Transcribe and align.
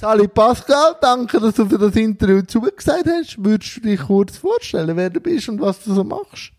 Sali 0.00 0.28
Pascal, 0.28 0.94
danke, 1.00 1.40
dass 1.40 1.56
du 1.56 1.66
für 1.66 1.76
das 1.76 1.96
Interview 1.96 2.42
zugesagt 2.42 3.06
hast. 3.08 3.44
Würdest 3.44 3.78
du 3.78 3.80
dich 3.80 3.98
kurz 3.98 4.36
vorstellen, 4.36 4.96
wer 4.96 5.10
du 5.10 5.18
bist 5.18 5.48
und 5.48 5.60
was 5.60 5.82
du 5.82 5.92
so 5.92 6.04
machst? 6.04 6.52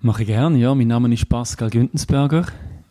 Mache 0.00 0.22
ich 0.22 0.26
gerne, 0.26 0.58
ja. 0.58 0.74
Mein 0.74 0.88
Name 0.88 1.14
ist 1.14 1.28
Pascal 1.28 1.70
Güntensberger. 1.70 2.46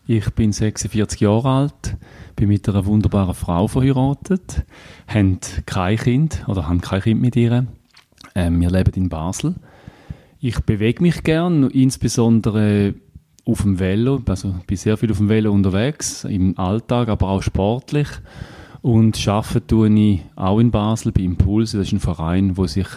Ich 0.08 0.30
bin 0.30 0.54
46 0.54 1.20
Jahre 1.20 1.50
alt, 1.50 1.98
bin 2.38 2.48
mit 2.48 2.70
einer 2.70 2.86
wunderbaren 2.86 3.34
Frau 3.34 3.68
verheiratet, 3.68 4.64
haben 5.06 5.40
kein 5.66 5.98
Kind 5.98 6.46
oder 6.48 6.70
haben 6.70 6.80
kein 6.80 7.02
Kind 7.02 7.20
mit 7.20 7.36
ihr. 7.36 7.68
Ähm, 8.34 8.62
wir 8.62 8.72
leben 8.72 8.94
in 8.96 9.10
Basel. 9.10 9.56
Ich 10.40 10.62
bewege 10.62 11.02
mich 11.02 11.24
gern, 11.24 11.70
insbesondere 11.72 12.94
auf 13.44 13.64
dem 13.64 13.80
Velo, 13.80 14.22
also 14.26 14.56
bin 14.66 14.78
sehr 14.78 14.96
viel 14.96 15.12
auf 15.12 15.18
dem 15.18 15.28
Velo 15.28 15.52
unterwegs, 15.52 16.24
im 16.24 16.58
Alltag, 16.58 17.10
aber 17.10 17.28
auch 17.28 17.44
sportlich. 17.44 18.08
Und 18.82 19.28
arbeite 19.28 19.66
tue 19.68 19.90
ich 19.94 20.22
auch 20.36 20.60
in 20.60 20.72
Basel 20.72 21.12
bei 21.12 21.22
Impulse. 21.22 21.78
Das 21.78 21.88
ist 21.88 21.94
ein 21.94 22.00
Verein, 22.00 22.58
wo 22.58 22.66
sich 22.66 22.88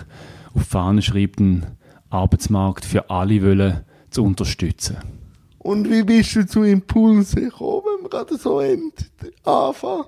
auf 0.55 0.63
die 0.63 0.69
Fahne 0.71 1.03
schreibt, 1.03 1.41
einen 1.41 1.67
Arbeitsmarkt 2.11 2.85
für 2.85 3.11
alle 3.11 3.43
wollen 3.43 3.81
zu 4.11 4.25
unterstützen. 4.25 4.97
Und 5.59 5.91
wie 5.91 6.03
bist 6.03 6.37
du 6.37 6.47
zu 6.47 6.63
Impulse 6.63 7.37
gekommen, 7.37 7.83
wenn 7.97 8.05
wir 8.05 8.11
gerade 8.11 8.37
so 8.37 8.59
anfangen? 8.59 10.05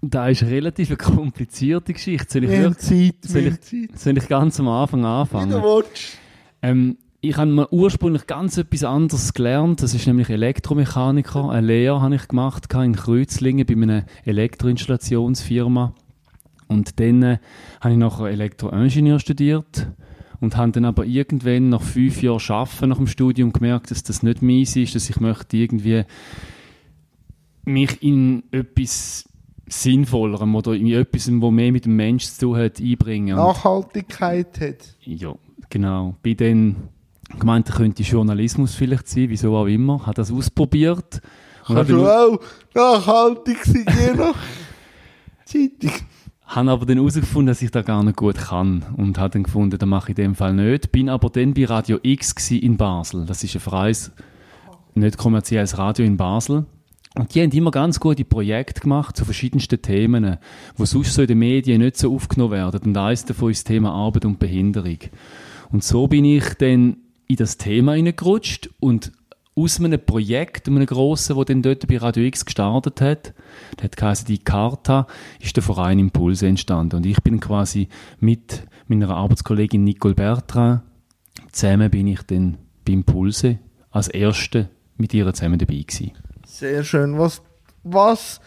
Das 0.00 0.30
ist 0.30 0.42
eine 0.42 0.52
relativ 0.52 0.96
komplizierte 0.96 1.92
Geschichte. 1.92 2.26
Soll 2.34 2.44
ich, 2.44 2.50
Wir 2.50 2.64
haben 2.64 2.78
Zeit, 2.78 3.16
soll 3.22 3.46
ich, 3.46 3.98
soll 3.98 4.16
ich 4.18 4.28
ganz 4.28 4.60
am 4.60 4.68
Anfang 4.68 5.02
Wie 5.02 5.06
anfangen? 5.06 5.50
du 5.50 5.62
willst. 5.62 6.18
Ähm, 6.62 6.96
ich 7.20 7.36
habe 7.36 7.50
mal 7.50 7.68
ursprünglich 7.70 8.26
ganz 8.26 8.58
etwas 8.58 8.84
anderes 8.84 9.32
gelernt. 9.32 9.82
Das 9.82 9.94
ist 9.94 10.06
nämlich 10.06 10.30
Elektromechaniker. 10.30 11.50
Eine 11.50 11.66
Lehre 11.66 12.00
habe 12.00 12.14
ich 12.14 12.28
gemacht 12.28 12.72
in 12.72 12.94
Kreuzlingen 12.94 13.66
bei 13.66 13.74
einer 13.74 14.04
Elektroinstallationsfirma. 14.24 15.94
Und 16.68 17.00
dann 17.00 17.22
äh, 17.22 17.38
habe 17.80 17.94
ich 17.94 17.98
nachher 17.98 18.26
Elektroingenieur 18.26 19.18
studiert 19.18 19.88
und 20.40 20.56
habe 20.56 20.72
dann 20.72 20.84
aber 20.84 21.06
irgendwann 21.06 21.70
nach 21.70 21.82
fünf 21.82 22.22
Jahren 22.22 22.40
Arbeiten 22.50 22.90
nach 22.90 22.98
dem 22.98 23.06
Studium 23.06 23.52
gemerkt, 23.52 23.90
dass 23.90 24.02
das 24.02 24.22
nicht 24.22 24.42
meins 24.42 24.76
ist, 24.76 24.94
dass 24.94 25.10
ich 25.10 25.18
möchte 25.18 25.56
irgendwie 25.56 26.04
mich 27.64 28.02
in 28.02 28.44
etwas 28.52 29.28
Sinnvollerem 29.66 30.54
oder 30.54 30.74
in 30.74 30.86
etwas, 30.88 31.30
wo 31.32 31.50
mehr 31.50 31.72
mit 31.72 31.84
dem 31.84 31.96
Mensch 31.96 32.26
zu 32.26 32.46
tun 32.46 32.58
hat, 32.58 32.80
einbringen. 32.80 33.36
Nachhaltigkeit 33.36 34.60
hat. 34.60 34.96
ja, 35.00 35.34
genau. 35.68 36.16
Bei 36.22 36.34
den 36.34 36.76
gemeint, 37.38 37.70
könnte 37.70 38.02
Journalismus 38.02 38.74
vielleicht 38.74 39.08
sein, 39.08 39.28
wieso 39.28 39.56
auch 39.56 39.66
immer. 39.66 40.06
Hat 40.06 40.18
das 40.18 40.32
ausprobiert. 40.32 41.20
Kannst 41.66 41.90
du 41.90 42.06
auch 42.06 42.40
nachhaltig 42.74 43.64
sein, 43.64 43.84
je 43.86 44.14
nach 44.14 44.34
Zeitung. 45.44 45.92
habe 46.46 46.70
aber 46.70 46.86
dann 46.86 46.96
herausgefunden, 46.96 47.48
dass 47.48 47.60
ich 47.60 47.70
das 47.70 47.84
gar 47.84 48.02
nicht 48.02 48.16
gut 48.16 48.36
kann. 48.36 48.84
Und 48.96 49.18
habe 49.18 49.30
dann 49.30 49.42
gefunden, 49.42 49.78
das 49.78 49.88
mache 49.88 50.12
ich 50.12 50.18
in 50.18 50.24
dem 50.24 50.34
Fall 50.34 50.54
nicht. 50.54 50.92
Bin 50.92 51.08
aber 51.08 51.28
dann 51.28 51.52
bei 51.54 51.66
Radio 51.66 51.98
X 52.02 52.50
in 52.50 52.76
Basel. 52.76 53.26
Das 53.26 53.44
ist 53.44 53.54
ein 53.54 53.60
freies, 53.60 54.12
nicht 54.94 55.18
kommerzielles 55.18 55.76
Radio 55.76 56.06
in 56.06 56.16
Basel. 56.16 56.64
Und 57.14 57.34
die 57.34 57.42
haben 57.42 57.50
immer 57.50 57.70
ganz 57.70 57.98
gute 58.00 58.24
Projekte 58.24 58.80
gemacht 58.80 59.16
zu 59.16 59.24
verschiedensten 59.24 59.82
Themen, 59.82 60.36
wo 60.76 60.84
sonst 60.84 61.14
so 61.14 61.22
in 61.22 61.28
den 61.28 61.38
Medien 61.38 61.80
nicht 61.80 61.96
so 61.96 62.14
aufgenommen 62.14 62.52
werden. 62.52 62.80
Und 62.84 62.96
eines 62.96 63.24
davon 63.24 63.50
ist 63.50 63.60
das 63.60 63.64
Thema 63.64 63.90
Arbeit 63.90 64.24
und 64.24 64.38
Behinderung. 64.38 64.98
Und 65.70 65.82
so 65.84 66.06
bin 66.06 66.24
ich 66.24 66.54
dann 66.54 66.96
in 67.28 67.36
das 67.36 67.56
Thema 67.56 67.94
hineingerutscht 67.94 68.70
und 68.80 69.12
aus 69.54 69.80
einem 69.80 70.04
Projekt, 70.04 70.68
einem 70.68 70.86
grossen, 70.86 71.36
das 71.36 71.46
dann 71.46 71.62
dort 71.62 71.86
bei 71.88 71.98
Radio 71.98 72.22
X 72.24 72.44
gestartet 72.44 73.00
hat, 73.00 73.34
das 73.76 74.20
hat 74.20 74.28
die 74.28 74.38
Carta, 74.38 75.06
ist 75.40 75.56
der 75.56 75.62
Verein 75.62 75.98
Impulse 75.98 76.46
entstanden. 76.46 76.96
Und 76.96 77.06
ich 77.06 77.20
bin 77.22 77.40
quasi 77.40 77.88
mit 78.20 78.62
meiner 78.86 79.10
Arbeitskollegin 79.10 79.82
Nicole 79.82 80.14
Bertrand 80.14 80.82
zusammen 81.52 81.90
bin 81.90 82.06
ich 82.06 82.22
dann 82.22 82.58
bei 82.84 82.92
Impulse 82.92 83.58
als 83.90 84.08
Erste 84.08 84.68
mit 84.96 85.14
ihr 85.14 85.32
zusammen 85.32 85.58
dabei 85.58 85.84
gewesen. 85.86 86.12
Sehr 86.46 86.84
schön. 86.84 87.18
Was, 87.18 87.42
was 87.82 88.40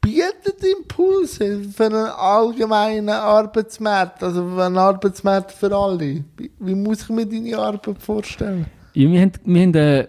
bietet 0.00 0.62
Impulse 0.64 1.64
für 1.64 1.86
einen 1.86 2.06
allgemeinen 2.06 3.08
Arbeitsmarkt? 3.10 4.22
Also 4.22 4.48
für 4.48 4.64
einen 4.64 4.78
Arbeitsmarkt 4.78 5.52
für 5.52 5.74
alle? 5.74 6.24
Wie, 6.58 6.74
muss 6.74 7.02
ich 7.02 7.08
mir 7.08 7.26
deine 7.26 7.58
Arbeit 7.58 8.00
vorstellen? 8.00 8.66
Ja, 8.94 9.10
wir 9.10 9.20
haben, 9.20 9.32
wir 9.44 9.62
haben 9.62 9.74
äh, 9.74 10.08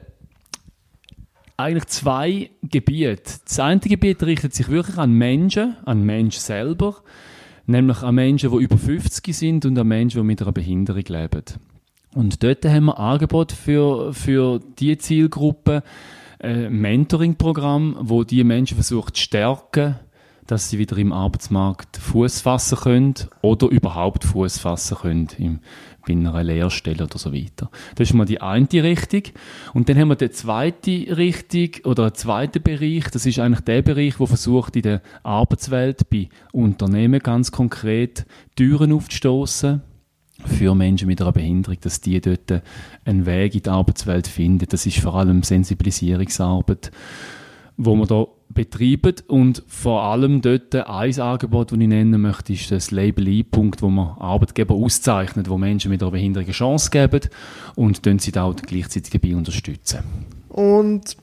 eigentlich 1.57 1.85
zwei 1.87 2.49
Gebiete. 2.63 3.39
Das 3.45 3.59
eine 3.59 3.79
Gebiet 3.79 4.23
richtet 4.23 4.53
sich 4.53 4.69
wirklich 4.69 4.97
an 4.97 5.13
Menschen, 5.13 5.77
an 5.85 6.03
Menschen 6.03 6.41
selber, 6.41 6.95
nämlich 7.65 8.01
an 8.01 8.15
Menschen, 8.15 8.51
die 8.51 8.63
über 8.63 8.77
50 8.77 9.35
sind 9.35 9.65
und 9.65 9.77
an 9.77 9.87
Menschen, 9.87 10.21
die 10.21 10.27
mit 10.27 10.41
einer 10.41 10.51
Behinderung 10.51 11.03
leben. 11.07 11.43
Und 12.13 12.43
dort 12.43 12.65
haben 12.65 12.85
wir 12.85 12.99
Angebot 12.99 13.51
für, 13.51 14.13
für 14.13 14.59
die 14.79 14.97
Zielgruppe, 14.97 15.83
Mentoring-Programm, 16.43 17.97
wo 17.99 18.23
die 18.23 18.43
Menschen 18.43 18.75
versucht 18.75 19.15
zu 19.15 19.23
stärken, 19.23 19.99
dass 20.47 20.69
sie 20.69 20.79
wieder 20.79 20.97
im 20.97 21.13
Arbeitsmarkt 21.13 21.97
Fuß 21.97 22.41
fassen 22.41 22.77
können 22.77 23.13
oder 23.41 23.67
überhaupt 23.67 24.25
Fuß 24.25 24.57
fassen 24.57 24.97
können 24.97 25.27
im, 25.37 25.59
bei 26.05 26.13
einer 26.13 26.43
Lehrstelle 26.43 27.05
oder 27.05 27.17
so 27.17 27.33
weiter. 27.33 27.69
Das 27.95 28.09
ist 28.09 28.13
mal 28.15 28.25
die 28.25 28.41
eine 28.41 28.67
Richtung. 28.73 29.23
Und 29.73 29.87
dann 29.87 29.97
haben 29.97 30.09
wir 30.09 30.15
die 30.15 30.31
zweite 30.31 31.15
Richtung 31.15 31.85
oder 31.85 32.03
einen 32.03 32.15
zweiten 32.15 32.61
Bereich. 32.61 33.05
Das 33.11 33.25
ist 33.25 33.39
eigentlich 33.39 33.61
der 33.61 33.81
Bereich, 33.81 34.19
wo 34.19 34.25
versucht 34.25 34.75
in 34.75 34.81
der 34.81 35.01
Arbeitswelt 35.23 36.09
bei 36.09 36.27
Unternehmen 36.51 37.19
ganz 37.19 37.51
konkret 37.51 38.25
Türen 38.55 38.91
aufzustoßen 38.91 39.81
für 40.45 40.75
Menschen 40.75 41.07
mit 41.07 41.21
einer 41.21 41.31
Behinderung, 41.31 41.77
dass 41.81 42.01
die 42.01 42.19
dort 42.21 42.61
einen 43.05 43.25
Weg 43.25 43.55
in 43.55 43.63
die 43.63 43.69
Arbeitswelt 43.69 44.27
finden. 44.27 44.65
Das 44.69 44.85
ist 44.85 44.99
vor 44.99 45.15
allem 45.15 45.43
Sensibilisierungsarbeit, 45.43 46.91
wo 47.77 47.95
wir 47.95 48.05
da 48.05 48.25
betreiben 48.53 49.15
und 49.27 49.63
vor 49.67 50.03
allem 50.03 50.41
dort 50.41 50.75
ein 50.75 51.19
Angebot, 51.19 51.71
das 51.71 51.79
ich 51.79 51.87
nennen 51.87 52.21
möchte, 52.21 52.53
ist 52.53 52.71
das 52.71 52.91
Label 52.91 53.27
I-Punkt, 53.27 53.81
wo 53.81 53.89
man 53.89 54.17
Arbeitgeber 54.17 54.75
auszeichnet, 54.75 55.49
wo 55.49 55.57
Menschen 55.57 55.89
mit 55.89 56.01
einer 56.01 56.11
Behinderung 56.11 56.45
eine 56.45 56.53
Chance 56.53 56.89
geben 56.89 57.21
und 57.75 58.05
dann 58.05 58.19
sie 58.19 58.31
da 58.31 58.43
auch 58.43 58.55
gleichzeitig 58.55 59.11
dabei 59.11 59.35
unterstützen. 59.35 59.99
Und 60.49 61.15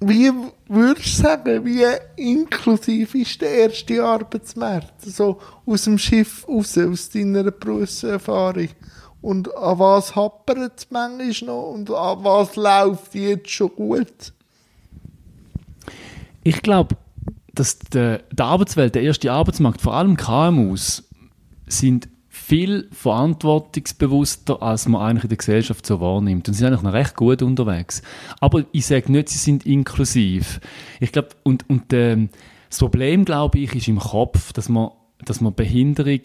wie 0.00 0.30
würdest 0.66 1.18
du 1.18 1.22
sagen, 1.22 1.64
wie 1.64 1.84
inklusiv 2.16 3.14
ist 3.14 3.40
der 3.40 3.50
erste 3.50 4.02
Arbeitsmarkt? 4.02 5.02
So 5.02 5.38
aus 5.66 5.84
dem 5.84 5.98
Schiff 5.98 6.48
raus, 6.48 6.78
aus 6.78 7.10
deiner 7.10 7.50
Berufserfahrung. 7.50 8.68
Und 9.20 9.54
an 9.54 9.78
was 9.78 10.16
happert 10.16 10.72
es 10.78 10.90
manchmal 10.90 11.54
noch 11.54 11.72
und 11.72 11.90
an 11.90 12.24
was 12.24 12.56
läuft 12.56 13.14
jetzt 13.14 13.50
schon 13.50 13.68
gut? 13.76 14.32
Ich 16.42 16.62
glaube, 16.62 16.96
dass 17.52 17.78
die, 17.78 18.16
die 18.32 18.42
Arbeitswelt, 18.42 18.94
der 18.94 19.02
erste 19.02 19.30
Arbeitsmarkt, 19.30 19.82
vor 19.82 19.94
allem 19.94 20.16
KMUs, 20.16 21.02
sind 21.68 22.08
viel 22.50 22.88
verantwortungsbewusster, 22.90 24.60
als 24.60 24.88
man 24.88 25.00
eigentlich 25.00 25.22
in 25.22 25.28
der 25.28 25.38
Gesellschaft 25.38 25.86
so 25.86 26.00
wahrnimmt. 26.00 26.48
Und 26.48 26.54
sie 26.54 26.58
sind 26.58 26.66
eigentlich 26.66 26.82
noch 26.82 26.92
recht 26.92 27.14
gut 27.14 27.42
unterwegs. 27.42 28.02
Aber 28.40 28.64
ich 28.72 28.86
sage 28.86 29.12
nicht, 29.12 29.28
sie 29.28 29.38
sind 29.38 29.66
inklusiv. 29.66 30.60
Ich 30.98 31.12
glaube, 31.12 31.28
und, 31.44 31.70
und 31.70 31.92
ähm, 31.92 32.28
das 32.68 32.80
Problem, 32.80 33.24
glaube 33.24 33.60
ich, 33.60 33.72
ist 33.76 33.86
im 33.86 34.00
Kopf, 34.00 34.52
dass 34.52 34.68
man, 34.68 34.90
dass 35.24 35.40
man 35.40 35.54
Behinderung 35.54 36.18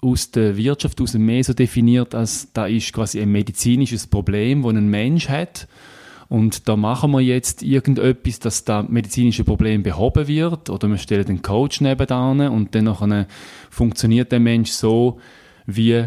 aus 0.00 0.30
der 0.30 0.56
Wirtschaft 0.56 0.98
aus 1.02 1.12
mehr 1.12 1.44
so 1.44 1.52
definiert, 1.52 2.14
als 2.14 2.54
da 2.54 2.64
ist 2.64 2.94
quasi 2.94 3.20
ein 3.20 3.30
medizinisches 3.30 4.06
Problem, 4.06 4.62
das 4.62 4.72
ein 4.72 4.88
Mensch 4.88 5.28
hat. 5.28 5.68
Und 6.28 6.70
da 6.70 6.76
machen 6.76 7.10
wir 7.10 7.20
jetzt 7.20 7.62
irgendetwas, 7.62 8.38
dass 8.38 8.64
das 8.64 8.88
medizinische 8.88 9.44
Problem 9.44 9.82
behoben 9.82 10.26
wird. 10.26 10.70
Oder 10.70 10.88
wir 10.88 10.96
stellen 10.96 11.26
den 11.26 11.42
Coach 11.42 11.82
nebenan 11.82 12.40
und 12.48 12.74
dann 12.74 13.26
funktioniert 13.68 14.32
der 14.32 14.40
Mensch 14.40 14.70
so 14.70 15.20
wie 15.66 16.06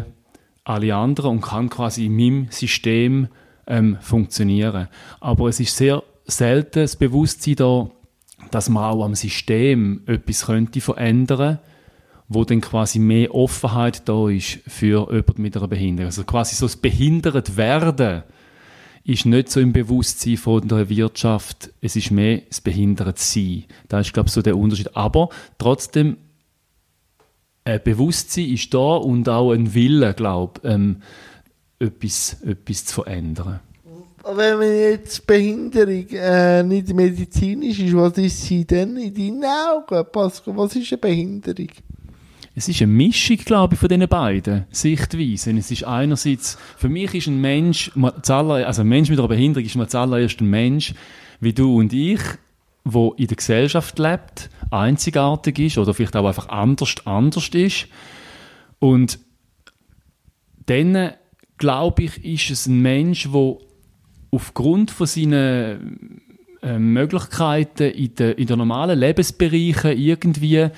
alle 0.64 0.94
anderen 0.94 1.30
und 1.30 1.40
kann 1.40 1.70
quasi 1.70 2.06
in 2.06 2.16
meinem 2.16 2.46
System 2.50 3.28
ähm, 3.66 3.98
funktionieren. 4.00 4.88
Aber 5.20 5.48
es 5.48 5.60
ist 5.60 5.76
sehr 5.76 6.02
selten 6.26 6.82
das 6.82 6.96
Bewusstsein 6.96 7.56
da, 7.56 7.90
dass 8.50 8.68
man 8.68 8.84
auch 8.84 9.04
am 9.04 9.14
System 9.14 10.02
etwas 10.06 10.46
könnte 10.46 10.80
verändern 10.80 11.58
wo 12.32 12.44
dann 12.44 12.60
quasi 12.60 13.00
mehr 13.00 13.34
Offenheit 13.34 14.08
da 14.08 14.28
ist 14.28 14.60
für 14.66 15.08
jemanden 15.10 15.42
mit 15.42 15.56
einer 15.56 15.66
Behinderung. 15.66 16.06
Also 16.06 16.22
quasi 16.22 16.54
so 16.54 16.66
das 16.66 16.76
behindert 16.76 17.56
werden 17.56 18.22
ist 19.02 19.26
nicht 19.26 19.50
so 19.50 19.58
im 19.58 19.72
Bewusstsein 19.72 20.36
von 20.36 20.66
der 20.68 20.88
Wirtschaft, 20.88 21.70
es 21.80 21.96
ist 21.96 22.12
mehr 22.12 22.42
das 22.48 22.60
behindert 22.60 23.18
sein. 23.18 23.64
Da 23.88 23.98
ist, 23.98 24.12
glaube 24.12 24.28
ich, 24.28 24.32
so 24.32 24.42
der 24.42 24.56
Unterschied. 24.56 24.94
Aber 24.94 25.30
trotzdem, 25.58 26.18
ein 27.70 27.82
Bewusstsein 27.82 28.48
ist 28.50 28.72
da 28.74 28.96
und 28.96 29.28
auch 29.28 29.52
ein 29.52 29.74
Wille, 29.74 30.14
glaube 30.14 30.60
ich, 30.62 30.70
ähm, 30.70 31.02
etwas, 31.78 32.36
etwas 32.42 32.84
zu 32.84 32.94
verändern. 32.94 33.60
Wenn 34.22 34.58
man 34.58 34.68
jetzt 34.68 35.26
Behinderung 35.26 36.06
äh, 36.10 36.62
nicht 36.62 36.92
medizinisch 36.92 37.78
ist, 37.78 37.96
was 37.96 38.18
ist 38.18 38.42
sie 38.42 38.66
denn 38.66 38.96
in 38.98 39.14
deinen 39.14 39.44
Augen, 39.44 40.04
Pascal? 40.12 40.56
Was 40.56 40.76
ist 40.76 40.92
eine 40.92 40.98
Behinderung? 40.98 41.68
Es 42.54 42.68
ist 42.68 42.82
eine 42.82 42.92
Mischung, 42.92 43.38
glaube 43.38 43.74
ich, 43.74 43.80
von 43.80 43.88
diesen 43.88 44.08
beiden 44.08 44.66
Sichtweisen. 44.70 45.56
Es 45.56 45.70
ist 45.70 45.84
einerseits, 45.84 46.58
für 46.76 46.90
mich 46.90 47.14
ist 47.14 47.28
ein 47.28 47.40
Mensch, 47.40 47.90
also 47.96 48.82
ein 48.82 48.88
Mensch 48.88 49.08
mit 49.08 49.18
einer 49.18 49.28
Behinderung 49.28 49.64
ist 49.64 49.76
mal 49.76 49.88
zuallererst 49.88 50.40
ein 50.40 50.50
Mensch, 50.50 50.92
wie 51.40 51.54
du 51.54 51.78
und 51.78 51.92
ich, 51.94 52.20
wo 52.84 53.12
in 53.12 53.26
der 53.26 53.36
Gesellschaft 53.36 53.98
lebt, 53.98 54.50
einzigartig 54.70 55.58
ist 55.58 55.78
oder 55.78 55.94
vielleicht 55.94 56.16
auch 56.16 56.26
einfach 56.26 56.48
anders, 56.48 56.94
anders 57.04 57.48
ist. 57.48 57.86
Und 58.78 59.18
dann, 60.66 61.12
glaube 61.58 62.04
ich, 62.04 62.24
ist 62.24 62.50
es 62.50 62.66
ein 62.66 62.80
Mensch, 62.80 63.30
der 63.30 63.56
aufgrund 64.30 64.90
von 64.90 65.06
seinen 65.06 66.22
äh, 66.62 66.78
Möglichkeiten 66.78 67.90
in, 67.90 68.14
de, 68.14 68.32
in 68.32 68.46
den 68.46 68.58
normalen 68.58 68.98
Lebensbereichen 68.98 69.98
irgendwie 69.98 70.68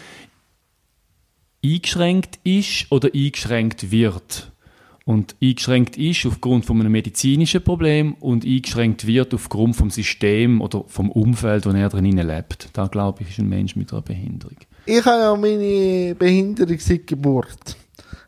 eingeschränkt 1.65 2.39
ist 2.45 2.91
oder 2.91 3.11
eingeschränkt 3.13 3.91
wird. 3.91 4.52
Und 5.13 5.37
eingeschränkt 5.43 5.99
ist 5.99 6.25
aufgrund 6.25 6.65
von 6.65 6.81
einem 6.81 6.91
medizinischen 6.91 7.63
Problem 7.63 8.15
und 8.15 8.47
eingeschränkt 8.47 9.07
wird 9.07 9.35
aufgrund 9.35 9.77
vom 9.77 9.91
System 9.91 10.63
oder 10.63 10.85
vom 10.87 11.11
Umfeld, 11.11 11.67
wo 11.67 11.71
er 11.71 11.91
drin 11.91 12.17
lebt. 12.17 12.71
Da 12.73 12.87
glaube 12.87 13.21
ich, 13.21 13.29
ist 13.29 13.39
ein 13.39 13.51
Mensch 13.51 13.77
mit 13.77 13.93
einer 13.93 14.01
Behinderung. 14.01 14.57
Ich 14.87 15.05
habe 15.05 15.21
ja 15.21 15.37
meine 15.37 16.15
Behinderung 16.15 16.79
seit 16.79 17.07
Geburt. 17.07 17.77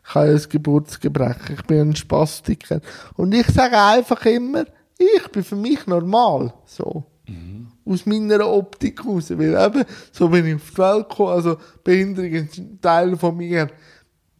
Ich 0.07 0.13
habe 0.13 0.27
ein 0.27 0.41
Geburtsgebrechen. 0.47 1.55
Ich 1.55 1.63
bin 1.63 1.79
ein 1.79 1.95
Spastiker. 1.95 2.81
Und 3.15 3.33
ich 3.33 3.47
sage 3.47 3.81
einfach 3.81 4.23
immer, 4.27 4.65
ich 4.99 5.27
bin 5.31 5.43
für 5.43 5.55
mich 5.55 5.87
normal. 5.87 6.53
So. 6.65 7.03
Mhm. 7.27 7.65
Aus 7.83 8.05
meiner 8.05 8.47
Optik 8.47 9.03
raus. 9.03 9.31
Weil 9.31 9.55
eben, 9.55 9.85
so 10.11 10.29
bin 10.29 10.45
ich 10.45 10.55
auf 10.55 10.69
die 10.69 10.77
Welt 10.77 11.09
gekommen. 11.09 11.31
Also, 11.31 11.57
Behinderung 11.83 12.31
ist 12.31 12.59
ein 12.59 12.79
Teil 12.79 13.17
von 13.17 13.35
mir. 13.37 13.71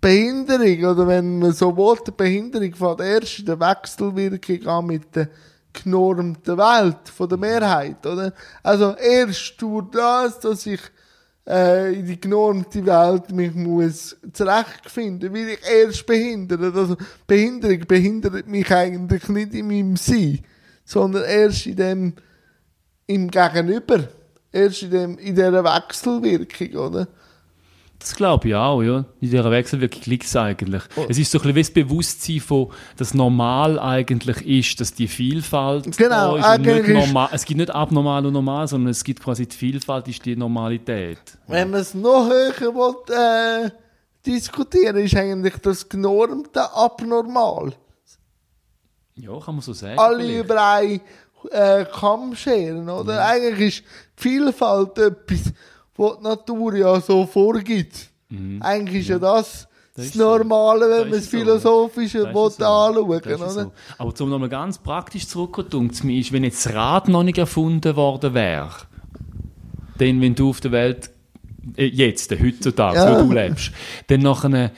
Behinderung, 0.06 0.92
oder 0.92 1.08
wenn 1.08 1.40
man 1.40 1.52
so 1.52 1.76
will, 1.76 1.98
Behinderung 2.16 2.76
fängt 2.76 3.02
erst 3.02 3.40
in 3.40 3.48
der 3.48 3.60
Wechselwirkung 3.60 4.68
an 4.68 4.86
mit 4.86 5.16
der 5.16 5.30
genormten 5.74 6.56
Welt 6.60 7.10
von 7.10 7.28
der 7.28 7.40
Mehrheit, 7.40 8.06
oder? 8.06 8.32
Also 8.62 8.96
erst 8.98 9.60
durch 9.60 9.90
das, 9.90 10.40
dass 10.40 10.64
ich 10.68 10.80
äh, 11.48 11.92
in 11.92 12.06
die 12.06 12.22
genormte 12.22 12.86
Welt 12.86 13.32
mich 13.32 13.56
muss 13.56 14.16
zurechtfinden, 14.32 15.34
weil 15.34 15.50
ich 15.50 15.68
erst 15.68 16.06
behindert. 16.06 16.62
Also 16.76 16.98
Behinderung 17.26 17.80
behindert 17.88 18.46
mich 18.46 18.72
eigentlich 18.72 19.28
nicht 19.28 19.56
in 19.56 19.68
meinem 19.68 19.96
Sein, 19.96 20.40
sondern 20.84 21.24
erst 21.24 21.66
in 21.66 21.78
dem, 21.78 22.14
im 23.08 23.32
Gegenüber. 23.32 24.08
Erst 24.52 24.84
in 24.84 24.92
dem, 24.92 25.18
in 25.18 25.34
dieser 25.34 25.64
Wechselwirkung, 25.64 26.76
oder? 26.76 27.08
Das 28.06 28.16
glaube 28.16 28.50
ich 28.50 28.54
auch, 28.54 28.84
ja. 28.84 28.98
In 29.20 29.32
dieser 29.32 29.50
Wechselwirkung 29.50 30.02
liegt 30.06 30.26
es 30.26 30.36
eigentlich. 30.36 30.84
Oh. 30.96 31.08
Es 31.10 31.18
ist 31.18 31.32
so 31.32 31.40
ein 31.40 31.54
bisschen 31.56 31.58
das 31.58 31.72
Bewusstsein 31.72 32.40
von, 32.40 32.72
dass 32.98 33.16
normal 33.16 33.80
eigentlich 33.80 34.46
ist, 34.46 34.80
dass 34.80 34.94
die 34.94 35.08
Vielfalt 35.08 35.98
genau, 35.98 36.38
da 36.38 36.54
ist. 36.54 36.88
Normal, 36.88 37.30
es 37.32 37.46
gibt 37.46 37.58
nicht 37.58 37.72
abnormal 37.72 38.24
und 38.24 38.34
normal, 38.34 38.68
sondern 38.68 38.92
es 38.92 39.04
gibt 39.04 39.24
quasi 39.24 39.48
die 39.48 39.56
Vielfalt, 39.56 40.08
ist 40.08 40.24
die 40.24 40.36
Normalität. 40.36 41.18
Wenn 41.48 41.72
man 41.72 41.80
es 41.80 41.96
noch 41.96 42.30
höher 42.30 42.76
will, 42.76 43.16
äh, 43.16 43.72
diskutieren, 44.24 44.98
ist 44.98 45.16
eigentlich 45.16 45.56
das 45.64 45.90
Genormte 45.90 46.62
abnormal. 46.76 47.74
Ja, 49.16 49.40
kann 49.40 49.56
man 49.56 49.62
so 49.62 49.74
sagen. 49.74 49.98
Alle 49.98 50.26
vielleicht. 50.26 50.44
über 50.44 50.64
einen 50.64 51.02
äh, 51.50 51.86
Kamm 51.92 52.36
scheren, 52.36 52.88
oder? 52.88 53.16
Ja. 53.16 53.26
Eigentlich 53.26 53.80
ist 53.80 53.88
Vielfalt 54.16 54.96
etwas 55.00 55.54
was 55.98 56.18
die 56.18 56.24
Natur 56.24 56.76
ja 56.76 57.00
so 57.00 57.26
vorgibt. 57.26 58.10
Mhm. 58.30 58.62
Eigentlich 58.62 59.02
ist 59.02 59.10
ja, 59.10 59.16
ja 59.16 59.20
das 59.20 59.68
das, 59.96 60.08
das 60.08 60.16
Normale, 60.16 60.90
wenn 60.90 61.10
man 61.10 61.20
es 61.20 61.30
philosophisch 61.30 62.12
so. 62.12 62.26
anschauen 62.26 63.08
will. 63.08 63.50
So. 63.50 63.72
Aber 63.98 64.14
um 64.20 64.30
nochmal 64.30 64.50
ganz 64.50 64.78
praktisch 64.78 65.26
zurückzukommen, 65.26 65.90
ist, 65.90 66.34
wenn 66.34 66.44
jetzt 66.44 66.66
das 66.66 66.74
Rad 66.74 67.08
noch 67.08 67.24
nicht 67.24 67.38
erfunden 67.38 67.96
worden 67.96 68.34
wäre, 68.34 68.74
dann, 69.98 70.20
wenn 70.20 70.36
du 70.36 70.50
auf 70.50 70.60
der 70.60 70.74
Welt, 70.74 71.12
äh, 71.78 71.86
jetzt, 71.86 72.30
heutzutage, 72.44 72.98
ja. 72.98 73.18
wo 73.18 73.24
du 73.24 73.32
lebst, 73.32 73.72
dann 74.08 74.20
nachher 74.20 74.72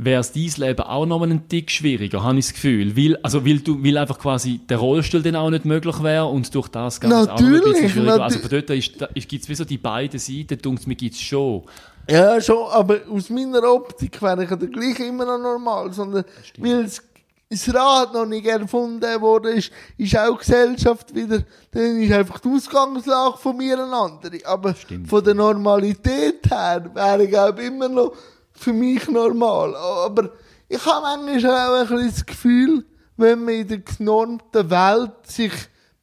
wäre 0.00 0.20
es 0.20 0.32
dein 0.32 0.68
Leben 0.68 0.82
auch 0.82 1.06
noch 1.06 1.22
einen 1.22 1.48
Tick 1.48 1.70
schwieriger, 1.70 2.22
habe 2.22 2.38
ich 2.38 2.46
das 2.46 2.54
Gefühl. 2.54 2.96
Weil, 2.96 3.16
also, 3.22 3.44
weil, 3.44 3.58
du, 3.58 3.82
weil 3.82 3.98
einfach 3.98 4.18
quasi 4.18 4.60
der 4.68 4.78
Rollstuhl 4.78 5.22
dann 5.22 5.34
auch 5.34 5.50
nicht 5.50 5.64
möglich 5.64 6.02
wäre 6.02 6.26
und 6.26 6.54
durch 6.54 6.68
das 6.68 7.00
Ganze 7.00 7.32
auch 7.32 7.40
noch 7.40 7.46
ein 7.46 7.60
bisschen 7.60 7.88
schwieriger. 7.88 8.22
Also 8.22 8.38
von 8.38 8.48
dort 8.48 8.70
ist, 8.70 9.02
ist, 9.14 9.28
gibt 9.28 9.42
es 9.42 9.48
wie 9.48 9.54
so 9.54 9.64
die 9.64 9.78
beiden 9.78 10.20
Seiten, 10.20 10.58
denkt 10.58 10.86
mir 10.86 10.94
gibt 10.94 11.14
es 11.14 11.20
schon. 11.20 11.64
Ja, 12.08 12.40
schon, 12.40 12.70
aber 12.70 13.00
aus 13.10 13.28
meiner 13.28 13.62
Optik 13.64 14.22
wäre 14.22 14.44
ich 14.44 14.50
ja 14.50 14.56
gleich 14.56 15.00
immer 15.00 15.26
noch 15.26 15.38
normal, 15.38 15.92
sondern 15.92 16.24
weil 16.58 16.84
es 16.84 17.02
das 17.50 17.74
Rad 17.74 18.12
noch 18.12 18.26
nicht 18.26 18.46
erfunden 18.46 19.20
wurde, 19.20 19.50
ist, 19.50 19.72
ist 19.96 20.16
auch 20.16 20.38
Gesellschaft 20.38 21.14
wieder, 21.14 21.42
dann 21.70 22.00
ist 22.00 22.12
einfach 22.12 22.40
die 22.40 22.48
Ausgangslage 22.48 23.38
von 23.38 23.56
mir 23.56 23.82
eine 23.82 23.96
andere. 23.96 24.38
Aber 24.44 24.74
Stimmt. 24.74 25.08
von 25.08 25.24
der 25.24 25.34
Normalität 25.34 26.48
her 26.50 26.90
wäre 26.94 27.24
ich 27.24 27.38
auch 27.38 27.56
immer 27.56 27.88
noch 27.88 28.12
für 28.58 28.72
mich 28.72 29.08
normal. 29.08 29.74
Aber 29.76 30.30
ich 30.68 30.84
habe 30.84 31.24
manchmal 31.24 31.84
auch 31.84 31.90
ein 31.90 31.96
bisschen 31.96 32.10
das 32.10 32.26
Gefühl, 32.26 32.84
wenn 33.16 33.44
man 33.44 33.54
in 33.54 33.68
der 33.68 33.78
genormten 33.78 34.70
Welt 34.70 35.12
sich 35.26 35.52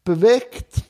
bewegt, 0.04 0.84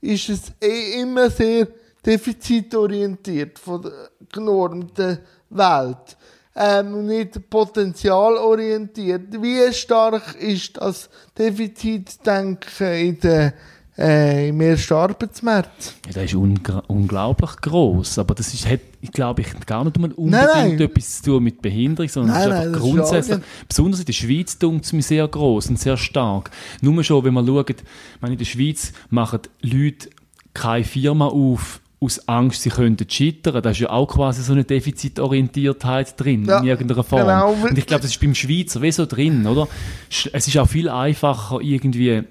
ist 0.00 0.28
es 0.28 0.52
eh 0.60 1.00
immer 1.00 1.30
sehr 1.30 1.68
defizitorientiert 2.04 3.58
von 3.58 3.82
der 3.82 4.10
genormten 4.32 5.18
Welt. 5.50 6.16
Ähm, 6.54 7.04
nicht 7.06 7.50
potenzialorientiert. 7.50 9.42
Wie 9.42 9.72
stark 9.74 10.36
ist 10.40 10.78
das 10.78 11.10
Defizitdenken 11.36 12.86
in 12.94 13.20
der 13.20 13.52
äh, 13.98 14.48
im 14.48 14.60
ersten 14.60 14.94
Arbeitsmarkt. 14.94 15.94
Ja, 16.06 16.12
das 16.12 16.24
ist 16.24 16.34
unglaublich 16.34 17.56
groß, 17.62 18.18
aber 18.18 18.34
das 18.34 18.52
ist, 18.52 18.68
hat, 18.68 18.80
glaube 19.12 19.42
ich, 19.42 19.66
gar 19.66 19.84
nicht 19.84 19.96
unbedingt 19.96 20.30
nein, 20.30 20.46
nein. 20.76 20.80
etwas 20.80 21.22
zu 21.22 21.30
tun 21.30 21.44
mit 21.44 21.62
Behinderung, 21.62 22.08
sondern 22.08 22.34
nein, 22.34 22.50
es 22.50 22.58
ist 22.58 22.66
einfach 22.66 22.80
grundsätzlich, 22.80 23.38
besonders 23.68 24.00
in 24.00 24.06
der 24.06 24.12
Schweiz 24.12 24.58
tut 24.58 24.84
es 24.84 24.92
mir 24.92 25.02
sehr 25.02 25.26
groß 25.26 25.70
und 25.70 25.78
sehr 25.78 25.96
stark. 25.96 26.50
Nur 26.82 27.02
schon, 27.04 27.24
wenn 27.24 27.34
man 27.34 27.46
schaut, 27.46 27.82
meine, 28.20 28.34
in 28.34 28.38
der 28.38 28.44
Schweiz 28.44 28.92
machen 29.08 29.40
Leute 29.62 30.10
keine 30.52 30.84
Firma 30.84 31.26
auf, 31.26 31.80
aus 32.00 32.28
Angst, 32.28 32.62
sie 32.62 32.70
könnten 32.70 33.08
scheitern. 33.08 33.62
Da 33.62 33.70
ist 33.70 33.80
ja 33.80 33.90
auch 33.90 34.06
quasi 34.06 34.42
so 34.42 34.52
eine 34.52 34.64
Defizitorientiertheit 34.64 36.20
drin, 36.20 36.44
ja, 36.44 36.58
in 36.58 36.66
irgendeiner 36.66 37.02
Form. 37.02 37.22
Genau. 37.22 37.52
Und 37.52 37.78
ich 37.78 37.86
glaube, 37.86 38.02
das 38.02 38.10
ist 38.10 38.20
beim 38.20 38.34
Schweizer 38.34 38.82
wie 38.82 38.92
so 38.92 39.06
drin, 39.06 39.46
oder? 39.46 39.68
Es 40.10 40.46
ist 40.46 40.58
auch 40.58 40.68
viel 40.68 40.88
einfacher, 40.88 41.60
irgendwie 41.60 42.24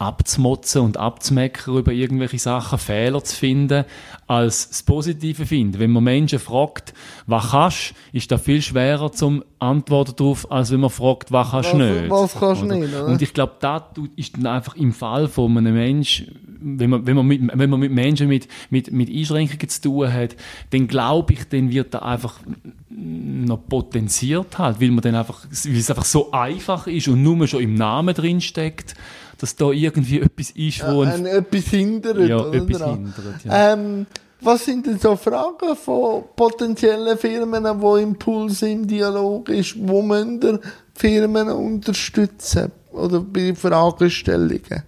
abzumotzen 0.00 0.80
und 0.80 0.96
abzumeckern 0.96 1.76
über 1.76 1.92
irgendwelche 1.92 2.38
Sachen, 2.38 2.78
Fehler 2.78 3.22
zu 3.22 3.36
finden, 3.36 3.84
als 4.26 4.68
das 4.70 4.82
Positive 4.82 5.44
finden. 5.44 5.78
Wenn 5.78 5.90
man 5.90 6.04
Menschen 6.04 6.38
fragt, 6.38 6.94
was 7.26 7.50
kannst, 7.50 7.94
ist 8.12 8.32
das 8.32 8.40
viel 8.40 8.62
schwerer 8.62 9.12
zum 9.12 9.44
Antworten 9.58 10.16
darauf, 10.16 10.50
als 10.50 10.70
wenn 10.70 10.80
man 10.80 10.88
fragt, 10.88 11.32
was 11.32 11.50
kannst 11.50 11.74
du 11.74 11.76
nicht. 11.76 12.08
Was 12.08 12.34
kannst 12.34 12.62
du 12.62 12.66
nicht, 12.66 12.94
oder? 12.94 13.08
Und 13.08 13.20
ich 13.20 13.34
glaube, 13.34 13.56
das 13.60 13.82
ist 14.16 14.36
dann 14.36 14.46
einfach 14.46 14.74
im 14.76 14.94
Fall 14.94 15.28
von 15.28 15.58
einem 15.58 15.74
Menschen, 15.74 16.34
wenn 16.62 16.88
man, 16.88 17.06
wenn 17.06 17.16
man, 17.16 17.26
mit, 17.26 17.42
wenn 17.52 17.68
man 17.68 17.80
mit 17.80 17.92
Menschen 17.92 18.28
mit, 18.28 18.48
mit, 18.70 18.90
mit 18.90 19.10
Einschränkungen 19.10 19.68
zu 19.68 19.82
tun 19.82 20.10
hat, 20.10 20.34
dann 20.70 20.88
glaube 20.88 21.34
ich, 21.34 21.46
dann 21.48 21.70
wird 21.70 21.92
da 21.92 21.98
einfach 22.00 22.40
noch 22.88 23.66
potenziert 23.68 24.58
halt, 24.58 24.80
weil 24.80 24.90
man 24.90 25.02
dann 25.02 25.14
einfach, 25.14 25.44
weil 25.44 25.76
es 25.76 25.90
einfach 25.90 26.04
so 26.04 26.32
einfach 26.32 26.86
ist 26.86 27.08
und 27.08 27.22
nur 27.22 27.46
schon 27.46 27.62
im 27.62 27.74
Namen 27.74 28.14
drin 28.14 28.40
steckt, 28.40 28.94
dass 29.40 29.56
da 29.56 29.70
irgendwie 29.70 30.20
etwas 30.20 30.50
ist, 30.50 30.86
wo... 30.86 31.02
Ja, 31.02 31.14
ein, 31.14 31.26
etwas 31.26 31.64
hindert. 31.64 32.28
Ja, 32.28 32.46
etwas 32.52 32.82
hindert, 32.82 33.44
ja. 33.44 33.72
Ähm, 33.72 34.06
was 34.42 34.64
sind 34.64 34.86
denn 34.86 34.98
so 34.98 35.16
Fragen 35.16 35.76
von 35.76 36.24
potenziellen 36.34 37.16
Firmen, 37.18 37.64
die 37.64 38.02
Impuls 38.02 38.62
im 38.62 38.86
Dialog 38.86 39.48
ist, 39.48 39.76
wo 39.78 40.02
müssen 40.02 40.58
Firmen 40.94 41.48
unterstützen? 41.48 42.70
Oder 42.92 43.20
bei 43.20 43.54
Fragestellungen? 43.54 44.82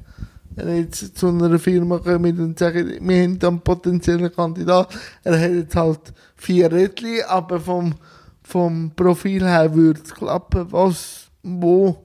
Wenn 0.54 0.68
ich 0.68 0.84
jetzt 0.84 1.18
zu 1.18 1.28
einer 1.28 1.58
Firma 1.58 1.98
komme 1.98 2.30
und 2.30 2.58
sage, 2.58 2.98
wir 3.00 3.22
haben 3.22 3.38
einen 3.42 3.60
potenziellen 3.60 4.34
Kandidat, 4.34 4.88
er 5.24 5.40
hat 5.40 5.50
jetzt 5.50 5.76
halt 5.76 6.00
vier 6.36 6.70
Rädchen, 6.70 7.24
aber 7.26 7.58
vom, 7.58 7.94
vom 8.42 8.90
Profil 8.94 9.46
her 9.46 9.74
würde 9.74 10.00
es 10.04 10.14
klappen. 10.14 10.66
Was, 10.70 11.28
wo 11.42 12.04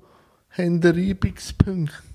haben 0.49 0.79
die 0.79 0.87
Reibungspunkte? 0.87 2.07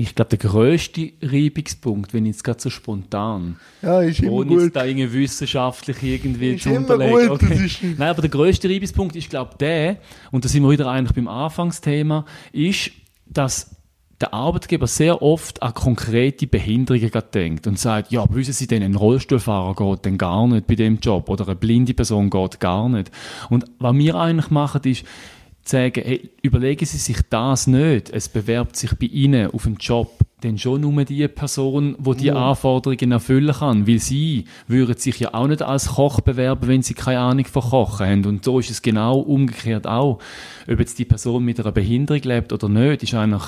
Ich 0.00 0.14
glaube, 0.14 0.36
der 0.36 0.38
grösste 0.38 1.10
Reibungspunkt, 1.20 2.14
wenn 2.14 2.24
ich 2.24 2.36
jetzt 2.36 2.44
gerade 2.44 2.60
so 2.60 2.70
spontan, 2.70 3.56
ja, 3.82 4.00
ist 4.00 4.22
ohne 4.22 4.62
jetzt 4.62 4.76
da 4.76 4.84
irgendwie 4.84 5.12
wissenschaftlich 5.12 6.00
irgendwie 6.04 6.52
ist 6.52 6.62
zu 6.62 6.70
unterlegen. 6.70 7.28
Gut, 7.28 7.42
okay. 7.42 7.68
Nein, 7.98 8.08
aber 8.08 8.22
der 8.22 8.30
grösste 8.30 8.68
Reibungspunkt 8.68 9.16
ist, 9.16 9.28
glaube 9.28 9.50
ich, 9.54 9.56
der, 9.58 9.96
und 10.30 10.44
da 10.44 10.48
sind 10.48 10.62
wir 10.62 10.70
wieder 10.70 10.86
eigentlich 10.86 11.16
beim 11.16 11.26
Anfangsthema, 11.26 12.24
ist, 12.52 12.92
dass 13.26 13.74
der 14.20 14.32
Arbeitgeber 14.32 14.86
sehr 14.86 15.20
oft 15.20 15.64
an 15.64 15.74
konkrete 15.74 16.46
Behinderungen 16.46 17.10
denkt 17.34 17.66
und 17.66 17.76
sagt, 17.76 18.12
ja, 18.12 18.24
wissen 18.30 18.52
Sie 18.52 18.68
denn, 18.68 18.84
ein 18.84 18.94
Rollstuhlfahrer 18.94 19.74
geht 19.74 20.04
denn 20.04 20.16
gar 20.16 20.46
nicht 20.46 20.68
bei 20.68 20.76
dem 20.76 21.00
Job 21.00 21.28
oder 21.28 21.44
eine 21.44 21.56
blinde 21.56 21.94
Person 21.94 22.30
geht 22.30 22.60
gar 22.60 22.88
nicht. 22.88 23.10
Und 23.50 23.64
was 23.80 23.96
wir 23.96 24.14
eigentlich 24.14 24.50
machen, 24.50 24.82
ist, 24.84 25.04
zu 25.68 25.76
sagen, 25.76 26.02
hey, 26.04 26.30
überlegen 26.42 26.86
Sie 26.86 26.96
sich 26.96 27.18
das 27.28 27.66
nicht. 27.66 28.10
Es 28.10 28.28
bewerbt 28.28 28.76
sich 28.76 28.94
bei 28.94 29.06
Ihnen 29.06 29.50
auf 29.50 29.66
einen 29.66 29.76
Job 29.76 30.10
dann 30.40 30.56
schon 30.56 30.82
nur 30.82 31.04
die 31.04 31.26
Person, 31.28 31.96
die 31.98 32.14
die 32.16 32.26
Ja. 32.26 32.50
Anforderungen 32.50 33.12
erfüllen 33.12 33.54
kann. 33.54 33.86
Weil 33.86 33.98
sie 33.98 34.44
würden 34.68 34.96
sich 34.96 35.18
ja 35.18 35.34
auch 35.34 35.48
nicht 35.48 35.62
als 35.62 35.88
Koch 35.88 36.20
bewerben, 36.20 36.68
wenn 36.68 36.82
sie 36.82 36.94
keine 36.94 37.20
Ahnung 37.20 37.44
von 37.44 37.62
Kochen 37.62 38.06
haben. 38.06 38.24
Und 38.24 38.44
so 38.44 38.60
ist 38.60 38.70
es 38.70 38.80
genau 38.80 39.18
umgekehrt 39.18 39.86
auch. 39.86 40.20
Ob 40.70 40.78
jetzt 40.78 40.98
die 40.98 41.04
Person 41.04 41.44
mit 41.44 41.58
einer 41.60 41.72
Behinderung 41.72 42.22
lebt 42.22 42.52
oder 42.52 42.68
nicht, 42.68 43.02
ist 43.02 43.14
eigentlich 43.14 43.42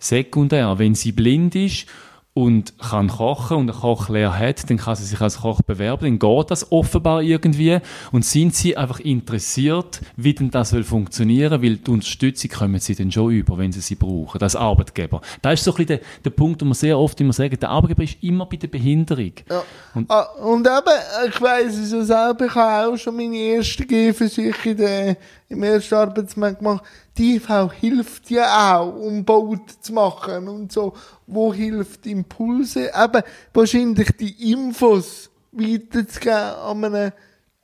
sekundär. 0.00 0.78
Wenn 0.78 0.94
sie 0.94 1.12
blind 1.12 1.54
ist 1.54 1.86
und 2.34 2.78
kann 2.78 3.08
kochen 3.08 3.58
und 3.58 3.70
eine 3.70 3.78
Kochlehre 3.78 4.38
hat, 4.38 4.70
dann 4.70 4.78
kann 4.78 4.96
sie 4.96 5.04
sich 5.04 5.20
als 5.20 5.40
Koch 5.40 5.60
bewerben, 5.60 6.04
dann 6.04 6.18
geht 6.18 6.50
das 6.50 6.72
offenbar 6.72 7.20
irgendwie 7.22 7.78
und 8.10 8.24
sind 8.24 8.54
sie 8.54 8.74
einfach 8.74 9.00
interessiert, 9.00 10.00
wie 10.16 10.32
denn 10.32 10.50
das 10.50 10.70
soll 10.70 10.82
funktionieren, 10.82 11.62
weil 11.62 11.76
die 11.76 11.90
Unterstützung 11.90 12.50
kommen 12.50 12.80
sie 12.80 12.94
dann 12.94 13.12
schon 13.12 13.32
über, 13.32 13.58
wenn 13.58 13.70
sie 13.70 13.80
sie 13.80 13.96
brauchen, 13.96 14.40
als 14.40 14.56
Arbeitgeber. 14.56 15.20
Da 15.42 15.52
ist 15.52 15.62
so 15.62 15.72
ein 15.72 15.76
bisschen 15.76 15.98
der, 15.98 16.00
der 16.24 16.30
Punkt, 16.30 16.62
wo 16.62 16.66
wir 16.66 16.74
sehr 16.74 16.98
oft 16.98 17.20
immer 17.20 17.34
sagen, 17.34 17.58
der 17.60 17.68
Arbeitgeber 17.68 18.04
ist 18.04 18.22
immer 18.22 18.46
bei 18.46 18.56
der 18.56 18.68
Behinderung. 18.68 19.32
Ja. 19.50 19.62
Und- 19.94 20.10
ah, 20.10 20.22
und 20.42 20.66
eben, 20.66 21.28
ich 21.28 21.40
weiss 21.42 21.76
es 21.76 21.92
ja 21.92 22.02
selber, 22.02 22.46
ich 22.46 22.54
habe 22.54 22.94
auch 22.94 22.96
schon 22.96 23.14
meine 23.16 23.36
erste 23.36 23.84
der, 23.84 25.16
im 25.50 25.62
ersten 25.62 25.94
Arbeitsmarkt 25.94 26.60
gemacht. 26.60 26.82
Die 27.18 27.36
IV 27.36 27.70
hilft 27.78 28.30
ja 28.30 28.76
auch, 28.76 28.94
um 28.94 29.24
Bauten 29.24 29.74
zu 29.80 29.92
machen 29.92 30.48
und 30.48 30.72
so. 30.72 30.94
Wo 31.26 31.52
hilft 31.52 32.06
Impulse? 32.06 32.90
Eben, 32.94 33.22
wahrscheinlich 33.52 34.10
die 34.18 34.52
Infos 34.52 35.30
weiterzugeben 35.52 36.36
an 36.36 36.84
einen, 36.84 37.12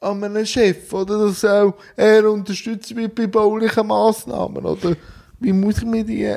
an 0.00 0.24
einen 0.24 0.46
Chef, 0.46 0.92
oder? 0.92 1.26
Dass 1.26 1.44
auch 1.44 1.74
er 1.96 2.30
unterstützt 2.30 2.94
wird 2.94 3.14
bei 3.14 3.26
baulichen 3.26 3.86
Massnahmen, 3.86 4.64
oder? 4.64 4.94
Wie 5.40 5.52
muss 5.52 5.78
ich 5.78 5.84
mir 5.84 6.04
die 6.04 6.36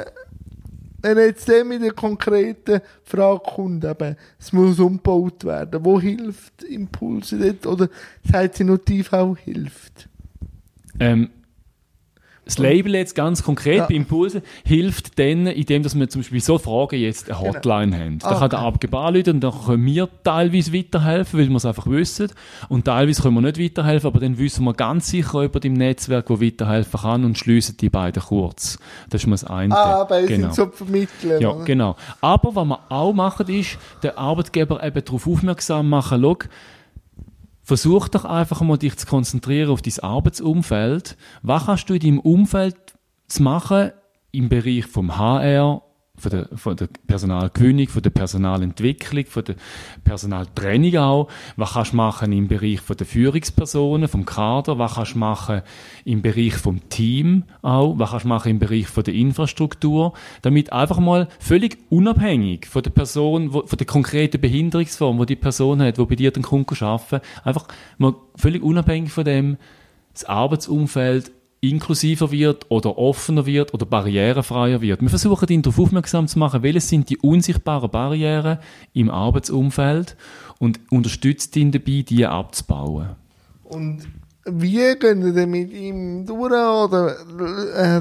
wenn 1.01 1.17
jetzt 1.17 1.47
der 1.47 1.65
mit 1.65 1.81
der 1.81 1.93
konkreten 1.93 2.81
Frage 3.03 3.41
kommt, 3.43 3.83
eben, 3.83 4.15
es 4.39 4.53
muss 4.53 4.79
umgebaut 4.79 5.43
werden, 5.43 5.83
wo 5.83 5.99
hilft 5.99 6.63
Impulse 6.63 7.37
dort? 7.37 7.65
Oder 7.65 7.89
sagt 8.31 8.55
sie 8.55 8.63
nur, 8.63 8.77
die 8.77 8.99
IV 8.99 9.35
hilft? 9.43 10.07
Ähm, 10.99 11.29
das 12.55 12.57
Label 12.59 12.95
jetzt 12.95 13.15
ganz 13.15 13.43
konkret 13.43 13.77
Ja. 13.77 13.85
bei 13.87 13.93
Impulse 13.95 14.41
hilft 14.63 15.17
dann, 15.19 15.47
indem 15.47 15.83
dass 15.83 15.95
wir 15.97 16.09
zum 16.09 16.21
Beispiel 16.21 16.39
so 16.41 16.57
Fragen 16.57 16.99
jetzt 16.99 17.29
eine 17.29 17.39
Hotline 17.39 17.97
haben. 17.97 18.19
Da 18.19 18.27
Ah, 18.29 18.39
kann 18.39 18.49
der 18.49 18.65
okay. 18.65 18.87
Anrufen 18.95 19.29
und 19.35 19.39
dann 19.41 19.53
können 19.65 19.85
wir 19.85 20.09
teilweise 20.23 20.73
weiterhelfen, 20.73 21.39
weil 21.39 21.49
wir 21.49 21.55
es 21.57 21.65
einfach 21.65 21.87
wissen. 21.87 22.31
Und 22.69 22.85
teilweise 22.85 23.21
können 23.21 23.35
wir 23.35 23.41
nicht 23.41 23.59
weiterhelfen, 23.59 24.07
aber 24.07 24.19
dann 24.19 24.37
wissen 24.37 24.63
wir 24.65 24.73
ganz 24.73 25.07
sicher 25.07 25.41
jemand 25.41 25.65
im 25.65 25.73
Netzwerk, 25.73 26.27
der 26.27 26.41
weiterhelfen 26.41 26.99
kann 27.01 27.25
und 27.25 27.37
schliessen 27.37 27.77
die 27.77 27.89
beiden 27.89 28.21
kurz. 28.23 28.77
Das 29.09 29.21
ist 29.21 29.27
mal 29.27 29.33
das 29.35 29.43
eine. 29.45 29.75
Ah, 29.75 30.07
es 30.09 30.27
Genau. 30.27 30.47
sind 30.47 30.55
so 30.55 30.65
die 30.65 30.77
Vermittler. 30.77 31.41
Ja, 31.41 31.53
genau. 31.63 31.95
Aber 32.21 32.55
was 32.55 32.65
wir 32.65 32.79
auch 32.89 33.13
machen, 33.13 33.47
ist, 33.49 33.77
den 34.03 34.17
Arbeitgeber 34.17 34.83
eben 34.83 35.03
darauf 35.03 35.27
aufmerksam 35.27 35.89
machen, 35.89 36.21
schau, 36.21 36.37
versuch 37.63 38.07
doch 38.07 38.25
einfach 38.25 38.61
mal 38.61 38.77
dich 38.77 38.97
zu 38.97 39.07
konzentrieren 39.07 39.69
auf 39.69 39.81
dein 39.81 39.99
Arbeitsumfeld. 39.99 41.17
Was 41.41 41.65
kannst 41.65 41.89
du 41.89 41.93
in 41.93 41.99
deinem 41.99 42.19
Umfeld 42.19 42.75
machen 43.39 43.91
im 44.31 44.49
Bereich 44.49 44.85
vom 44.85 45.17
HR, 45.17 45.83
von 46.21 46.31
der, 46.31 46.47
von 46.55 46.75
der 46.75 46.87
Personalgewinnung, 47.07 47.87
von 47.87 48.03
der 48.03 48.11
Personalentwicklung, 48.11 49.25
von 49.25 49.43
der 49.43 49.55
Personaltraining 50.03 50.97
auch. 50.97 51.27
Was 51.55 51.73
kannst 51.73 51.93
du 51.93 51.97
machen 51.97 52.31
im 52.31 52.47
Bereich 52.47 52.79
von 52.79 52.95
der 52.95 53.07
Führungspersonen, 53.07 54.07
vom 54.07 54.25
Kader? 54.25 54.77
Was 54.77 54.95
kannst 54.95 55.15
du 55.15 55.19
machen 55.19 55.61
im 56.05 56.21
Bereich 56.21 56.53
vom 56.53 56.87
Team 56.89 57.43
auch? 57.63 57.97
Was 57.97 58.11
kannst 58.11 58.25
du 58.25 58.29
machen 58.29 58.51
im 58.51 58.59
Bereich 58.59 58.87
von 58.87 59.03
der 59.03 59.15
Infrastruktur? 59.15 60.13
Damit 60.43 60.71
einfach 60.71 60.99
mal 60.99 61.27
völlig 61.39 61.79
unabhängig 61.89 62.67
von 62.67 62.83
der 62.83 62.91
Person, 62.91 63.53
wo, 63.53 63.65
von 63.65 63.77
der 63.77 63.87
konkreten 63.87 64.39
Behinderungsform, 64.39 65.17
die 65.19 65.25
die 65.25 65.35
Person 65.35 65.81
hat, 65.81 65.97
die 65.97 66.05
bei 66.05 66.15
dir 66.15 66.31
den 66.31 66.43
Kunden 66.43 66.83
arbeiten, 66.83 67.21
einfach 67.43 67.67
mal 67.97 68.13
völlig 68.35 68.61
unabhängig 68.61 69.11
von 69.11 69.25
dem 69.25 69.57
das 70.13 70.25
Arbeitsumfeld 70.25 71.31
inklusiver 71.61 72.31
wird 72.31 72.65
oder 72.69 72.97
offener 72.97 73.45
wird 73.45 73.73
oder 73.73 73.85
barrierefreier 73.85 74.81
wird. 74.81 75.01
Wir 75.01 75.09
versuchen 75.09 75.47
ihn 75.49 75.61
darauf 75.61 75.79
aufmerksam 75.79 76.27
zu 76.27 76.39
machen, 76.39 76.63
welche 76.63 76.81
sind 76.81 77.09
die 77.09 77.17
unsichtbaren 77.17 77.89
Barrieren 77.89 78.57
im 78.93 79.11
Arbeitsumfeld 79.11 80.17
und 80.57 80.79
unterstützt 80.89 81.55
ihn 81.55 81.71
dabei, 81.71 82.03
die 82.07 82.25
abzubauen. 82.25 83.11
Und 83.63 84.07
wie 84.45 84.95
gehen 84.95 85.23
ihr 85.23 85.33
denn 85.33 85.51
mit 85.51 85.71
ihm 85.71 86.25
durch? 86.25 86.51
Oder 86.51 87.15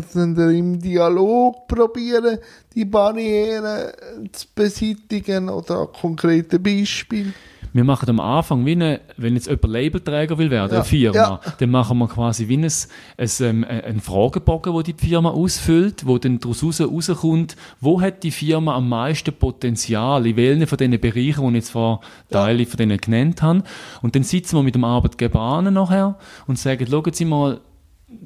sind 0.09 0.39
ihr 0.39 0.51
im 0.51 0.81
Dialog 0.81 1.69
probieren, 1.69 2.39
die 2.75 2.87
Barrieren 2.87 3.93
zu 4.33 4.47
beseitigen? 4.55 5.51
Oder 5.51 5.81
an 5.81 5.93
konkreten 5.93 6.63
Beispielen? 6.63 7.35
Wir 7.73 7.85
machen 7.85 8.09
am 8.11 8.19
Anfang, 8.21 8.67
wie 8.67 8.73
eine, 8.73 9.01
wenn 9.17 9.35
jetzt 9.35 9.47
jemand 9.47 9.67
Labelträger 9.69 10.37
will 10.39 10.51
werden, 10.51 10.71
Ja, 10.73 10.77
eine 10.79 10.85
Firma, 10.85 11.17
ja. 11.17 11.41
dann 11.59 11.71
machen 11.71 11.99
wir 11.99 12.09
quasi 12.09 12.49
wie 12.49 12.57
ein, 12.57 12.65
ein, 12.65 13.29
ähm, 13.41 13.65
einen 13.65 14.01
Fragebogen, 14.01 14.73
wo 14.73 14.83
die 14.83 14.95
Firma 14.95 15.31
ausfüllt, 15.31 16.07
wo 16.07 16.19
dann 16.19 16.41
daraus 16.41 16.63
raus- 16.65 16.81
rauskommt, 16.81 17.57
wo 17.81 18.01
hat 18.01 18.23
die 18.25 18.31
Firma 18.33 18.75
am 18.75 18.89
meisten 18.89 19.33
Potenzial, 19.33 20.27
in 20.27 20.37
welchen 20.37 20.67
von 20.67 20.79
diesen 20.79 21.01
Bereichen, 21.01 21.43
die 21.43 21.49
ich 21.49 21.55
jetzt 21.55 21.71
vor 21.71 22.01
Teile 22.31 22.67
von 22.67 22.77
denen 22.79 22.99
genannt 22.99 23.43
habe. 23.43 23.63
Und 24.03 24.15
dann 24.17 24.23
sitzen 24.25 24.57
wir 24.57 24.63
mit 24.63 24.75
dem 24.75 24.85
Arbeitgeber 24.85 25.41
an 25.41 25.73
nachher 25.73 26.17
und 26.47 26.59
sagen, 26.59 26.87
schauen 26.91 27.13
Sie 27.13 27.25
mal, 27.25 27.61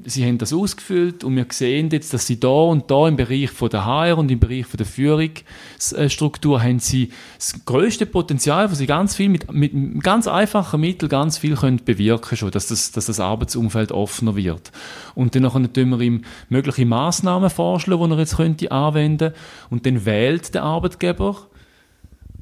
Sie 0.03 0.25
haben 0.25 0.39
das 0.39 0.51
ausgefüllt 0.51 1.23
und 1.23 1.35
wir 1.35 1.45
sehen 1.51 1.89
jetzt, 1.91 2.11
dass 2.11 2.25
Sie 2.25 2.39
da 2.39 2.47
und 2.47 2.89
da 2.89 3.07
im 3.07 3.17
Bereich 3.17 3.51
von 3.51 3.69
der 3.69 3.85
HR 3.85 4.17
und 4.17 4.31
im 4.31 4.39
Bereich 4.39 4.65
von 4.65 4.77
der 4.77 4.85
Führungsstruktur 4.87 6.63
haben 6.63 6.79
Sie 6.79 7.09
das 7.37 7.65
größte 7.65 8.07
Potenzial, 8.07 8.71
wo 8.71 8.73
Sie 8.73 8.87
ganz 8.87 9.15
viel 9.15 9.29
mit, 9.29 9.51
mit 9.53 10.03
ganz 10.03 10.27
einfachen 10.27 10.81
Mitteln 10.81 11.09
ganz 11.09 11.37
viel 11.37 11.55
können 11.55 11.81
bewirken 11.85 12.35
schon, 12.35 12.49
dass 12.49 12.67
das, 12.67 12.93
dass 12.93 13.05
das 13.05 13.19
Arbeitsumfeld 13.19 13.91
offener 13.91 14.35
wird. 14.35 14.71
Und 15.13 15.35
dann 15.35 15.73
tun 15.73 15.89
wir 15.89 16.01
ihm 16.01 16.23
mögliche 16.49 16.85
Maßnahmen 16.85 17.51
vorschlagen, 17.51 18.09
die 18.09 18.15
er 18.15 18.19
jetzt 18.19 18.37
könnte 18.37 18.71
anwenden 18.71 19.33
und 19.69 19.85
dann 19.85 20.05
wählt 20.05 20.55
der 20.55 20.63
Arbeitgeber 20.63 21.47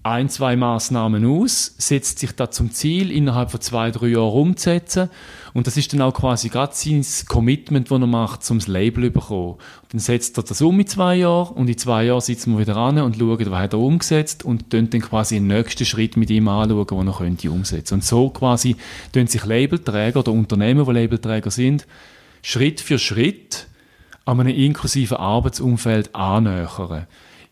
ein, 0.03 0.27
zwei 0.27 0.57
Maßnahmen 0.57 1.25
aus, 1.25 1.75
setzt 1.77 2.19
sich 2.19 2.33
da 2.33 2.51
zum 2.51 2.71
Ziel, 2.71 3.09
innerhalb 3.09 3.51
von 3.51 3.61
zwei, 3.61 3.89
drei 3.89 4.07
Jahren 4.07 4.33
umzusetzen. 4.33 5.09
Und 5.53 5.65
das 5.65 5.77
ist 5.77 5.93
dann 5.93 6.01
auch 6.01 6.13
quasi 6.13 6.49
gerade 6.49 6.73
sein 6.75 7.05
Commitment, 7.29 7.89
das 7.89 7.99
er 8.01 8.07
macht, 8.07 8.51
um 8.51 8.59
das 8.59 8.67
Label 8.67 9.05
zu 9.05 9.11
bekommen. 9.11 9.55
Dann 9.89 9.99
setzt 9.99 10.37
er 10.37 10.43
das 10.43 10.61
um 10.61 10.77
in 10.77 10.87
zwei 10.87 11.15
Jahren 11.15 11.55
und 11.55 11.69
in 11.69 11.77
zwei 11.77 12.03
Jahren 12.03 12.19
sitzen 12.19 12.51
wir 12.51 12.59
wieder 12.59 12.75
an 12.75 12.99
und 12.99 13.17
schauen, 13.17 13.51
was 13.51 13.59
hat 13.59 13.73
er 13.73 13.79
umgesetzt 13.79 14.43
und 14.43 14.69
tun 14.69 14.89
dann 14.89 15.01
quasi 15.01 15.35
den 15.35 15.47
nächsten 15.47 15.85
Schritt 15.85 16.17
mit 16.17 16.29
ihm 16.29 16.49
anschauen, 16.49 16.85
den 16.85 17.07
er 17.07 17.13
könnte 17.13 17.51
umsetzen. 17.51 17.93
Und 17.95 18.03
so 18.03 18.29
quasi 18.29 18.75
tun 19.13 19.27
sich 19.27 19.45
Labelträger 19.45 20.19
oder 20.19 20.33
Unternehmen, 20.33 20.85
die 20.85 20.91
Labelträger 20.91 21.49
sind, 21.49 21.87
Schritt 22.41 22.81
für 22.81 22.99
Schritt 22.99 23.67
an 24.25 24.41
einem 24.41 24.55
inklusiven 24.55 25.15
Arbeitsumfeld 25.15 26.13
annähern. 26.13 27.07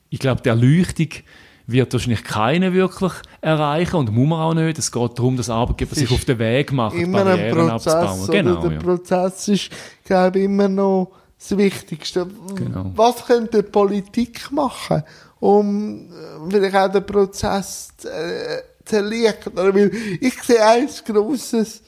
Ich 0.10 0.20
glaube, 0.20 0.42
die 0.42 0.50
Erleuchtung 0.50 1.08
wird 1.72 1.94
wahrscheinlich 1.94 2.24
keiner 2.24 2.74
wirklich 2.74 3.12
erreichen 3.42 3.96
und 3.96 4.12
muss 4.12 4.28
man 4.28 4.40
auch 4.40 4.54
nicht. 4.54 4.78
Es 4.78 4.92
geht 4.92 5.18
darum, 5.18 5.38
dass 5.38 5.50
Arbeitgeber 5.50 5.96
sich 5.96 6.12
auf 6.12 6.26
den 6.26 6.40
Weg 6.40 6.72
machen, 6.72 7.00
immer 7.00 7.20
ein 7.20 7.26
Barrieren 7.26 7.68
Prozess. 7.70 7.94
abzubauen. 7.94 8.28
Genau, 8.32 8.62
Der 8.62 8.72
ja. 8.72 8.80
Prozess 8.80 9.48
ist, 9.48 9.70
glaube 10.04 10.40
ich, 10.40 10.46
immer 10.46 10.68
noch 10.68 11.12
das 11.38 11.58
Wichtigste. 11.58 12.28
Genau. 12.56 12.92
Was 12.96 13.26
könnte 13.26 13.64
die 13.64 13.70
Politik 13.70 14.52
machen, 14.52 15.04
um 15.40 16.10
äh, 16.12 16.50
vielleicht 16.50 16.76
auch 16.76 16.92
den 16.92 17.06
Prozess 17.06 17.90
zu, 17.98 18.08
äh, 18.10 18.62
zu 18.86 18.96
erleichtern? 18.98 19.54
Weil 19.56 19.92
ich 20.20 20.42
sehe 20.44 20.64
ein 20.64 20.88
grosses 21.06 21.82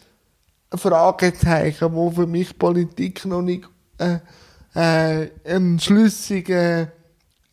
Fragezeichen, 0.74 1.94
wo 1.94 2.10
für 2.10 2.26
mich 2.26 2.58
Politik 2.58 3.26
noch 3.26 3.42
nicht 3.42 3.70
äh, 4.00 4.18
äh, 4.76 5.30
einen 5.46 5.80
schlüssigen 5.80 6.88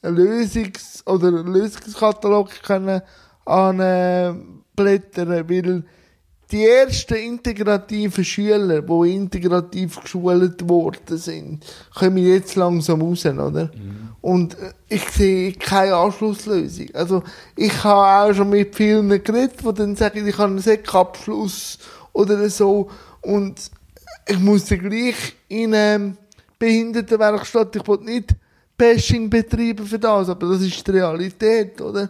Lösungs- 0.02 1.06
oder 1.06 1.30
Lösungskatalog 1.30 2.50
können 2.62 3.02
anblättern, 3.44 5.48
weil 5.48 5.84
die 6.50 6.66
ersten 6.66 7.14
integrativen 7.14 8.24
Schüler, 8.24 8.82
die 8.82 9.14
integrativ 9.14 10.00
geschult 10.00 10.68
worden 10.68 11.16
sind, 11.16 11.64
kommen 11.94 12.18
jetzt 12.18 12.56
langsam 12.56 13.02
raus, 13.02 13.24
oder? 13.24 13.70
Und 14.20 14.54
äh, 14.54 14.72
ich 14.88 15.08
sehe 15.10 15.52
keine 15.52 15.94
Anschlusslösung. 15.94 16.88
Also, 16.92 17.22
ich 17.54 17.84
habe 17.84 18.32
auch 18.32 18.34
schon 18.34 18.50
mit 18.50 18.74
vielen 18.74 19.08
geredet, 19.08 19.60
die 19.64 19.74
dann 19.74 19.94
sagen, 19.94 20.26
ich 20.26 20.38
habe 20.38 20.50
einen 20.50 20.58
Sekabschluss 20.58 21.78
oder 22.12 22.48
so. 22.50 22.90
Und 23.20 23.70
ich 24.26 24.38
muss 24.38 24.64
dann 24.64 24.80
gleich 24.80 25.36
in 25.48 25.74
eine 25.74 26.16
Behindertenwerkstatt, 26.58 27.76
ich 27.76 27.86
will 27.86 27.98
nicht 27.98 28.34
Bashing 28.80 29.28
betreiben 29.28 29.86
für 29.86 29.98
das, 29.98 30.30
aber 30.30 30.48
das 30.48 30.62
ist 30.62 30.86
die 30.86 30.90
Realität, 30.90 31.78
oder? 31.82 32.08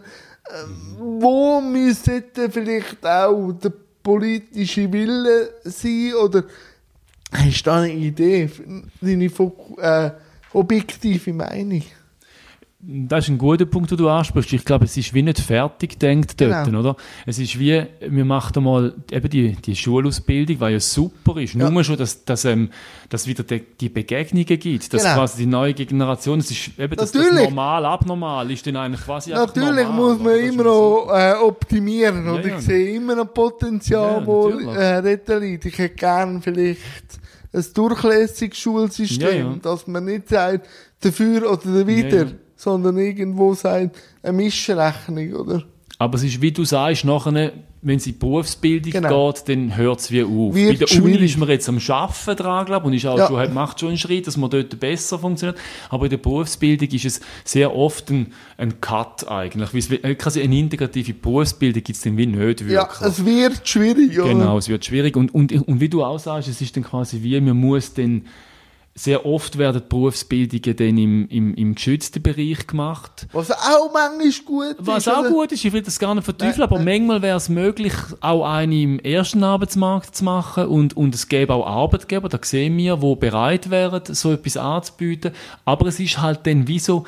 Ähm, 0.49 0.95
wo 0.97 1.59
müsste 1.59 2.23
vielleicht 2.49 3.05
auch 3.05 3.51
der 3.51 3.73
politische 4.01 4.91
Wille 4.91 5.55
sein, 5.65 6.13
oder 6.13 6.45
hast 7.33 7.61
du 7.61 7.69
da 7.69 7.81
eine 7.81 7.91
Idee, 7.91 8.49
deine 9.01 9.25
äh, 9.25 10.11
objektive 10.53 11.33
Meinung? 11.33 11.83
Das 12.83 13.25
ist 13.25 13.29
ein 13.29 13.37
guter 13.37 13.65
Punkt, 13.65 13.91
den 13.91 13.97
du 13.99 14.09
ansprichst. 14.09 14.53
Ich 14.53 14.65
glaube, 14.65 14.85
es 14.85 14.97
ist 14.97 15.13
wie 15.13 15.21
nicht 15.21 15.39
fertig 15.39 15.99
gedacht 15.99 16.41
dort, 16.41 16.65
Genau. 16.65 16.79
oder? 16.79 16.95
Es 17.27 17.37
ist 17.37 17.59
wie, 17.59 17.85
wir 17.99 18.25
machen 18.25 18.53
einmal 18.57 18.95
eben 19.11 19.29
die, 19.29 19.51
die 19.53 19.75
Schulausbildung, 19.75 20.59
weil 20.59 20.73
ja 20.73 20.79
super 20.79 21.39
ist. 21.39 21.53
Ja. 21.53 21.69
Nur 21.69 21.83
schon, 21.83 21.97
dass, 21.97 22.25
dass, 22.25 22.43
ähm, 22.45 22.71
dass 23.09 23.27
wieder 23.27 23.43
die, 23.43 23.61
die 23.79 23.89
Begegnungen 23.89 24.45
gibt, 24.45 24.91
dass 24.93 25.03
Genau. 25.03 25.13
quasi 25.15 25.43
die 25.43 25.45
neue 25.45 25.75
Generation, 25.75 26.39
es 26.39 26.49
ist 26.49 26.71
eben, 26.79 26.95
das 26.95 27.13
Natürlich. 27.13 27.43
normal, 27.43 27.85
abnormal 27.85 28.49
ist 28.49 28.65
dann 28.65 28.75
eigentlich 28.77 29.01
quasi 29.01 29.29
Natürlich 29.29 29.85
normal, 29.87 29.93
muss 29.93 30.17
man 30.17 30.27
oder? 30.27 30.41
Das 30.41 30.49
immer 30.53 30.63
noch 30.63 31.07
äh, 31.13 31.33
optimieren 31.33 32.25
Ja, 32.25 32.31
und 32.31 32.45
ja. 32.45 32.57
ich 32.57 32.65
sehe 32.65 32.95
immer 32.95 33.15
noch 33.15 33.31
Potenzial, 33.31 34.21
Ja, 34.21 34.25
wo 34.25 34.49
äh, 34.49 35.19
dort 35.23 35.41
liegt. 35.43 35.65
Ich 35.65 35.77
hätte 35.77 35.95
gerne 35.95 36.41
vielleicht 36.41 36.79
ein 37.53 37.65
durchlässiges 37.75 38.57
Schulsystem, 38.57 39.61
dass 39.61 39.85
man 39.85 40.05
nicht 40.05 40.29
sagt, 40.29 40.67
dafür 41.01 41.51
oder 41.51 41.85
wieder. 41.85 42.27
Sondern 42.61 42.97
irgendwo 42.99 43.55
sagt, 43.55 43.97
eine 44.21 44.33
Mischrechnung, 44.37 45.33
oder? 45.33 45.63
Aber 45.97 46.15
es 46.15 46.23
ist, 46.23 46.41
wie 46.41 46.51
du 46.51 46.63
sagst, 46.63 47.05
nachher, 47.05 47.53
wenn 47.83 47.97
es 47.97 48.05
in 48.07 48.13
die 48.13 48.19
Berufsbildung 48.19 48.91
Genau. 48.91 49.31
geht, 49.31 49.49
dann 49.49 49.75
hört 49.75 49.99
es 49.99 50.09
wie 50.11 50.23
auf. 50.23 50.53
Wird 50.55 50.79
Bei 50.79 50.85
der 50.85 50.97
Uni 50.97 51.13
schwierig. 51.13 51.31
ist 51.31 51.37
man 51.37 51.49
jetzt 51.49 51.69
am 51.69 51.79
Arbeiten 51.89 52.35
dran, 52.37 52.65
glaube 52.65 52.83
ich, 52.83 52.87
und 52.87 52.93
ist 52.93 53.05
auch 53.05 53.17
Ja. 53.17 53.27
schon, 53.27 53.53
macht 53.53 53.79
schon 53.79 53.89
einen 53.89 53.97
Schritt, 53.99 54.25
dass 54.27 54.35
man 54.37 54.49
dort 54.49 54.79
besser 54.79 55.19
funktioniert. 55.19 55.57
Aber 55.89 56.05
in 56.05 56.09
der 56.11 56.17
Berufsbildung 56.17 56.89
ist 56.89 57.05
es 57.05 57.21
sehr 57.43 57.75
oft 57.75 58.09
ein, 58.11 58.33
ein 58.57 58.81
Cut 58.81 59.27
eigentlich. 59.27 59.73
Weil 59.73 59.79
es 59.79 59.89
wie- 59.91 59.95
äh, 60.03 60.15
quasi 60.15 60.41
eine 60.41 60.57
integrative 60.57 61.13
Berufsbildung 61.13 61.83
gibt 61.83 61.97
es 61.97 62.01
dann 62.03 62.17
wie 62.17 62.25
nicht 62.27 62.39
wirklich. 62.39 62.71
Ja, 62.71 62.87
es 63.01 63.23
wird 63.25 63.67
schwierig, 63.67 64.19
oder? 64.19 64.29
Genau, 64.29 64.57
es 64.57 64.69
wird 64.69 64.83
schwierig. 64.85 65.15
Und, 65.15 65.33
und, 65.35 65.51
und 65.51 65.79
wie 65.79 65.89
du 65.89 66.03
auch 66.03 66.19
sagst, 66.19 66.47
es 66.49 66.61
ist 66.61 66.75
dann 66.75 66.83
quasi 66.83 67.21
wie, 67.21 67.39
man 67.41 67.57
muss 67.57 67.93
dann, 67.93 68.23
sehr 69.03 69.25
oft 69.25 69.57
werden 69.57 69.81
Berufsbildungen 69.89 70.75
dann 70.75 70.97
im, 70.97 71.27
im, 71.29 71.55
im 71.55 71.73
geschützten 71.73 72.21
Bereich 72.21 72.67
gemacht. 72.67 73.27
Was 73.31 73.49
auch 73.49 73.91
manchmal 73.91 74.31
gut 74.45 74.75
Was 74.77 75.07
ist. 75.07 75.13
auch 75.13 75.21
oder? 75.21 75.29
gut 75.29 75.51
ist, 75.51 75.65
ich 75.65 75.73
will 75.73 75.81
das 75.81 75.97
gar 75.97 76.13
nicht 76.13 76.23
verteufeln, 76.23 76.61
aber 76.61 76.77
manchmal 76.77 77.21
wäre 77.23 77.37
es 77.37 77.49
möglich, 77.49 77.93
auch 78.19 78.45
eine 78.45 78.75
im 78.79 78.99
ersten 78.99 79.43
Arbeitsmarkt 79.43 80.15
zu 80.15 80.23
machen 80.23 80.67
und, 80.67 80.95
und 80.95 81.15
es 81.15 81.27
gäbe 81.27 81.53
auch 81.53 81.65
Arbeitgeber, 81.65 82.29
da 82.29 82.37
sehen 82.41 82.77
wir, 82.77 82.97
die 82.97 83.15
bereit 83.15 83.71
wären, 83.71 84.01
so 84.05 84.33
etwas 84.33 84.57
anzubieten. 84.57 85.31
Aber 85.65 85.87
es 85.87 85.99
ist 85.99 86.21
halt 86.21 86.45
dann 86.45 86.67
wie 86.67 86.79
so 86.79 87.05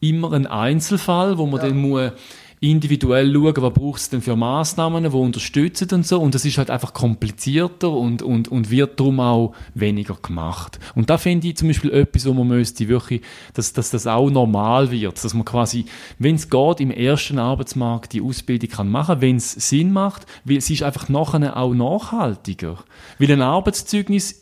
immer 0.00 0.32
ein 0.32 0.46
Einzelfall, 0.46 1.36
wo 1.36 1.44
man 1.44 1.60
dann 1.60 1.76
muss 1.76 2.12
individuell 2.60 3.32
schauen, 3.32 3.54
was 3.56 3.72
braucht 3.72 4.00
es 4.00 4.10
denn 4.10 4.20
für 4.20 4.36
Massnahmen, 4.36 5.04
die 5.04 5.10
unterstützen 5.10 5.88
und 5.92 6.06
so. 6.06 6.20
Und 6.20 6.34
das 6.34 6.44
ist 6.44 6.58
halt 6.58 6.68
einfach 6.68 6.92
komplizierter 6.92 7.90
und, 7.90 8.22
und, 8.22 8.48
und 8.48 8.70
wird 8.70 9.00
darum 9.00 9.18
auch 9.20 9.54
weniger 9.74 10.14
gemacht. 10.14 10.78
Und 10.94 11.08
da 11.08 11.16
finde 11.16 11.48
ich 11.48 11.56
zum 11.56 11.68
Beispiel 11.68 11.90
etwas, 11.90 12.26
wo 12.26 12.34
man 12.34 12.48
müsste 12.48 12.86
wirklich, 12.88 13.22
dass, 13.54 13.72
dass 13.72 13.90
das 13.90 14.06
auch 14.06 14.28
normal 14.28 14.90
wird, 14.90 15.24
dass 15.24 15.32
man 15.32 15.46
quasi, 15.46 15.86
wenn 16.18 16.34
es 16.34 16.50
geht, 16.50 16.80
im 16.80 16.90
ersten 16.90 17.38
Arbeitsmarkt 17.38 18.12
die 18.12 18.20
Ausbildung 18.20 18.68
kann 18.68 18.90
machen, 18.90 19.22
wenn 19.22 19.36
es 19.36 19.52
Sinn 19.52 19.92
macht, 19.92 20.26
weil 20.44 20.58
es 20.58 20.68
ist 20.68 20.82
einfach 20.82 21.08
nachher 21.08 21.56
auch 21.56 21.72
nachhaltiger. 21.72 22.84
Weil 23.18 23.32
ein 23.32 23.42
Arbeitszeugnis 23.42 24.39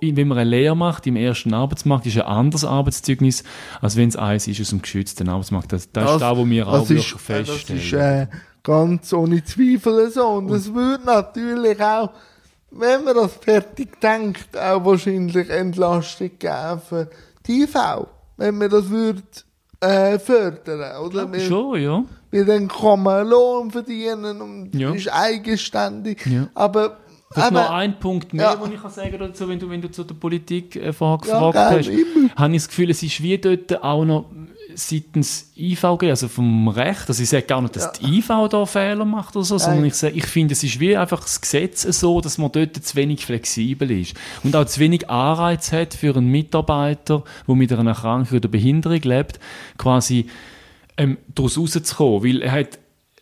wenn 0.00 0.28
man 0.28 0.38
eine 0.38 0.50
Lehre 0.50 0.76
macht 0.76 1.06
im 1.06 1.16
ersten 1.16 1.54
Arbeitsmarkt, 1.54 2.06
ist 2.06 2.16
ein 2.16 2.22
anderes 2.26 2.64
Arbeitszeugnis, 2.64 3.44
als 3.80 3.96
wenn 3.96 4.08
es 4.08 4.16
eins 4.16 4.46
ist 4.48 4.60
aus 4.60 4.70
dem 4.70 4.82
geschützten 4.82 5.28
Arbeitsmarkt. 5.28 5.72
Das, 5.72 5.90
das, 5.92 6.12
ist 6.14 6.20
da, 6.20 6.36
wo 6.36 6.46
wir 6.48 6.66
auch 6.68 6.80
das 6.80 6.90
ist, 6.90 7.12
äh, 7.12 7.12
Das 7.12 7.48
feststellen. 7.50 7.80
ist 7.82 7.92
äh, 7.92 8.26
ganz 8.62 9.12
ohne 9.12 9.42
Zweifel 9.44 10.10
so. 10.10 10.26
Und 10.26 10.50
es 10.50 10.72
würde 10.72 11.04
natürlich 11.04 11.80
auch, 11.80 12.10
wenn 12.70 13.04
man 13.04 13.14
das 13.14 13.32
fertig 13.34 14.00
denkt, 14.00 14.56
auch 14.56 14.84
wahrscheinlich 14.84 15.48
Entlastung 15.48 16.30
geben 16.38 16.80
für 16.88 17.08
die 17.46 17.62
IV. 17.62 17.74
Wenn 18.36 18.58
man 18.58 18.68
das 18.68 18.90
würde 18.90 19.22
äh, 19.80 20.18
fördern, 20.18 21.04
oder? 21.04 21.30
Weil, 21.30 21.40
Schon, 21.40 21.80
ja. 21.80 22.04
weil 22.30 22.44
dann 22.44 22.66
kann 22.68 23.02
man 23.02 23.26
Lohn 23.28 23.70
verdienen 23.70 24.40
und 24.42 24.74
Ja. 24.74 24.92
ist 24.92 25.08
eigenständig. 25.12 26.26
Ja. 26.26 26.48
Aber, 26.54 26.98
Vielleicht 27.32 27.52
noch 27.52 27.70
ein 27.70 27.98
Punkt 27.98 28.32
mehr, 28.32 28.44
Ja. 28.44 28.56
den 28.56 28.72
ich 28.72 28.80
kann 28.80 28.90
sagen 28.90 29.16
dazu, 29.18 29.48
wenn 29.48 29.58
du, 29.58 29.68
wenn 29.68 29.82
du 29.82 29.90
zu 29.90 30.04
der 30.04 30.14
Politik 30.14 30.76
äh, 30.76 30.92
vorher 30.92 31.18
Ja, 31.28 31.34
gefragt 31.50 31.54
gerne, 31.54 31.78
hast, 31.78 31.88
immer. 31.88 32.30
habe 32.36 32.54
ich 32.54 32.62
das 32.62 32.68
Gefühl, 32.68 32.90
es 32.90 33.02
ist 33.02 33.22
wie 33.22 33.36
dort 33.38 33.82
auch 33.82 34.04
noch 34.04 34.26
seitens 34.74 35.52
IVG, 35.56 36.10
also 36.10 36.28
vom 36.28 36.68
Recht, 36.68 37.04
also 37.08 37.22
ich 37.22 37.28
sage 37.28 37.44
gar 37.46 37.62
nicht, 37.62 37.76
dass 37.76 37.92
die 37.92 38.18
IV 38.18 38.28
da 38.50 38.66
Fehler 38.66 39.04
macht 39.06 39.34
oder 39.34 39.44
so, 39.44 39.56
sondern 39.58 39.80
Nein. 39.80 39.88
ich 39.88 39.94
sage, 39.94 40.14
ich 40.14 40.26
finde, 40.26 40.52
es 40.52 40.62
ist 40.62 40.78
wie 40.80 40.96
einfach 40.96 41.20
das 41.22 41.40
Gesetz 41.40 41.82
so, 41.82 42.20
dass 42.20 42.36
man 42.38 42.52
dort 42.52 42.76
zu 42.76 42.94
wenig 42.96 43.24
flexibel 43.24 43.90
ist 43.90 44.14
und 44.44 44.54
auch 44.54 44.66
zu 44.66 44.78
wenig 44.80 45.08
Anreiz 45.08 45.72
hat 45.72 45.94
für 45.94 46.14
einen 46.14 46.30
Mitarbeiter, 46.30 47.24
der 47.48 47.54
mit 47.54 47.72
einer 47.72 47.90
Erkrankung 47.90 48.36
oder 48.36 48.48
Behinderung 48.48 49.00
lebt, 49.02 49.40
quasi 49.78 50.26
ähm, 50.98 51.16
daraus 51.34 51.56
rauszukommen, 51.58 52.22
weil 52.24 52.42
er 52.42 52.52
hat 52.52 52.78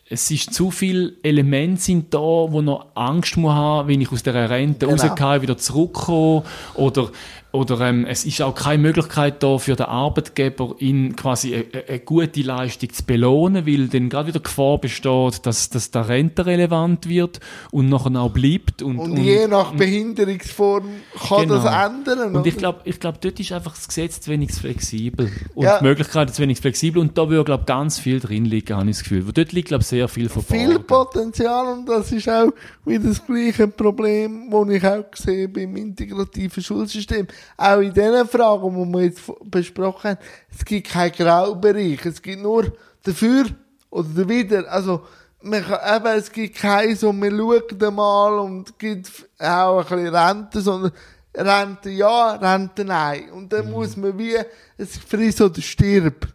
es 0.07 0.29
ist 0.29 0.53
zu 0.53 0.69
viele 0.69 1.13
Elemente 1.23 1.81
sind 1.81 2.13
da, 2.13 2.19
wo 2.19 2.61
noch 2.61 2.87
Angst 2.93 3.37
muss 3.37 3.53
haben, 3.53 3.87
wenn 3.89 4.01
ich 4.01 4.11
aus 4.11 4.21
der 4.21 4.49
Rente 4.49 4.85
Genau. 4.85 5.01
rauskomme, 5.01 5.41
wieder 5.41 5.57
zurückkomme 5.57 6.43
oder 6.75 7.09
oder 7.55 7.79
ähm, 7.81 8.05
es 8.05 8.25
ist 8.25 8.41
auch 8.41 8.53
keine 8.55 8.81
Möglichkeit 8.81 9.41
da 9.41 9.57
für 9.57 9.75
den 9.75 9.85
Arbeitgeber, 9.87 10.75
ihn 10.79 11.15
quasi 11.15 11.55
eine, 11.55 11.65
eine 11.87 11.99
gute 11.99 12.41
Leistung 12.41 12.91
zu 12.91 13.03
belohnen, 13.03 13.65
weil 13.65 13.87
dann 13.87 14.09
gerade 14.09 14.27
wieder 14.27 14.39
Gefahr 14.39 14.77
besteht, 14.79 15.45
dass, 15.45 15.69
dass 15.69 15.91
der 15.91 16.07
Rente 16.09 16.45
relevant 16.45 17.07
wird 17.09 17.39
und 17.71 17.89
nachher 17.89 18.15
auch 18.19 18.29
bleibt. 18.31 18.81
Und, 18.81 18.99
und, 18.99 19.17
je 19.17 19.47
nach 19.47 19.73
Behinderungsform 19.73 20.85
kann 21.27 21.41
Genau. 21.47 21.55
das 21.63 21.65
ändern. 21.91 22.35
und 22.35 22.45
ich 22.47 22.53
oder? 22.53 22.59
glaube, 22.59 22.79
ich 22.85 22.99
glaub, 22.99 23.21
dort 23.21 23.39
ist 23.39 23.51
einfach 23.51 23.75
das 23.75 23.87
Gesetz 23.87 24.21
zu 24.21 24.31
wenig 24.31 24.51
flexibel. 24.51 25.31
Und 25.53 25.63
Ja. 25.65 25.79
die 25.79 25.85
Möglichkeiten 25.85 26.33
zu 26.33 26.41
wenig 26.41 26.59
flexibel. 26.59 27.01
Und 27.01 27.17
da 27.17 27.29
würde, 27.29 27.43
glaube 27.45 27.61
ich, 27.61 27.65
ganz 27.67 27.99
viel 27.99 28.19
drin 28.19 28.45
liegen, 28.45 28.75
habe 28.75 28.89
ich 28.89 28.97
das 28.97 29.03
Gefühl. 29.03 29.25
Weil 29.25 29.33
dort 29.33 29.51
liegt, 29.51 29.67
glaube 29.69 29.81
ich, 29.81 29.87
sehr 29.87 30.07
viel 30.07 30.29
verborgen. 30.29 30.67
viel 30.67 30.79
Potenzial 30.79 31.67
und 31.67 31.87
das 31.87 32.11
ist 32.11 32.29
auch 32.29 32.51
wieder 32.85 33.09
das 33.09 33.25
gleiche 33.25 33.67
Problem, 33.67 34.49
das 34.51 34.69
ich 34.69 34.85
auch 34.85 35.03
sehe 35.15 35.47
beim 35.49 35.75
integrativen 35.75 36.63
Schulsystem. 36.63 37.27
Auch 37.57 37.79
in 37.79 37.93
den 37.93 38.27
Fragen, 38.27 38.75
die 38.75 38.93
wir 38.93 39.03
jetzt 39.05 39.21
besprochen 39.45 40.11
haben, 40.11 40.19
es 40.51 40.65
gibt 40.65 40.89
keinen 40.89 41.11
Graubereich, 41.11 42.05
es 42.05 42.21
gibt 42.21 42.41
nur 42.41 42.71
dafür 43.03 43.45
oder 43.89 44.09
dawider. 44.09 44.71
Also, 44.71 45.01
man 45.41 45.63
kann, 45.63 45.97
eben, 45.97 46.17
es 46.17 46.31
gibt 46.31 46.55
keinen 46.55 46.95
so, 46.95 47.13
man 47.13 47.37
schaut 47.37 47.83
einmal 47.83 48.39
und 48.39 48.69
es 48.69 48.77
gibt 48.77 49.29
auch 49.39 49.79
ein 49.79 49.97
bisschen 49.97 50.15
Rente, 50.15 50.61
sondern 50.61 50.91
Rente 51.37 51.89
ja, 51.89 52.31
Rente 52.33 52.83
nein. 52.85 53.29
Und 53.31 53.51
dann 53.51 53.69
muss 53.69 53.95
man 53.97 54.17
wie, 54.17 54.37
es 54.77 54.97
frisst 54.97 55.41
oder 55.41 55.61
stirbt. 55.61 56.27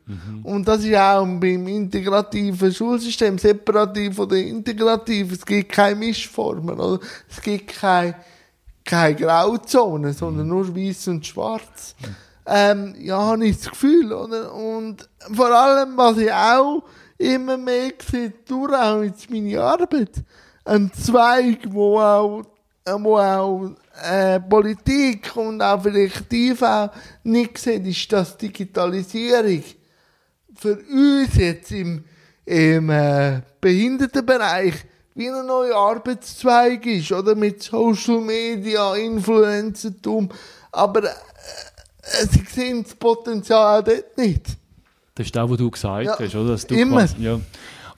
Und 0.43 0.67
das 0.67 0.85
ist 0.85 0.97
auch 0.97 1.25
beim 1.25 1.67
integrativen 1.67 2.73
Schulsystem, 2.73 3.39
separativ 3.39 4.19
oder 4.19 4.37
integrativ. 4.37 5.33
Es 5.33 5.45
gibt 5.45 5.73
keine 5.73 5.97
Mischformen, 5.97 6.79
oder? 6.79 7.01
Es 7.29 7.41
gibt 7.41 7.69
keine, 7.69 8.15
keine 8.91 9.15
Grauzone, 9.15 10.13
sondern 10.13 10.49
nur 10.49 10.75
weiß 10.75 11.09
und 11.09 11.25
schwarz. 11.25 11.95
Ähm, 12.45 12.97
ja, 12.99 13.19
habe 13.19 13.47
ich 13.47 13.59
das 13.59 13.71
Gefühl, 13.71 14.13
oder? 14.13 14.53
Und 14.53 15.09
vor 15.33 15.47
allem, 15.47 15.97
was 15.97 16.19
ich 16.19 16.33
auch 16.33 16.83
immer 17.17 17.57
mehr 17.57 17.93
sehe, 18.11 18.33
durch 18.49 18.75
auch 18.75 19.03
jetzt 19.03 19.31
meine 19.31 19.61
Arbeit, 19.63 20.11
ein 20.65 20.91
Zweig, 20.93 21.61
wo 21.69 22.01
auch, 22.01 22.43
wo 22.85 23.19
auch 23.19 23.71
äh, 24.03 24.41
Politik 24.41 25.37
und 25.37 25.63
auch 25.63 25.83
vielleicht 25.83 26.33
IV 26.33 26.91
nicht 27.23 27.59
sieht, 27.59 27.87
ist 27.87 28.13
das 28.13 28.37
Digitalisierung 28.37 29.63
für 30.57 30.77
uns 30.77 31.37
jetzt 31.37 31.71
im, 31.71 32.05
im 32.45 32.91
äh, 32.91 33.41
Behindertenbereich 33.61 34.75
wie 35.15 35.29
ein 35.29 35.47
neuer 35.47 35.77
Arbeitszweig 35.77 36.87
ist, 36.87 37.13
oder? 37.13 37.35
Mit 37.35 37.63
Social 37.63 38.21
Media, 38.21 38.95
Influencertum. 38.95 40.29
Aber 40.73 41.05
äh, 41.05 41.07
sie 42.31 42.45
sehen 42.49 42.83
das 42.85 42.95
Potenzial 42.95 43.81
auch 43.81 43.85
dort 43.85 44.17
nicht. 44.17 44.43
Das 45.15 45.27
ist 45.27 45.37
das, 45.37 45.51
was 45.51 45.57
du 45.59 45.71
gesagt 45.71 46.05
Ja, 46.07 46.19
hast, 46.19 46.35
oder? 46.35 46.53
Dass 46.53 46.67
du 46.67 46.75
immer. 46.75 47.01
quasi- 47.01 47.23
ja. 47.23 47.41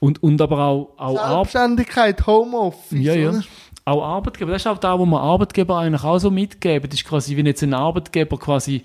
und, 0.01 0.23
und 0.23 0.41
aber 0.41 0.59
auch, 0.59 0.89
auch 0.97 1.35
Selbstständigkeit, 1.45 2.27
Homeoffice. 2.27 2.99
Ja, 3.05 3.15
ja. 3.15 3.29
Oder? 3.31 3.43
Auch 3.85 4.03
Arbeitgeber, 4.03 4.53
das 4.53 4.63
ist 4.63 4.67
auch 4.69 4.79
da, 4.79 4.97
wo 4.99 5.05
man 5.05 5.21
Arbeitgeber 5.21 5.79
eigentlich 5.79 6.05
auch 6.05 6.19
so 6.19 6.31
mitgeben. 6.31 6.89
Das 6.89 6.99
ist 7.01 7.07
quasi, 7.07 7.37
wenn 7.37 7.47
jetzt 7.47 7.63
ein 7.63 7.75
Arbeitgeber 7.75 8.39
quasi 8.39 8.83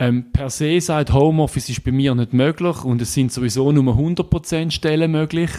ähm, 0.00 0.32
per 0.32 0.48
se 0.48 0.80
sagt, 0.80 1.12
Homeoffice 1.12 1.68
ist 1.68 1.84
bei 1.84 1.92
mir 1.92 2.14
nicht 2.14 2.32
möglich 2.32 2.84
und 2.84 3.02
es 3.02 3.12
sind 3.12 3.30
sowieso 3.30 3.70
nur 3.70 3.94
100% 3.94 4.70
Stellen 4.70 5.10
möglich 5.10 5.50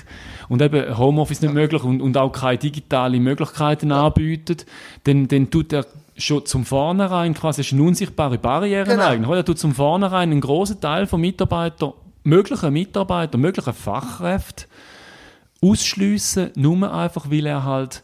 und 0.50 0.64
eben 0.64 0.98
Homeoffice 0.98 1.44
nicht 1.44 1.54
möglich 1.54 1.84
und, 1.84 2.02
und 2.02 2.18
auch 2.18 2.32
keine 2.32 2.58
digitalen 2.58 3.22
Möglichkeiten 3.22 3.92
anbietet, 3.92 4.66
dann, 5.04 5.28
dann 5.28 5.52
tut 5.52 5.72
er 5.72 5.86
schon 6.18 6.44
zum 6.48 6.66
Vornherein 6.66 7.36
quasi 7.36 7.62
ist 7.62 7.72
eine 7.72 7.84
unsichtbare 7.84 8.40
Barriere 8.40 8.86
Genau. 8.86 9.06
eigentlich. 9.06 9.30
Oder? 9.30 9.44
Du 9.44 9.54
zum 9.54 9.76
Vornherein 9.76 10.32
einen 10.32 10.42
großen 10.42 10.82
Teil 10.82 11.06
von 11.06 11.22
Mitarbeitern, 11.22 11.94
möglichen 12.24 12.74
Mitarbeiter, 12.74 13.38
möglichen 13.38 13.74
Fachkräften 13.74 14.66
ausschliessen, 15.62 16.50
nur 16.56 16.92
einfach, 16.92 17.30
weil 17.30 17.46
er 17.46 17.64
halt 17.64 18.04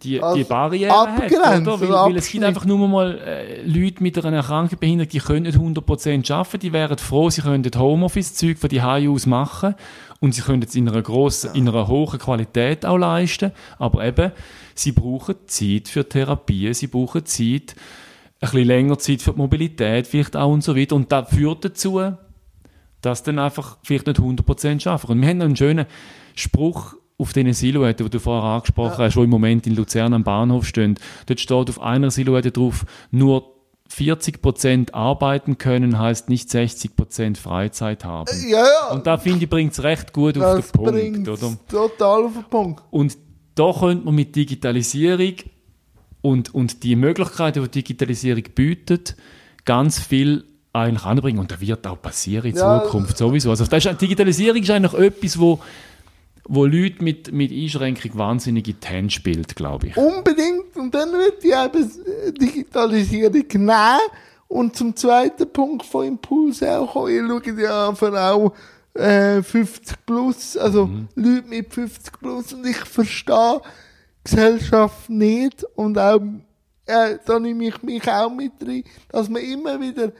die, 0.00 0.22
Also 0.22 0.36
die 0.36 0.44
Barriere 0.44 0.92
hat. 0.92 1.62
Oder? 1.62 1.80
Weil, 1.80 1.88
weil 1.88 2.16
es 2.16 2.30
gibt 2.30 2.44
einfach 2.44 2.64
nur 2.64 2.86
mal 2.88 3.18
äh, 3.18 3.62
Leute 3.62 4.02
mit 4.02 4.22
einer 4.24 4.36
Erkrankung, 4.38 4.78
Behinderung, 4.78 5.10
die 5.10 5.18
können 5.18 5.42
nicht 5.42 5.58
100% 5.58 6.32
arbeiten, 6.32 6.58
die 6.60 6.72
wären 6.72 6.98
froh, 6.98 7.30
sie 7.30 7.42
könnten 7.42 7.78
Homeoffice-Zeug 7.78 8.58
von 8.58 8.70
die 8.70 8.82
Hause 8.82 9.10
aus 9.10 9.26
machen 9.26 9.74
und 10.20 10.34
sie 10.34 10.42
können 10.42 10.62
es 10.62 10.74
in 10.74 10.88
einer 10.88 11.02
grossen, 11.02 11.50
in 11.54 11.68
einer 11.68 11.88
hohen 11.88 12.18
Qualität 12.18 12.86
auch 12.86 12.98
leisten, 12.98 13.52
aber 13.78 14.04
eben, 14.04 14.32
sie 14.74 14.92
brauchen 14.92 15.36
Zeit 15.46 15.88
für 15.88 16.08
Therapie, 16.08 16.72
sie 16.74 16.86
brauchen 16.86 17.26
Zeit, 17.26 17.74
ein 18.40 18.50
bisschen 18.50 18.66
länger 18.66 18.98
Zeit 18.98 19.22
für 19.22 19.32
die 19.32 19.38
Mobilität 19.38 20.06
vielleicht 20.06 20.36
auch 20.36 20.50
und 20.52 20.64
so 20.64 20.76
weiter 20.76 20.96
und 20.96 21.10
das 21.12 21.28
führt 21.30 21.64
dazu, 21.64 22.00
dass 23.00 23.22
dann 23.22 23.38
einfach 23.38 23.78
vielleicht 23.82 24.06
nicht 24.06 24.20
100% 24.20 24.80
schaffen. 24.80 25.10
Und 25.10 25.20
wir 25.20 25.28
haben 25.28 25.38
noch 25.38 25.44
einen 25.46 25.56
schönen 25.56 25.86
Spruch 26.34 26.94
auf 27.18 27.32
diesen 27.32 27.52
Silhouetten, 27.52 28.06
die 28.06 28.10
du 28.10 28.18
vorher 28.18 28.50
angesprochen 28.50 28.98
hast, 28.98 29.14
die 29.14 29.20
im 29.20 29.30
Moment 29.30 29.66
in 29.66 29.76
Luzern 29.76 30.12
am 30.14 30.24
Bahnhof 30.24 30.66
stehen. 30.66 30.98
Dort 31.26 31.40
steht 31.40 31.68
auf 31.68 31.80
einer 31.80 32.10
Silhouette 32.10 32.50
drauf, 32.50 32.84
nur 33.10 33.52
40% 33.96 34.92
arbeiten 34.92 35.58
können, 35.58 35.98
heißt 35.98 36.28
nicht 36.28 36.48
60% 36.48 37.36
Freizeit 37.36 38.04
haben. 38.04 38.30
Ja, 38.48 38.64
ja. 38.64 38.92
Und 38.92 39.06
da 39.06 39.18
finde 39.18 39.44
ich, 39.44 39.50
bringt 39.50 39.72
es 39.72 39.82
recht 39.82 40.12
gut 40.12 40.36
auf 40.38 40.56
das 40.56 40.70
den 40.70 40.82
Punkt. 40.82 41.28
Oder? 41.28 41.56
total 41.68 42.24
auf 42.24 42.32
den 42.32 42.44
Punkt. 42.44 42.82
Und 42.90 43.16
da 43.54 43.72
könnte 43.78 44.04
man 44.04 44.14
mit 44.14 44.34
Digitalisierung 44.34 45.34
und, 46.22 46.54
und 46.54 46.82
die 46.82 46.96
Möglichkeiten, 46.96 47.62
die 47.64 47.68
Digitalisierung 47.68 48.44
bietet, 48.54 49.16
ganz 49.64 49.98
viel 49.98 50.44
eigentlich 50.72 51.04
anbringen. 51.04 51.38
Und 51.38 51.50
das 51.50 51.60
wird 51.60 51.86
auch 51.86 52.00
passieren 52.00 52.46
in 52.50 52.56
Ja. 52.56 52.82
Zukunft 52.82 53.18
sowieso. 53.18 53.50
Also 53.50 53.66
das 53.66 53.84
ist, 53.84 54.00
Digitalisierung 54.00 54.62
ist 54.62 54.70
eigentlich 54.70 54.94
etwas, 54.94 55.38
wo, 55.38 55.60
wo 56.44 56.64
Leute 56.64 57.02
mit, 57.02 57.32
mit 57.32 57.52
Einschränkung 57.52 58.18
wahnsinnig 58.18 58.68
in 58.68 58.76
die 58.80 58.86
Hände 58.86 59.10
spielt, 59.10 59.54
glaube 59.54 59.88
ich. 59.88 59.96
Unbedingt. 59.96 60.76
Und 60.76 60.94
dann 60.94 61.12
wird 61.12 61.42
die 61.42 61.50
eben 61.50 61.90
äh, 62.04 62.32
Digitalisierung 62.32 63.32
nehmen. 63.32 64.00
Und 64.48 64.76
zum 64.76 64.94
zweiten 64.94 65.50
Punkt 65.50 65.86
von 65.86 66.06
Impuls 66.06 66.62
auch 66.62 66.92
kommen. 66.92 67.42
Ich 67.42 67.46
schaue 67.46 67.62
ja 67.62 67.94
für 67.94 68.20
auch 68.20 68.52
äh, 68.94 69.42
50 69.42 70.04
plus, 70.04 70.56
also 70.58 70.90
Leute 71.14 71.48
mit 71.48 71.72
50 71.72 72.20
plus. 72.20 72.52
Und 72.52 72.66
ich 72.66 72.76
verstehe 72.76 73.60
Gesellschaft 74.24 75.08
nicht. 75.08 75.64
Und 75.74 75.96
auch, 75.98 76.20
äh, 76.86 77.16
da 77.24 77.38
nehme 77.38 77.68
ich 77.68 77.82
mich 77.82 78.06
auch 78.08 78.30
mit 78.30 78.52
rein, 78.60 78.84
dass 79.08 79.28
man 79.28 79.42
immer 79.42 79.80
wieder 79.80 80.12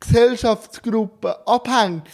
Gesellschaftsgruppen 0.00 1.32
abhängt 1.46 2.08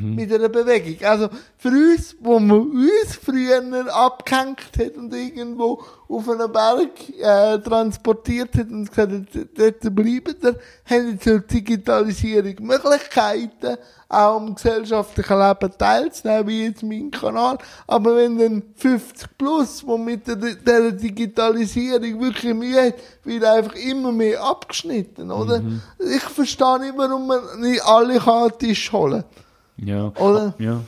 mit 0.00 0.32
einer 0.32 0.48
Bewegung. 0.48 1.06
Also 1.06 1.28
für 1.64 1.70
uns, 1.70 2.14
wo 2.20 2.38
man 2.38 2.60
uns 2.72 3.16
früher 3.16 3.62
abgehängt 3.90 4.58
hat 4.78 4.96
und 4.98 5.14
irgendwo 5.14 5.82
auf 6.10 6.28
einen 6.28 6.52
Berg 6.52 7.08
äh, 7.18 7.58
transportiert 7.58 8.54
hat 8.54 8.68
und 8.68 8.90
gesagt 8.90 9.12
hat, 9.12 9.48
dort 9.56 9.80
bleiben 9.80 10.36
wir, 10.42 10.56
haben 10.84 11.12
jetzt 11.12 11.26
durch 11.26 11.46
Digitalisierung 11.46 12.66
Möglichkeiten, 12.66 13.78
auch 14.10 14.36
am 14.36 14.54
gesellschaftlichen 14.54 15.38
Leben 15.38 15.72
teilzunehmen, 15.78 16.46
wie 16.48 16.64
jetzt 16.66 16.82
mein 16.82 17.10
Kanal. 17.10 17.56
Aber 17.86 18.14
wenn 18.14 18.36
dann 18.36 18.62
50 18.76 19.38
plus, 19.38 19.86
wo 19.86 19.96
mit 19.96 20.26
der, 20.26 20.36
der 20.36 20.92
Digitalisierung 20.92 22.20
wirklich 22.20 22.52
Mühe 22.52 22.88
hat, 22.88 22.94
wird 23.24 23.42
einfach 23.42 23.74
immer 23.76 24.12
mehr 24.12 24.44
abgeschnitten, 24.44 25.30
oder? 25.30 25.62
Ich 25.98 26.24
verstehe 26.24 26.80
nicht, 26.80 26.92
warum 26.94 27.26
man 27.26 27.40
nicht 27.58 27.82
alle 27.86 28.18
kann 28.18 28.42
an 28.42 28.48
den 28.50 28.58
Tisch 28.58 28.92
holen 28.92 29.24
Ja. 29.78 30.12
Oder? 30.18 30.52
Ja. 30.58 30.82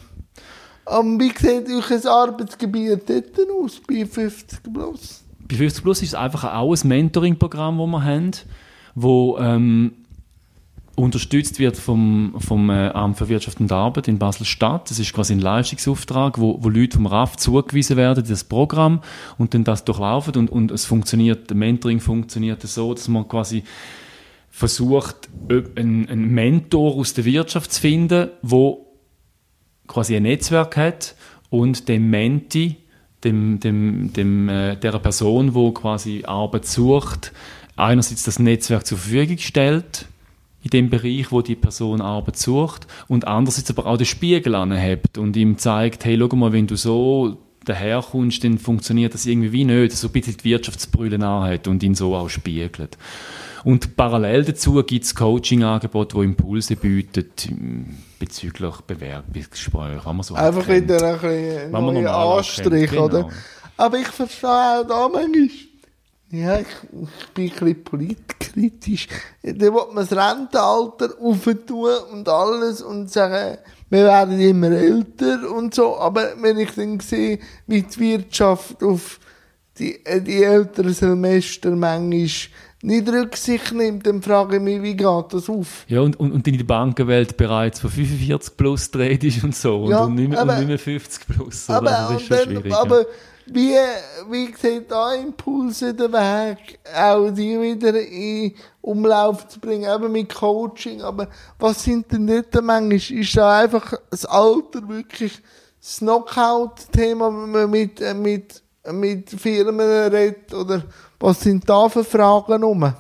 Aber 0.87 1.19
wie 1.19 1.33
sieht 1.37 1.67
euer 1.69 2.13
Arbeitsgebiet 2.13 3.09
dort 3.09 3.51
aus, 3.61 3.81
bei 3.87 4.07
50 4.07 4.61
plus? 4.73 5.25
Bei 5.49 5.57
50 5.57 5.83
Plus 5.83 6.03
ist 6.03 6.09
es 6.11 6.15
einfach 6.15 6.45
auch 6.55 6.75
ein 6.75 6.89
Mentoring-Programm, 6.89 7.79
das 7.79 7.87
wir 7.87 8.05
haben, 8.05 8.31
wo 8.95 9.39
ähm, 9.39 9.93
unterstützt 10.97 11.59
wird 11.59 11.77
vom, 11.77 12.35
vom 12.39 12.71
äh, 12.71 12.89
Amt 12.89 13.19
für 13.19 13.29
Wirtschaft 13.29 13.61
und 13.61 13.71
Arbeit 13.71 14.09
in 14.09 14.19
Basel-Stadt. 14.19 14.91
Das 14.91 14.99
ist 14.99 15.13
quasi 15.13 15.35
ein 15.35 15.41
Leistungsauftrag, 15.41 16.41
wo, 16.41 16.59
wo 16.63 16.69
Leute 16.69 16.97
vom 16.97 17.07
RAF 17.07 17.37
zugewiesen 17.37 17.97
werden, 17.97 18.25
das 18.27 18.45
Programm, 18.45 19.03
und 19.39 19.55
dann 19.55 19.63
das 19.63 19.85
durchlaufen. 19.85 20.35
Und, 20.37 20.51
und 20.51 20.71
es 20.71 20.85
funktioniert, 20.85 21.51
das 21.51 21.57
Mentoring 21.57 22.01
funktioniert 22.01 22.63
so, 22.63 22.95
dass 22.95 23.09
man 23.09 23.29
quasi 23.29 23.63
versucht, 24.51 25.29
einen, 25.51 26.09
einen 26.09 26.31
Mentor 26.31 26.97
aus 26.97 27.13
der 27.13 27.27
Wirtschaft 27.27 27.73
zu 27.73 27.81
finden, 27.81 28.31
wo 28.41 28.86
quasi 29.87 30.17
ein 30.17 30.25
Netzwerk 30.25 30.77
hat 30.77 31.15
und 31.51 31.89
dem 31.89 32.11
Menti, 32.11 32.77
dem, 33.25 33.61
dem, 33.61 34.13
dem, 34.13 34.49
äh, 34.49 34.77
der 34.77 34.99
Person, 34.99 35.55
wo 35.55 35.73
quasi 35.73 36.25
Arbeit 36.27 36.67
sucht, 36.67 37.33
einerseits 37.77 38.25
das 38.25 38.39
Netzwerk 38.39 38.87
zur 38.87 38.99
Verfügung 38.99 39.39
stellt, 39.39 40.07
in 40.63 40.71
dem 40.71 40.91
Bereich, 40.91 41.31
wo 41.31 41.43
die 41.43 41.55
Person 41.55 42.01
Arbeit 42.01 42.37
sucht, 42.37 42.87
und 43.07 43.27
andererseits 43.27 43.71
aber 43.71 43.87
auch 43.87 43.97
den 43.97 44.07
Spiegel 44.07 44.55
anhebt 44.55 45.19
und 45.19 45.37
ihm 45.37 45.59
zeigt, 45.59 46.05
hey, 46.05 46.19
schau 46.19 46.35
mal, 46.37 46.53
wenn 46.53 46.67
du 46.67 46.77
so 46.77 47.39
daherkommst, 47.65 48.43
dann 48.45 48.59
funktioniert 48.59 49.15
das 49.15 49.27
irgendwie 49.27 49.53
wie 49.53 49.65
nicht, 49.65 49.93
so 49.93 50.09
ein 50.09 50.13
bisschen 50.13 50.37
die 50.37 50.45
Wirtschaftsbrille 50.45 51.17
anhat 51.17 51.69
und 51.69 51.83
ihn 51.83 51.95
so 51.95 52.15
auch 52.15 52.29
spiegelt. 52.29 52.97
Und 53.65 53.97
parallel 53.97 54.45
dazu 54.45 54.83
gibt 54.83 55.05
es 55.05 55.15
Coaching-Angebote, 55.15 56.17
die 56.17 56.25
Impulse 56.25 56.77
bieten 56.77 57.31
ähm, 57.49 57.99
bezüglich 58.19 58.75
Bewerbungsgespräche. 58.87 60.05
Haben 60.05 60.17
wir 60.19 60.23
so 60.23 60.35
Einfach 60.35 60.67
wieder 60.69 61.03
ein 61.03 61.21
bisschen 61.21 61.73
Wenn 61.73 61.85
man 61.85 62.07
Anstrich, 62.07 62.83
erkennt, 62.83 63.01
oder? 63.01 63.23
genau. 63.23 63.33
Aber 63.77 63.99
ich 63.99 64.09
verstehe 64.09 64.49
auch 64.49 64.87
da 64.87 65.09
manchmal, 65.09 65.49
ja, 66.31 66.59
ich, 66.59 66.67
ich 66.67 67.29
bin 67.35 67.45
ein 67.45 67.51
bisschen 67.51 67.85
politkritisch. 67.85 69.09
Da 69.43 69.61
will 69.61 69.71
man 69.71 69.97
das 69.97 70.11
Rentenalter 70.11 71.15
aufentun 71.21 71.91
und 72.13 72.29
alles 72.29 72.83
und 72.83 73.11
sagen, 73.11 73.59
wir 73.91 74.05
werden 74.05 74.41
immer 74.41 74.71
älter 74.73 75.51
und 75.51 75.75
so. 75.75 75.97
Aber 75.99 76.33
wenn 76.41 76.59
ich 76.59 76.73
dann 76.73 76.99
sehe, 76.99 77.39
wie 77.69 77.83
die 77.83 78.01
Wirtschaft 78.01 78.83
auf 78.83 79.21
die, 79.79 80.01
die 80.23 80.43
älteren 80.43 80.95
Semester 80.95 81.71
manchmal 81.71 82.29
nicht 82.87 83.09
Rücksicht 83.09 83.73
nimmt, 83.73 84.07
dann 84.07 84.23
frage 84.23 84.57
ich 84.57 84.63
mich, 84.63 84.81
wie 84.83 84.95
geht 84.97 85.25
das 85.33 85.49
auf? 85.51 85.85
Ja, 85.89 86.01
und, 86.01 86.19
und, 86.21 86.33
und 86.33 86.47
in 86.47 86.57
der 86.57 86.65
Bankenwelt 86.65 87.37
bereits 87.37 87.81
von 87.81 87.91
45 87.91 88.57
plus 88.57 88.91
dreht 88.91 89.25
ist 89.25 89.43
und 89.45 89.55
so. 89.55 89.83
Und, 89.85 89.91
Ja, 89.91 90.05
und, 90.05 90.15
nicht 90.15 90.29
mehr, 90.29 90.41
und 90.43 90.49
aber- 90.51 90.59
nicht 90.59 90.69
mehr 90.69 90.79
50 90.79 91.27
plus. 91.27 91.69
Oder? 91.69 91.77
Aber, 91.79 91.91
das 91.91 92.11
ist 92.11 92.13
und 92.13 92.21
schon 92.21 92.37
dann, 92.37 92.45
schwierig. 92.47 92.73
ja. 92.73 92.79
aber 92.81 93.07
wie, 93.49 93.75
wie 94.31 94.55
sieht 94.61 94.91
da 94.91 95.15
Impulse 95.15 95.95
den 95.95 96.13
Weg, 96.13 96.79
auch 96.97 97.31
die 97.31 97.61
wieder 97.61 98.01
in 98.01 98.53
Umlauf 98.81 99.47
zu 99.47 99.61
bringen, 99.61 99.89
eben 99.93 100.11
mit 100.11 100.35
Coaching, 100.35 101.01
aber 101.03 101.29
was 101.59 101.85
sind 101.85 102.11
denn 102.11 102.27
dort 102.27 102.53
manchmal, 102.65 102.95
ist 102.95 103.37
da 103.37 103.61
einfach 103.61 103.93
das 104.11 104.25
Alter 104.25 104.89
wirklich 104.89 105.41
das 105.81 105.99
Knockout-Thema, 105.99 107.29
wenn 107.31 107.51
man 107.53 107.71
mit, 107.71 108.01
äh, 108.01 108.15
mit, 108.15 108.63
mit 108.93 109.31
Firmen 109.31 109.81
redet, 109.81 110.53
oder 110.55 110.83
was 111.19 111.41
sind 111.41 111.69
da 111.69 111.89
für 111.89 112.05
Fragen 112.05 112.63
rum? 112.63 112.93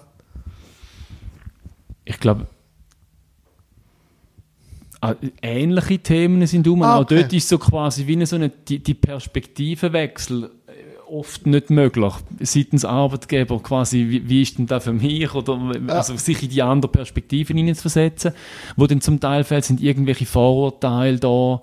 ich 2.06 2.20
glaube, 2.20 2.46
ah, 5.00 5.14
ähnliche 5.42 5.98
Themen 5.98 6.46
sind 6.46 6.66
um. 6.68 6.82
Ah, 6.82 6.96
Auch 6.96 7.00
okay. 7.02 7.20
dort 7.20 7.32
ist 7.32 7.48
so 7.48 7.58
quasi 7.58 8.06
wie 8.06 8.14
eine, 8.14 8.26
so 8.26 8.36
eine, 8.36 8.48
die, 8.48 8.78
die 8.78 8.94
Perspektivenwechsel 8.94 10.44
äh, 10.44 11.10
oft 11.10 11.46
nicht 11.46 11.68
möglich. 11.70 12.12
Seitens 12.40 12.84
Arbeitgeber 12.84 13.60
quasi, 13.60 14.06
wie, 14.08 14.28
wie 14.28 14.42
ist 14.42 14.56
denn 14.56 14.66
das 14.66 14.84
für 14.84 14.92
mich? 14.92 15.34
Oder, 15.34 15.58
also 15.88 16.16
sich 16.16 16.42
in 16.44 16.48
die 16.48 16.62
andere 16.62 16.90
Perspektive 16.90 17.52
hineinzuversetzen, 17.52 18.32
wo 18.76 18.86
dann 18.86 19.00
zum 19.00 19.18
Teil 19.18 19.42
fällt, 19.42 19.64
sind 19.64 19.82
irgendwelche 19.82 20.26
Vorurteile 20.26 21.18
da, 21.18 21.60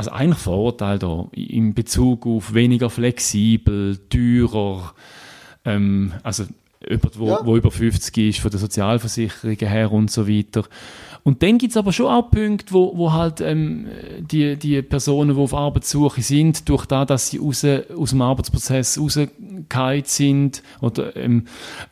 also 0.00 0.12
eigentlich 0.12 0.38
Vorurteile 0.38 0.98
da, 0.98 1.28
in 1.32 1.74
Bezug 1.74 2.26
auf 2.26 2.54
weniger 2.54 2.88
flexibel, 2.88 3.98
teurer, 4.08 4.94
ähm, 5.66 6.12
also 6.22 6.44
jemand, 6.88 7.18
wo, 7.18 7.28
Ja. 7.28 7.40
wo 7.44 7.54
über 7.56 7.70
50 7.70 8.16
ist, 8.16 8.38
von 8.40 8.50
der 8.50 8.60
Sozialversicherung 8.60 9.56
her 9.58 9.92
und 9.92 10.10
so 10.10 10.26
weiter. 10.26 10.64
Und 11.22 11.42
dann 11.42 11.58
gibt 11.58 11.72
es 11.72 11.76
aber 11.76 11.92
schon 11.92 12.06
auch 12.06 12.30
Punkte, 12.30 12.72
wo, 12.72 12.96
wo 12.96 13.12
halt 13.12 13.40
ähm, 13.40 13.86
die, 14.20 14.56
die 14.56 14.82
Personen, 14.82 15.34
die 15.34 15.40
auf 15.40 15.54
Arbeitssuche 15.54 16.22
sind, 16.22 16.68
durch 16.68 16.86
das, 16.86 17.06
dass 17.06 17.28
sie 17.30 17.38
raus, 17.38 17.64
aus 17.64 18.10
dem 18.10 18.22
Arbeitsprozess 18.22 18.98
rausgefallen 18.98 20.02
sind 20.04 20.62
oder, 20.80 21.16
ähm, 21.16 21.44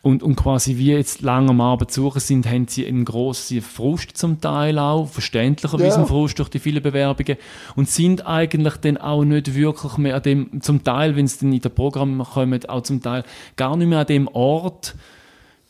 und, 0.02 0.22
und 0.22 0.36
quasi 0.36 0.76
wie 0.78 0.92
jetzt 0.92 1.22
lange 1.22 1.50
am 1.50 1.60
Arbeitssuche 1.60 2.20
sind, 2.20 2.46
haben 2.46 2.68
sie 2.68 2.86
einen 2.86 3.04
grossen 3.04 3.60
Frust 3.60 4.16
zum 4.16 4.40
Teil 4.40 4.78
auch, 4.78 5.08
verständlicherweise 5.08 6.00
Ja. 6.00 6.06
Frust 6.06 6.38
durch 6.38 6.48
die 6.48 6.58
vielen 6.58 6.82
Bewerbungen 6.82 7.36
und 7.76 7.88
sind 7.88 8.26
eigentlich 8.26 8.76
dann 8.76 8.96
auch 8.96 9.24
nicht 9.24 9.54
wirklich 9.54 9.96
mehr 9.98 10.16
an 10.16 10.22
dem, 10.22 10.62
zum 10.62 10.84
Teil, 10.84 11.16
wenn 11.16 11.26
sie 11.26 11.40
dann 11.40 11.52
in 11.52 11.60
das 11.60 11.72
Programm 11.72 12.22
kommen, 12.22 12.64
auch 12.68 12.82
zum 12.82 13.02
Teil 13.02 13.24
gar 13.56 13.76
nicht 13.76 13.88
mehr 13.88 14.00
an 14.00 14.06
dem 14.06 14.28
Ort, 14.28 14.94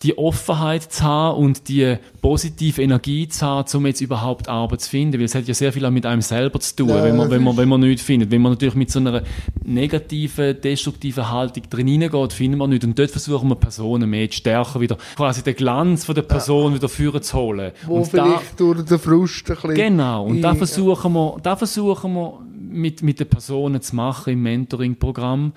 die 0.03 0.17
Offenheit 0.17 0.85
zu 0.93 1.03
haben 1.03 1.39
und 1.39 1.69
die 1.69 1.97
positive 2.23 2.81
Energie 2.81 3.29
zu 3.29 3.45
haben, 3.45 3.69
um 3.75 3.87
jetzt 3.87 4.01
überhaupt 4.01 4.49
Arbeit 4.49 4.81
zu 4.81 4.91
finden. 4.91 5.19
Weil 5.19 5.25
es 5.25 5.35
hat 5.35 5.49
ja 5.49 5.55
sehr 5.55 5.73
viel 5.73 5.85
auch 5.85 5.91
mit 5.91 6.07
einem 6.07 6.23
selber 6.23 6.61
zu 6.61 6.77
tun, 6.77 6.91
Ja, 6.91 7.03
wenn, 7.03 7.17
man, 7.17 7.31
wenn, 7.31 7.43
man, 7.43 7.57
wenn 7.57 7.69
man 7.69 7.81
nichts 7.81 8.03
findet. 8.03 8.31
Wenn 8.31 8.41
man 8.41 8.53
natürlich 8.53 8.77
mit 8.77 8.91
so 8.91 9.01
einer 9.01 9.23
negativen, 9.65 10.61
destruktiven 10.61 11.29
Haltung 11.29 11.65
drin 11.69 11.89
hineingeht, 11.89 12.33
finden 12.33 12.59
wir 12.59 12.69
nichts. 12.69 12.85
Und 12.85 12.97
dort 12.97 13.11
versuchen 13.11 13.49
wir 13.49 13.57
Personen 13.57 14.09
mehr 14.09 14.31
zu 14.31 14.37
stärken, 14.37 14.81
wieder 14.81 14.99
quasi 15.17 15.43
den 15.43 15.57
Glanz 15.57 16.05
von 16.05 16.15
der 16.15 16.23
Person 16.23 16.75
wieder 16.75 16.89
führen 16.89 17.23
zu 17.23 17.37
holen. 17.37 17.73
Wo 17.85 17.97
und 17.97 18.15
da, 18.15 18.25
vielleicht 18.25 18.61
durch 18.61 18.85
den 18.85 18.99
Frust 19.01 19.51
ein 19.51 19.57
bisschen... 19.57 19.75
Genau, 19.75 20.27
und 20.27 20.43
da 20.43 20.55
versuchen 20.55 21.13
wir, 21.13 21.39
da 21.43 21.57
versuchen 21.57 22.15
wir 22.15 22.39
mit, 22.57 23.03
mit 23.03 23.19
den 23.19 23.29
Personen 23.29 23.81
zu 23.81 23.97
machen 23.97 24.35
im 24.35 24.43
Mentoring-Programm. 24.43 25.53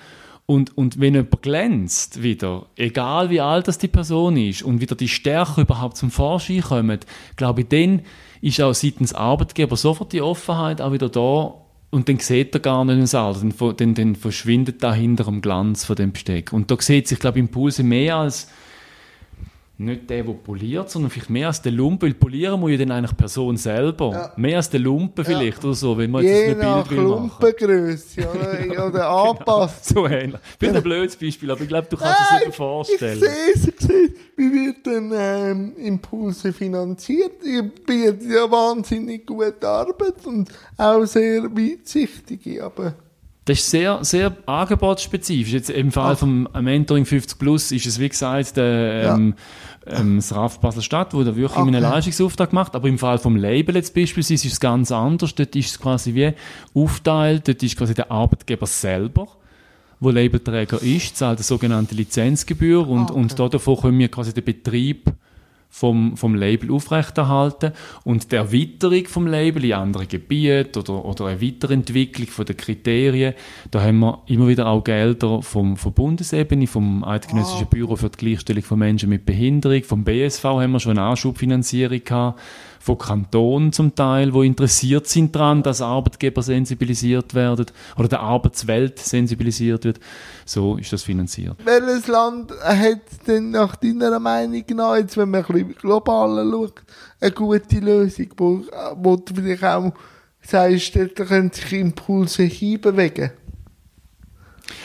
Und, 0.52 0.78
und 0.78 1.00
wenn 1.00 1.14
jemand 1.14 1.42
glänzt 1.42 2.24
wieder, 2.24 2.66
egal 2.76 3.30
wie 3.30 3.40
alt 3.40 3.70
das 3.70 3.78
die 3.78 3.88
Person 3.88 4.36
ist, 4.36 4.64
und 4.64 4.82
wieder 4.82 4.98
die 4.98 5.08
Stärke 5.08 5.62
überhaupt 5.62 5.96
zum 5.96 6.12
Vorschein 6.12 6.60
kommen, 6.60 7.00
glaube 7.38 7.62
ich, 7.62 7.70
dann 7.70 8.02
ist 8.42 8.60
auch 8.60 8.74
seitens 8.74 9.14
Arbeitgeber 9.14 9.78
sofort 9.78 10.12
die 10.12 10.22
Offenheit 10.22 10.82
auch 10.82 10.92
wieder 10.92 11.08
da 11.08 11.54
und 11.90 12.10
dann 12.10 12.20
sieht 12.20 12.54
er 12.54 12.60
gar 12.60 12.84
nicht 12.84 13.02
das 13.02 13.16
Alter, 13.16 13.40
dann, 13.40 13.78
dann, 13.78 13.94
dann 13.94 14.16
verschwindet 14.18 14.84
da 14.84 14.94
hinter 14.94 15.24
dem 15.24 15.40
Glanz 15.40 15.86
von 15.86 15.96
dem 15.96 16.12
Besteck. 16.12 16.52
Und 16.52 16.70
da 16.70 16.76
sieht 16.80 17.08
sich, 17.08 17.20
glaube 17.20 17.40
ich, 17.40 17.46
Impulse 17.46 17.84
mehr 17.84 18.18
als 18.18 18.50
nicht 19.86 20.10
der, 20.10 20.24
der 20.24 20.34
poliert, 20.34 20.90
sondern 20.90 21.10
vielleicht 21.12 21.30
mehr 21.30 21.48
als 21.48 21.62
der 21.62 21.72
Lumpen, 21.72 22.08
weil 22.08 22.14
polieren 22.14 22.60
muss 22.60 22.72
ja 22.72 22.78
dann 22.78 22.92
eigentlich 22.92 23.12
die 23.12 23.16
Person 23.18 23.58
selber. 23.58 24.12
Ja. 24.12 24.34
Mehr 24.38 24.58
als 24.58 24.70
der 24.70 24.80
Lumpen 24.80 25.26
vielleicht 25.26 25.64
oder 25.64 25.74
so, 25.74 25.98
wenn 25.98 26.12
man 26.12 26.24
jetzt 26.24 26.56
Je 26.56 26.56
ein 26.62 26.84
Bild. 26.88 27.02
Lumpengröße 27.02 28.22
oder, 28.30 28.88
oder 28.88 29.10
anpasst. 29.10 29.86
So 29.86 30.08
ähnlich. 30.08 30.40
Bin 30.60 30.76
ein 30.76 30.84
blödes 30.84 31.16
Beispiel, 31.16 31.52
aber 31.52 31.62
ich 31.62 31.68
glaube, 31.68 31.88
du 31.90 31.98
kannst 31.98 32.20
es 32.22 32.44
dir 32.44 32.50
Ich 32.50 32.56
vorstellen. 32.56 33.20
sehe 33.20 33.30
es, 33.56 33.68
ich 33.68 33.80
sehe 33.80 34.06
es. 34.06 34.12
Wie 34.38 34.52
wird 34.52 34.86
denn 34.86 35.12
ähm, 35.16 35.74
Impulse 35.78 36.54
finanziert? 36.54 37.44
Ihr 37.46 37.64
bietet 37.64 38.24
ja 38.24 38.50
wahnsinnig 38.50 39.26
gute 39.26 39.68
Arbeit 39.68 40.26
und 40.26 40.50
auch 40.78 41.06
sehr 41.06 41.44
weitsichtige, 41.44 42.64
aber... 42.64 42.94
Das 43.46 43.58
ist 43.58 43.72
sehr, 43.72 43.98
sehr 44.04 44.36
angebotsspezifisch. 44.46 45.52
Jetzt 45.54 45.70
im 45.72 45.92
Fall 45.92 46.12
Ah. 46.12 46.16
vom 46.16 46.48
Mentoring 46.62 47.06
50 47.06 47.40
Plus 47.40 47.72
ist 47.72 47.88
es, 47.88 48.00
wie 48.00 48.08
gesagt, 48.08 48.56
der, 48.56 49.04
Ja. 49.04 49.20
Ähm, 49.88 50.18
das 50.18 50.34
RAF 50.36 50.60
Basel-Stadt, 50.60 51.14
wo 51.14 51.24
da 51.24 51.36
wirklich 51.36 51.58
Okay. 51.58 51.68
einen 51.68 51.82
Leistungsauftrag 51.82 52.54
macht. 52.54 52.76
Aber 52.76 52.88
im 52.88 52.98
Fall 52.98 53.18
vom 53.18 53.36
Label 53.36 53.76
jetzt 53.76 53.94
beispielsweise 53.96 54.48
ist 54.48 54.54
es 54.54 54.60
ganz 54.60 54.92
anders. 54.92 55.34
Dort 55.36 55.56
ist 55.56 55.72
es 55.72 55.80
quasi 55.80 56.14
wie 56.14 56.34
aufteilt. 56.74 57.48
Dort 57.48 57.64
ist 57.64 57.78
quasi 57.78 57.94
der 57.94 58.12
Arbeitgeber 58.12 58.68
selber 58.68 59.28
wo 60.04 60.10
Labelträger 60.10 60.82
ist, 60.82 61.16
zahlt 61.18 61.38
eine 61.38 61.44
sogenannte 61.44 61.94
Lizenzgebühr 61.94 62.88
und, 62.88 63.12
Ah, 63.12 63.14
okay. 63.14 63.20
und 63.20 63.54
davon 63.54 63.78
können 63.80 64.00
wir 64.00 64.08
quasi 64.10 64.34
den 64.34 64.44
Betrieb 64.44 65.06
vom, 65.72 66.18
vom 66.18 66.36
Label 66.36 66.70
aufrechterhalten 66.72 67.72
und 68.04 68.32
die 68.32 68.36
Erweiterung 68.36 69.08
vom 69.08 69.26
Label 69.26 69.64
in 69.64 69.74
andere 69.74 70.06
Gebiete 70.06 70.80
oder, 70.80 71.06
oder 71.06 71.26
eine 71.28 71.42
Weiterentwicklung 71.42 72.28
von 72.28 72.46
den 72.46 72.58
Kriterien, 72.58 73.34
da 73.72 73.82
haben 73.82 74.00
wir 74.00 74.22
immer 74.28 74.50
wieder 74.50 74.68
auch 74.68 74.84
Gelder 74.84 75.42
vom, 75.42 75.78
von 75.78 75.94
Bundesebene, 75.94 76.68
vom 76.68 77.04
Eidgenössischen 77.04 77.68
Ah. 77.68 77.70
Büro 77.70 77.96
für 77.96 78.10
die 78.10 78.18
Gleichstellung 78.18 78.64
von 78.64 78.80
Menschen 78.80 79.10
mit 79.10 79.26
Behinderung, 79.26 79.84
vom 79.84 80.04
BSV 80.04 80.44
haben 80.44 80.72
wir 80.74 80.80
schon 80.80 80.98
eine 80.98 81.08
Anschubfinanzierung 81.08 82.04
gehabt, 82.04 82.40
von 82.82 82.98
Kantonen 82.98 83.72
zum 83.72 83.94
Teil, 83.94 84.34
wo 84.34 84.42
interessiert 84.42 85.06
sind 85.06 85.36
daran, 85.36 85.62
dass 85.62 85.82
Arbeitgeber 85.82 86.42
sensibilisiert 86.42 87.36
werden 87.36 87.68
oder 87.96 88.08
der 88.08 88.22
Arbeitswelt 88.22 88.98
sensibilisiert 88.98 89.86
wird. 89.86 90.00
So 90.46 90.78
ist 90.78 90.92
das 90.92 91.04
finanziert. 91.04 91.58
Welches 91.64 92.08
Land 92.08 92.52
hat 92.60 93.02
denn 93.28 93.52
nach 93.52 93.76
deiner 93.76 94.20
Meinung 94.20 94.64
nach, 94.74 94.96
jetzt 94.96 95.16
wenn 95.16 95.30
man 95.30 95.46
ein 95.46 95.54
bisschen 95.54 95.76
globaler 95.76 96.50
schaut, 96.50 96.82
eine 97.20 97.32
gute 97.32 97.80
Lösung, 97.80 98.30
wo, 98.38 98.64
wo 98.96 99.16
du 99.16 99.36
vielleicht 99.36 99.64
auch 99.64 99.94
sagst, 100.42 100.96
dort 100.96 101.16
können 101.16 101.52
sich 101.52 101.74
Impulse 101.74 102.44
hinbewegen? 102.44 103.30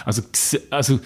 Also, 0.05 0.23
also 0.71 1.01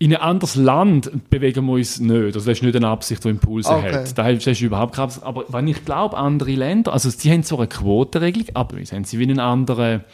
in 0.00 0.14
ein 0.14 0.20
anderes 0.20 0.54
Land 0.54 1.28
bewegen 1.28 1.66
wir 1.66 1.72
uns 1.72 1.98
nicht. 1.98 2.12
Also 2.12 2.38
das 2.40 2.46
ist 2.46 2.62
nicht 2.62 2.76
eine 2.76 2.86
Absicht, 2.88 3.24
die 3.24 3.30
Impulse 3.30 3.70
Okay. 3.70 3.92
hat. 3.92 4.16
Da 4.16 4.32
das 4.32 4.46
ist 4.46 4.60
überhaupt 4.60 4.94
keine 4.94 5.04
Absicht. 5.04 5.26
Aber 5.26 5.44
wenn 5.48 5.66
ich 5.66 5.84
glaube, 5.84 6.16
andere 6.16 6.52
Länder, 6.52 6.92
also 6.92 7.10
sie 7.10 7.32
haben 7.32 7.42
zwar 7.42 7.58
eine 7.60 7.68
Quotenregelung, 7.68 8.48
aber 8.54 8.78
jetzt 8.78 8.92
haben 8.92 9.04
sie 9.04 9.18
wie 9.18 9.24
einen 9.24 9.40
anderen 9.40 10.04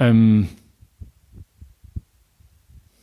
ähm, 0.00 0.48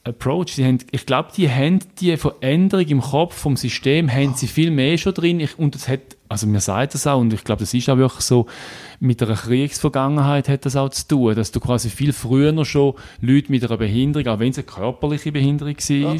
Approach. 0.03 0.53
Sie 0.55 0.65
haben, 0.65 0.79
ich 0.91 1.05
glaube, 1.05 1.29
die 1.35 1.49
haben 1.49 1.79
die 1.99 2.15
Veränderung 2.17 2.87
im 2.87 3.01
Kopf 3.01 3.35
vom 3.35 3.55
System 3.55 4.11
haben 4.11 4.33
sie 4.35 4.47
viel 4.47 4.71
mehr 4.71 4.97
schon 4.97 5.13
drin. 5.13 5.39
Ich, 5.39 5.57
und 5.57 5.75
es 5.75 5.87
hat, 5.87 6.01
also 6.29 6.47
mir 6.47 6.59
sagt 6.61 6.93
das 6.93 7.07
auch, 7.07 7.19
und 7.19 7.33
ich 7.33 7.43
glaube, 7.43 7.59
das 7.59 7.73
ist 7.73 7.89
auch 7.89 7.97
wirklich 7.97 8.21
so, 8.23 8.47
mit 8.99 9.21
einer 9.21 9.35
Kriegsvergangenheit 9.35 10.49
hat 10.49 10.65
das 10.65 10.75
auch 10.75 10.89
zu 10.89 11.07
tun, 11.07 11.35
dass 11.35 11.51
du 11.51 11.59
quasi 11.59 11.89
viel 11.89 12.13
früher 12.13 12.65
schon 12.65 12.95
Leute 13.21 13.51
mit 13.51 13.63
einer 13.63 13.77
Behinderung, 13.77 14.27
auch 14.27 14.39
wenn 14.39 14.51
es 14.51 14.57
eine 14.57 14.65
körperliche 14.65 15.31
Behinderung 15.31 15.75
war, 15.75 16.17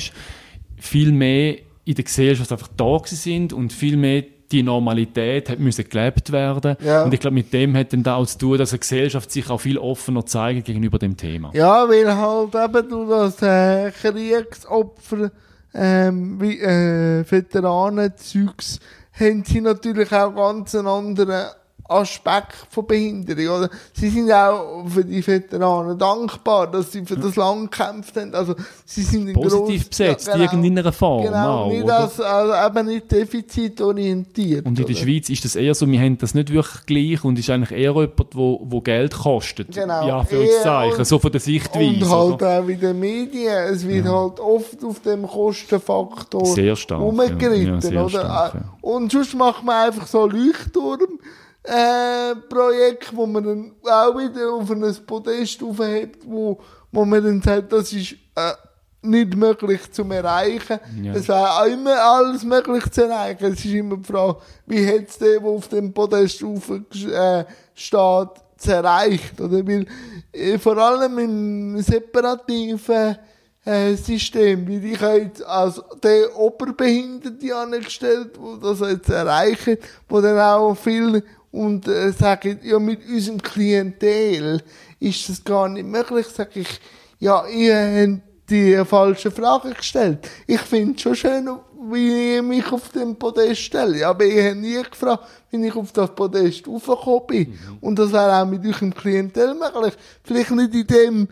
viel 0.78 1.12
mehr 1.12 1.58
in 1.86 1.96
der 1.96 2.04
Gesellschaft 2.04 2.52
einfach 2.52 2.68
da 2.76 3.00
sind 3.06 3.54
und 3.54 3.74
viel 3.74 3.98
mehr 3.98 4.24
die 4.52 4.64
Normalität 4.64 5.50
hat 5.50 5.60
müssen 5.60 5.90
gelebt 5.90 6.32
werden. 6.32 6.78
Ja. 6.82 7.04
Und 7.04 7.14
ich 7.14 7.20
glaube, 7.20 7.34
mit 7.34 7.52
dem 7.52 7.76
hat 7.76 7.92
dann 7.92 8.04
da 8.04 8.16
auch 8.16 8.26
zu 8.26 8.38
tun, 8.38 8.58
dass 8.58 8.72
eine 8.72 8.80
Gesellschaft 8.80 9.32
sich 9.32 9.50
auch 9.50 9.60
viel 9.60 9.78
offener 9.78 10.26
zeigt 10.26 10.66
gegenüber 10.66 11.00
dem 11.00 11.18
Thema. 11.18 11.52
Ja, 11.54 11.88
weil 11.90 12.16
halt 12.16 12.56
eben 12.56 12.90
du 12.90 13.08
das 13.10 13.42
äh, 13.42 13.92
Kriegsopfer, 13.92 15.32
ähm, 15.74 16.40
wie, 16.40 16.60
äh, 16.60 17.30
Veteranenzeugs, 17.30 18.80
haben 19.12 19.44
sie 19.44 19.62
natürlich 19.62 20.12
auch 20.14 20.34
ganz 20.34 20.76
einen 20.76 20.88
anderen 20.88 21.48
Aspekt 21.90 22.54
von 22.70 22.86
Behinderung, 22.86 23.60
oder? 23.60 23.70
Sie 23.94 24.10
sind 24.10 24.32
auch 24.32 24.86
für 24.88 25.06
die 25.06 25.26
Veteranen 25.26 25.98
dankbar, 25.98 26.70
dass 26.70 26.92
sie 26.92 27.06
für 27.06 27.16
das 27.18 27.36
Land 27.36 27.72
gekämpft 27.72 28.16
haben. 28.18 28.34
Also, 28.36 28.56
sie 28.86 29.04
sind 29.04 29.28
in 29.30 29.34
Positiv 29.34 29.82
gross- 29.82 29.90
besetzt, 29.90 30.28
Ja, 30.28 30.36
in 30.36 30.42
irgendeiner 30.42 30.92
Form 30.92 31.24
Genau, 31.26 31.64
auch, 31.66 31.70
nicht 31.72 31.84
oder? 31.84 32.00
als, 32.00 32.20
also 32.20 32.54
eben 32.80 32.88
nicht 32.88 33.12
defizitorientiert. 33.12 34.66
Und 34.66 34.80
in 34.80 34.86
der 34.86 34.96
oder? 34.96 35.04
Schweiz 35.04 35.30
ist 35.30 35.46
das 35.46 35.56
eher 35.56 35.74
so, 35.76 35.88
wir 35.90 36.00
haben 36.00 36.18
das 36.18 36.34
nicht 36.34 36.52
wirklich 36.52 36.86
gleich 36.86 37.24
und 37.24 37.40
ist 37.40 37.50
eigentlich 37.50 37.72
eher 37.72 37.92
jemand, 37.94 38.14
wo, 38.34 38.62
wo 38.64 38.82
Geld 38.82 39.14
kostet. 39.14 39.74
Genau. 39.74 40.08
Ja, 40.08 40.24
für 40.24 40.44
Eher 40.44 40.62
Zeichen, 40.62 41.06
so 41.06 41.20
von 41.20 41.32
der 41.32 41.42
Sichtweise. 41.42 41.88
Und 42.06 42.10
halt 42.10 42.34
oder? 42.34 42.60
auch 42.60 42.68
in 42.68 42.80
den 42.80 43.00
Medien. 43.00 43.54
Es 43.72 43.88
wird 43.88 44.06
halt 44.08 44.40
oft 44.40 44.84
auf 44.84 45.00
dem 45.02 45.28
Kostenfaktor 45.28 46.46
Sehr 46.46 46.76
stark, 46.76 47.02
rumgeritten, 47.02 47.66
ja. 47.68 47.74
Ja, 47.76 47.82
sehr 47.82 48.02
oder? 48.06 48.10
stark, 48.10 48.54
ja. 48.56 48.62
Und 48.82 49.12
sonst 49.12 49.34
macht 49.36 49.64
man 49.64 49.88
einfach 49.88 50.08
so 50.08 50.26
Leuchtturm. 50.26 51.20
Äh, 51.68 52.36
Projekt, 52.48 53.14
wo 53.14 53.26
man 53.26 53.44
dann 53.44 53.76
auch 53.84 54.18
wieder 54.18 54.54
auf 54.54 54.72
ein 54.72 55.06
Podest 55.06 55.62
aufhebt, 55.62 56.24
wo, 56.26 56.58
wo 56.94 57.04
man 57.04 57.22
dann 57.22 57.42
sagt, 57.42 57.74
das 57.74 57.92
ist 57.92 58.14
äh, 58.36 58.54
nicht 59.02 59.36
möglich 59.36 59.92
zu 59.92 60.04
erreichen. 60.04 60.80
Ja. 61.02 61.14
Es 61.14 61.28
wäre 61.28 61.60
auch 61.60 61.66
immer 61.66 62.02
alles 62.02 62.44
möglich 62.44 62.90
zu 62.90 63.04
erreichen. 63.04 63.52
Es 63.52 63.66
ist 63.66 63.74
immer 63.74 63.98
die 63.98 64.12
Frage, 64.12 64.38
wie 64.66 64.88
hat 64.88 65.10
es 65.10 65.18
der, 65.18 65.40
der 65.40 65.50
auf 65.50 65.68
dem 65.68 65.94
Podest 65.94 66.42
auf, 66.44 66.70
äh, 66.70 67.46
steht, 67.74 68.30
erreicht? 68.66 69.40
Oder? 69.42 69.68
Weil, 69.68 69.86
äh, 70.32 70.58
vor 70.58 70.78
allem 70.78 71.20
im 71.20 71.82
separativen 71.82 73.18
äh, 73.66 73.94
System, 73.96 74.68
weil 74.68 74.86
ich 74.86 75.02
habe 75.02 75.18
jetzt 75.18 75.46
als 75.46 75.82
der 76.02 76.34
Oberbehinderte 76.38 77.56
angestellt, 77.56 78.32
wo 78.40 78.56
das 78.56 78.80
jetzt 78.80 79.10
erreichen, 79.10 79.78
wo 80.08 80.22
dann 80.22 80.40
auch 80.40 80.76
viel 80.76 81.24
und 81.58 81.88
äh, 81.88 82.12
sagen, 82.12 82.60
ja, 82.64 82.78
mit 82.80 83.08
unserem 83.08 83.42
Klientel 83.42 84.62
ist 85.00 85.28
das 85.30 85.44
gar 85.44 85.68
nicht 85.68 85.88
möglich, 85.88 86.28
sag 86.28 86.56
ich, 86.56 86.80
ja, 87.20 87.46
ihr 87.48 87.76
habt 87.76 88.22
die 88.50 88.86
falsche 88.86 89.32
Frage 89.32 89.74
gestellt. 89.74 90.20
Ich 90.46 90.62
finde 90.62 90.96
es 90.96 91.02
schon 91.02 91.16
schön, 91.16 91.50
wie 91.92 92.36
ihr 92.36 92.44
mich 92.44 92.72
auf 92.72 92.90
dem 92.90 93.16
Podest 93.16 93.62
stellt. 93.62 94.04
Aber 94.04 94.24
ich 94.24 94.38
habe 94.38 94.56
nie 94.56 94.82
gefragt, 94.84 95.26
wie 95.52 95.68
ich 95.68 95.76
auf 95.76 95.92
das 95.92 96.14
Podest 96.14 96.68
raufgekommen 96.68 97.28
bin. 97.28 97.60
Und 97.82 98.00
das 98.00 98.12
wäre 98.12 98.42
auch 98.42 98.46
mit 98.46 98.66
eurem 98.66 98.94
Klientel 98.94 99.54
möglich. 99.54 99.94
Vielleicht 100.24 100.52
nicht 100.52 100.74
in 100.74 100.88
dem, 100.88 101.28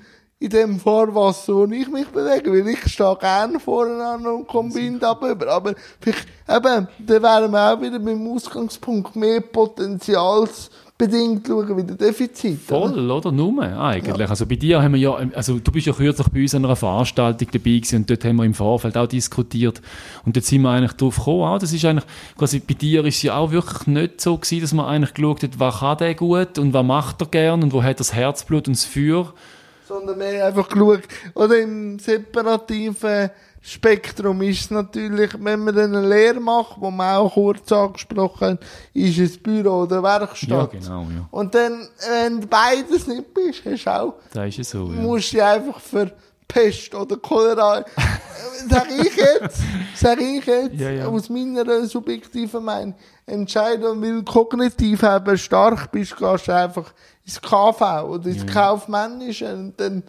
in 0.45 0.51
dem 0.51 0.79
Fahrwasser, 0.79 1.55
wo 1.55 1.65
ich 1.65 1.89
mich 1.89 2.08
bewege, 2.08 2.51
weil 2.51 2.67
ich 2.67 2.88
stehe 2.88 3.17
gerne 3.19 3.60
an 3.65 4.27
und 4.27 4.47
komme 4.47 4.75
Wind. 4.75 5.03
Aber 5.03 5.36
vielleicht, 5.99 6.27
eben, 6.47 6.88
da 6.99 7.21
wären 7.21 7.51
wir 7.51 7.73
auch 7.73 7.81
wieder 7.81 7.97
beim 7.97 8.27
Ausgangspunkt 8.27 9.15
mehr 9.15 9.41
potenzialsbedingt 9.41 11.47
schauen, 11.47 11.77
wie 11.77 11.84
der 11.84 11.95
Defizit. 11.95 12.62
Voll, 12.62 13.10
oder? 13.10 13.31
Nur 13.31 13.63
eigentlich. 13.63 14.29
Also 14.29 14.45
bei 14.45 14.55
dir 14.55 14.84
haben 14.84 14.93
wir 14.93 14.99
ja, 14.99 15.15
also 15.34 15.58
du 15.58 15.71
bist 15.71 15.88
ja 15.88 15.93
kürzlich 15.93 16.27
bei 16.27 16.43
uns 16.43 16.53
an 16.53 16.63
einer 16.63 16.75
Veranstaltung 16.75 17.47
dabei 17.51 17.71
gewesen 17.71 18.01
und 18.01 18.10
dort 18.12 18.23
haben 18.23 18.36
wir 18.36 18.43
im 18.43 18.53
Vorfeld 18.53 18.95
auch 18.95 19.08
diskutiert 19.08 19.81
und 20.25 20.36
dort 20.36 20.45
sind 20.45 20.62
wir 20.62 20.69
eigentlich 20.69 20.93
drauf 20.93 21.17
gekommen, 21.17 21.45
auch, 21.45 21.58
das 21.58 21.73
ist 21.73 21.86
eigentlich, 21.86 22.05
quasi 22.38 22.60
bei 22.60 22.75
dir 22.75 23.03
ist 23.03 23.15
es 23.15 23.23
ja 23.23 23.36
auch 23.36 23.49
wirklich 23.49 23.88
nicht 23.88 24.21
so 24.21 24.38
gewesen, 24.38 24.62
dass 24.62 24.73
man 24.73 24.86
eigentlich 24.86 25.15
geschaut 25.15 25.41
hat, 25.41 25.60
was 25.60 25.79
kann 25.79 25.97
der 25.97 26.13
gut 26.13 26.60
und 26.60 26.71
was 26.71 26.86
macht 26.86 27.21
er 27.21 27.27
gern 27.29 27.63
und 27.63 27.73
wo 27.73 27.81
hat 27.81 27.95
er 27.95 27.95
das 27.95 28.13
Herzblut 28.13 28.67
und 28.67 28.77
das 28.77 28.86
Feuer. 28.86 29.34
Sondern 29.88 30.21
haben 30.21 30.41
einfach 30.41 30.69
geschaut, 30.69 31.04
oder 31.34 31.60
im 31.60 32.00
separativen 32.00 33.30
Spektrum 33.62 34.43
ist 34.43 34.62
es 34.62 34.71
natürlich, 34.71 35.32
wenn 35.39 35.63
man 35.63 35.76
dann 35.76 35.95
eine 35.95 36.08
Lehre 36.08 36.39
macht, 36.39 36.80
wo 36.80 36.91
man 36.91 37.15
auch 37.15 37.34
kurz 37.34 37.71
angesprochen 37.71 38.48
hat, 38.50 38.60
ist 38.93 39.17
es 39.17 39.38
Büro 39.41 39.82
oder 39.84 40.04
Werkstatt. 40.04 40.50
Ja, 40.50 40.65
genau, 40.80 41.02
ja. 41.02 41.28
Und 41.32 41.56
dann, 41.56 41.88
wenn 42.08 42.41
du 42.41 42.48
beides 42.48 43.08
nicht 43.08 43.34
bist, 43.34 43.63
hast 43.65 43.86
du 43.86 43.89
auch, 43.89 44.13
Da 44.32 44.45
ist 44.45 44.60
es 44.60 44.69
so, 44.69 44.86
ja. 44.86 45.02
musst 45.02 45.34
du 45.34 45.43
einfach 45.43 45.80
für 45.80 46.12
Pest 46.47 46.93
oder 46.95 47.17
Cholera, 47.17 47.84
sag 48.69 48.88
ich 48.91 49.15
jetzt, 49.15 49.62
sag 49.95 50.21
ich 50.21 50.45
jetzt, 50.45 50.75
Ja, 50.75 50.89
ja. 50.89 51.08
aus 51.08 51.29
meiner 51.29 51.86
subjektiven 51.86 52.63
Meinung, 52.63 52.95
entscheiden, 53.25 54.01
weil 54.01 54.21
du 54.21 54.23
kognitiv 54.23 55.03
eben 55.03 55.38
stark 55.38 55.91
bist, 55.91 56.15
gehst 56.17 56.47
du 56.47 56.51
einfach 56.55 56.93
ins 57.25 57.41
KV 57.41 58.03
oder 58.10 58.27
ins 58.27 58.45
Kaufmännische 58.45 59.53
und 59.53 59.79
dann, 59.79 60.03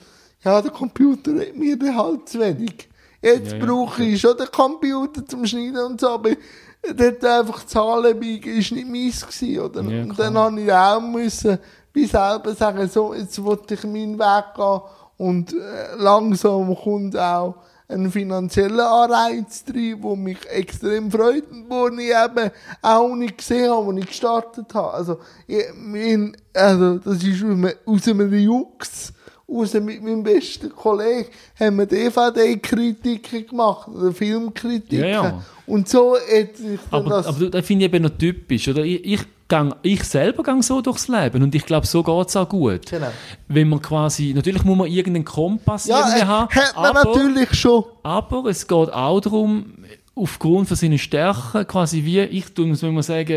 ja, 0.44 0.61
der 0.61 0.70
Computer 0.70 1.33
hat 1.33 1.57
mir 1.57 1.79
dann 1.79 1.96
halt 1.96 2.29
zu 2.29 2.38
wenig. 2.40 2.88
Jetzt 3.22 3.53
Ja, 3.53 3.59
ja. 3.59 3.64
brauche 3.66 4.05
ich 4.05 4.20
schon 4.20 4.37
den 4.37 4.51
Computer 4.53 5.27
zum 5.27 5.46
Schneiden 5.46 5.79
und 5.79 6.01
so, 6.01 6.11
aber 6.11 6.31
dort 6.94 7.25
einfach 7.25 7.64
Zahlen 7.66 8.20
biegen 8.20 8.57
ist 8.59 8.70
nicht 8.72 8.87
meins 8.88 9.27
gewesen, 9.27 9.61
oder? 9.61 9.83
Ja, 9.83 10.03
und 10.03 10.18
dann 10.18 10.37
habe 10.38 10.61
ich 10.61 10.72
auch 10.72 11.01
müssen, 11.01 11.59
bis 11.92 12.11
selber 12.11 12.55
sagen, 12.55 12.87
so, 12.88 13.14
jetzt 13.14 13.42
wollte 13.42 13.75
ich 13.75 13.83
meinen 13.85 14.18
Weg 14.18 14.44
gehen 14.55 14.81
und 15.16 15.52
äh, 15.52 15.96
langsam 15.96 16.74
kommt 16.76 17.16
auch 17.16 17.57
ein 17.88 18.11
finanzieller 18.11 18.90
Anreiz 18.90 19.64
drin, 19.64 20.00
der 20.02 20.16
mich 20.16 20.38
extrem 20.50 21.11
freut 21.11 21.44
und 21.50 21.70
wo 21.70 21.88
ich 21.88 22.09
eben 22.09 22.50
auch 22.83 23.14
nicht 23.14 23.38
gesehen 23.38 23.70
habe, 23.70 23.88
als 23.88 23.98
ich 24.00 24.07
gestartet 24.07 24.74
habe. 24.74 24.92
Also, 24.92 25.18
ich, 25.46 25.64
mein, 25.76 26.37
also 26.52 26.98
das 26.98 27.22
ist 27.22 27.44
aus 27.85 28.09
einem, 28.09 28.31
aus 28.35 28.40
Jux, 28.42 29.12
raus 29.48 29.74
mit 29.74 30.02
meinem 30.02 30.22
besten 30.22 30.70
Kollegen, 30.70 31.29
haben 31.59 31.76
wir 31.79 31.87
DVD-Kritiken 31.87 33.46
gemacht, 33.46 33.88
oder 33.88 34.12
Filmkritiken. 34.12 34.98
Ja, 34.98 35.24
ja. 35.24 35.44
Und 35.66 35.88
so 35.88 36.14
hat 36.16 36.57
sich 36.57 36.81
dann 36.90 37.00
Aber, 37.02 37.11
das... 37.11 37.26
aber 37.26 37.50
das 37.50 37.66
finde 37.66 37.87
ich 37.87 37.92
eben 37.92 38.02
noch 38.02 38.18
typisch. 38.18 38.68
Oder? 38.68 38.85
Ich, 38.85 39.05
ich, 39.05 39.20
gang, 39.48 39.74
ich 39.82 40.02
selber 40.04 40.42
gehe 40.42 40.62
so 40.62 40.80
durchs 40.80 41.09
Leben 41.09 41.42
und 41.42 41.54
ich 41.54 41.64
glaube, 41.64 41.87
so 41.87 42.02
geht 42.02 42.28
es 42.28 42.37
auch 42.37 42.48
gut. 42.48 42.87
Genau. 42.90 43.09
Wenn 43.48 43.68
man 43.68 43.80
quasi, 43.80 44.32
natürlich 44.35 44.64
muss 44.64 44.76
man 44.76 44.88
irgendeinen 44.88 45.24
Kompass 45.24 45.87
ja, 45.87 46.00
irgendwie 46.00 46.20
äh, 46.20 46.26
haben, 46.26 46.54
hat 46.54 46.76
man 46.76 46.85
aber, 46.85 47.04
natürlich 47.04 47.54
schon. 47.54 47.85
aber 48.02 48.44
es 48.46 48.66
geht 48.66 48.92
auch 48.92 49.20
darum, 49.20 49.74
aufgrund 50.18 50.66
von 50.66 50.76
seinen 50.79 50.98
Stärken, 50.98 51.66
quasi 51.66 52.05
wie, 52.07 52.20
ich 52.20 52.46
tue 52.55 52.70
es, 52.70 52.83
wenn 52.83 52.94
man 52.94 53.02
sagen, 53.02 53.35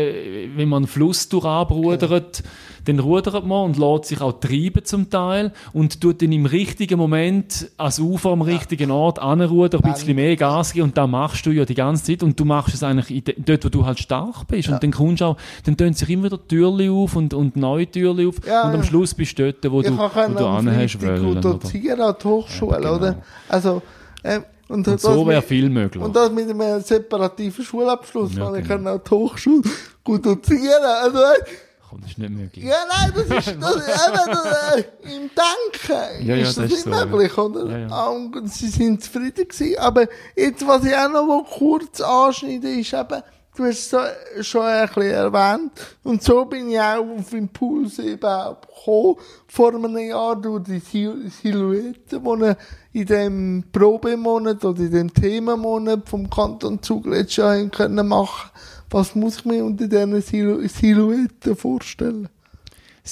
wenn 0.56 0.68
man 0.68 0.78
einen 0.78 0.86
Fluss 0.86 1.28
durchrudert, 1.28 2.42
dann 2.86 2.98
rudert 2.98 3.44
man 3.44 3.66
und 3.66 3.76
lässt 3.78 4.06
sich 4.06 4.20
auch 4.22 4.40
treiben 4.40 4.82
zum 4.86 5.10
Teil 5.10 5.52
und 5.74 6.00
tut 6.00 6.22
dann 6.22 6.32
im 6.32 6.46
richtigen 6.46 6.98
Moment 6.98 7.70
als 7.76 8.00
Ufer 8.00 8.30
am 8.30 8.40
richtigen 8.40 8.90
Ort 8.90 9.18
anrudern, 9.18 9.84
ein 9.84 9.92
bisschen 9.92 10.16
mehr 10.16 10.34
Gas 10.36 10.72
geben 10.72 10.84
und 10.84 10.96
das 10.96 11.06
machst 11.06 11.44
du 11.44 11.50
ja 11.50 11.66
die 11.66 11.74
ganze 11.74 12.04
Zeit 12.04 12.22
und 12.22 12.40
du 12.40 12.46
machst 12.46 12.72
es 12.74 12.82
eigentlich 12.82 13.22
dort, 13.36 13.66
wo 13.66 13.68
du 13.68 13.84
halt 13.84 13.98
stark 13.98 14.46
bist 14.48 14.70
und 14.70 14.82
dann 14.82 14.90
kommst 14.92 15.20
du 15.20 15.26
auch, 15.26 15.36
dann 15.66 15.76
tun 15.76 15.92
sich 15.92 16.08
immer 16.08 16.24
wieder 16.24 16.48
Türli 16.48 16.88
auf 16.88 17.14
und, 17.14 17.34
und 17.34 17.56
neue 17.56 17.86
Türli 17.90 18.26
auf 18.26 18.36
Ja, 18.46 18.62
und 18.62 18.70
am 18.70 18.80
ja. 18.80 18.82
Schluss 18.84 19.14
bist 19.14 19.38
du 19.38 19.52
dort, 19.52 19.70
wo 19.70 19.82
Ich 19.82 19.86
du, 19.86 19.98
wo 19.98 20.08
kann 20.08 20.34
du 20.34 20.46
anhast 20.46 21.02
wollen. 21.02 21.22
gut 21.22 21.36
oder? 21.36 21.40
dozieren 21.58 22.00
an 22.00 22.14
die 22.18 22.26
Hochschule, 22.26 22.72
Ja, 22.72 22.78
genau. 22.78 22.94
oder? 22.96 23.16
Also, 23.50 23.82
ähm, 24.24 24.44
und, 24.70 24.86
Und 24.88 25.00
so 25.00 25.26
wäre 25.26 25.42
viel 25.42 25.68
möglich. 25.68 26.02
Und 26.02 26.14
das 26.14 26.30
mit 26.30 26.48
einem 26.48 26.80
separativen 26.80 27.64
Schulabschluss, 27.64 28.34
Ja, 28.34 28.50
weil 28.50 28.60
ich 28.62 28.68
genau. 28.68 28.90
kann 28.92 29.00
auch 29.00 29.04
die 29.04 29.10
Hochschule 29.10 29.62
gut 30.04 30.24
dozieren. 30.24 30.84
Also, 31.02 31.18
äh, 31.18 31.44
Komm, 31.88 32.00
das 32.02 32.10
ist 32.12 32.18
nicht 32.18 32.30
möglich. 32.30 32.64
ja, 32.64 32.76
nein, 32.88 33.12
das 33.14 33.24
ist, 33.24 33.32
das, 33.32 33.48
eben, 33.48 33.60
das, 33.60 34.76
äh, 34.76 34.84
im 35.02 35.30
Denken 35.34 36.26
Ja, 36.28 36.36
ja, 36.36 36.42
ist 36.42 36.48
das, 36.50 36.54
das 36.56 36.64
nicht 36.64 36.72
ist 36.74 36.84
so, 36.84 36.90
ja. 36.90 37.04
möglich, 37.06 37.36
oder? 37.38 37.66
Ja, 37.68 37.78
ja. 37.88 38.06
Und 38.06 38.52
sie 38.52 38.68
sind 38.68 39.02
zufrieden 39.02 39.48
gewesen. 39.48 39.76
Aber 39.78 40.06
jetzt, 40.36 40.64
was 40.66 40.84
ich 40.84 40.94
auch 40.94 41.10
noch 41.10 41.44
kurz 41.50 42.00
anschneide, 42.00 42.70
ist 42.70 42.92
eben, 42.94 43.22
du 43.56 43.64
hast 43.64 43.78
es 43.78 43.90
so, 43.90 43.98
schon 44.42 44.62
ein 44.62 44.86
bisschen 44.86 45.02
erwähnt, 45.10 45.72
und 46.04 46.22
so 46.22 46.44
bin 46.44 46.70
ich 46.70 46.78
auch 46.80 47.04
auf 47.18 47.32
Impuls 47.32 47.98
eben 47.98 48.24
auch 48.24 48.60
gekommen, 48.60 49.16
vor 49.48 49.74
einem 49.74 49.98
Jahr 49.98 50.36
durch 50.40 50.62
die 50.62 50.78
Sil 50.78 51.26
Silhouette, 51.42 52.20
die 52.20 52.44
ich 52.50 52.56
in 52.92 53.06
dem 53.06 53.64
Probemonat 53.72 54.64
oder 54.64 54.80
in 54.80 54.90
dem 54.90 55.14
Themenmonat 55.14 56.08
vom 56.08 56.28
Kanton 56.28 56.82
Zug 56.82 57.06
letztes 57.06 57.36
Jahr 57.36 57.64
können 57.66 58.08
machen. 58.08 58.50
Was 58.90 59.14
muss 59.14 59.38
ich 59.38 59.44
mir 59.44 59.64
unter 59.64 59.86
diesen 59.86 60.20
Sil 60.22 60.66
Silhouetten 60.68 61.56
vorstellen? 61.56 62.28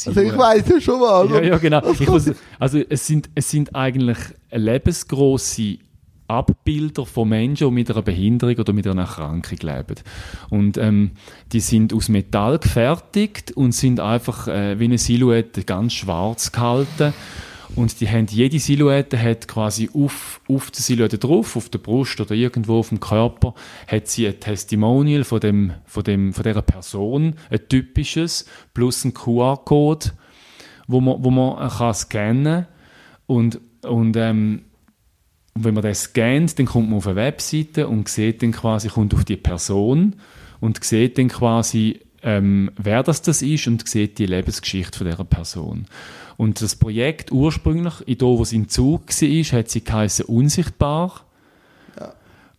Also 0.07 0.21
ich 0.21 0.37
weiss 0.37 0.69
ja 0.69 0.81
schon 0.81 1.01
was. 1.01 1.31
Ja, 1.31 1.43
ja, 1.43 1.59
genau. 1.59 1.81
Muss, 2.07 2.31
also 2.59 2.79
es 2.89 3.07
sind, 3.07 3.31
es 3.35 3.51
sind 3.51 3.75
eigentlich 3.75 4.19
lebensgroße 4.51 5.79
Abbilder 6.29 7.07
von 7.07 7.31
Menschen, 7.31 7.69
die 7.69 7.75
mit 7.75 7.91
einer 7.91 8.03
Behinderung 8.03 8.57
oder 8.57 8.73
mit 8.73 8.87
einer 8.87 9.03
Erkrankung 9.03 9.59
leben. 9.63 9.95
Und 10.51 10.77
ähm, 10.77 11.13
die 11.53 11.61
sind 11.61 11.95
aus 11.95 12.09
Metall 12.11 12.59
gefertigt 12.59 13.53
und 13.53 13.73
sind 13.73 13.99
einfach 13.99 14.47
äh, 14.47 14.79
wie 14.79 14.85
eine 14.85 14.99
Silhouette 14.99 15.65
ganz 15.65 15.95
schwarz 15.95 16.53
gehalten. 16.53 17.15
Und 17.77 18.01
die 18.01 18.09
haben, 18.09 18.27
jede 18.27 18.59
Silhouette 18.59 19.21
hat 19.21 19.47
quasi 19.47 19.91
auf, 19.93 20.41
auf 20.49 20.71
der 20.71 20.81
Silhouette 20.81 21.19
drauf, 21.19 21.57
auf 21.57 21.69
der 21.69 21.79
Brust 21.79 22.21
oder 22.21 22.35
irgendwo 22.35 22.79
auf 22.79 22.89
dem 22.89 23.01
Körper, 23.01 23.55
hat 23.87 24.09
sie 24.09 24.27
ein 24.27 24.41
Testimonial 24.41 25.25
von, 25.25 25.41
dem, 25.41 25.73
von, 25.85 26.03
dem, 26.03 26.33
von 26.33 26.45
dieser 26.45 26.63
Person, 26.63 27.35
ein 27.51 27.69
typisches, 27.69 28.47
plus 28.73 29.05
ein 29.05 29.15
QR-Code, 29.15 30.13
wo 30.87 31.01
man, 31.01 31.23
wo 31.23 31.31
man 31.31 31.67
äh, 31.67 31.71
kann 31.71 31.95
scannen 31.95 32.67
und, 33.27 33.61
und 33.83 34.17
ähm, 34.17 34.63
wenn 35.55 35.75
man 35.75 35.83
das 35.83 36.05
scannt, 36.05 36.59
dann 36.59 36.67
kommt 36.67 36.89
man 36.89 36.99
auf 36.99 37.07
eine 37.07 37.17
Webseite 37.17 37.89
und 37.89 38.09
sieht 38.09 38.43
dann 38.43 38.53
quasi, 38.53 38.89
kommt 38.89 39.15
auf 39.15 39.25
die 39.25 39.37
Person 39.37 40.17
und 40.61 40.83
sieht 40.83 41.19
dann 41.19 41.29
quasi, 41.29 42.01
ähm, 42.23 42.71
wer 42.77 43.03
das, 43.03 43.23
das 43.23 43.43
ist 43.43 43.67
und 43.67 43.87
sieht 43.89 44.19
die 44.19 44.27
Lebensgeschichte 44.27 44.99
von 44.99 45.07
dieser 45.09 45.25
Person. 45.25 45.87
Und 46.39 46.63
das 46.63 46.77
Projekt 46.77 47.33
ursprünglich, 47.33 47.95
in 48.07 48.17
dem, 48.17 48.29
wo 48.29 48.43
es 48.43 48.53
in 48.53 48.69
Zug 48.69 49.09
war, 49.09 49.59
hat 49.59 49.69
sie 49.69 49.85
geheißen 49.85 50.25
Unsichtbar. 50.25 51.25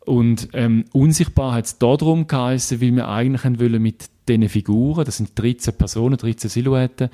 Und 0.02 0.50
ähm, 0.54 0.86
unsichtbar 0.92 1.54
hat 1.54 1.66
es 1.66 1.78
darum 1.78 2.28
geheißen, 2.28 2.82
weil 2.82 2.96
wir 2.96 3.08
eigentlich 3.08 3.44
wollen 3.60 3.82
mit 3.82 4.10
diesen 4.28 4.50
Figuren, 4.50 5.06
das 5.06 5.18
sind 5.18 5.32
13 5.40 5.76
Personen, 5.76 6.18
13 6.18 6.50
Silhouetten, 6.50 7.10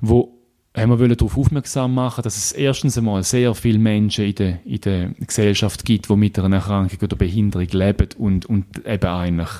wo 0.00 0.36
haben 0.76 0.98
wir 0.98 1.08
darauf 1.08 1.38
aufmerksam 1.38 1.94
machen, 1.94 2.22
dass 2.22 2.36
es 2.36 2.52
erstens 2.52 2.98
einmal 2.98 3.22
sehr 3.22 3.54
viele 3.54 3.78
Menschen 3.78 4.26
in 4.26 4.34
der, 4.34 4.66
in 4.66 4.80
der 4.80 5.10
Gesellschaft 5.20 5.84
gibt, 5.84 6.10
die 6.10 6.16
mit 6.16 6.38
einer 6.38 6.56
Erkrankung 6.56 6.98
oder 7.02 7.16
Behinderung 7.16 7.68
leben 7.68 8.08
und, 8.18 8.46
und 8.46 8.86
eben 8.86 9.08
eigentlich 9.08 9.50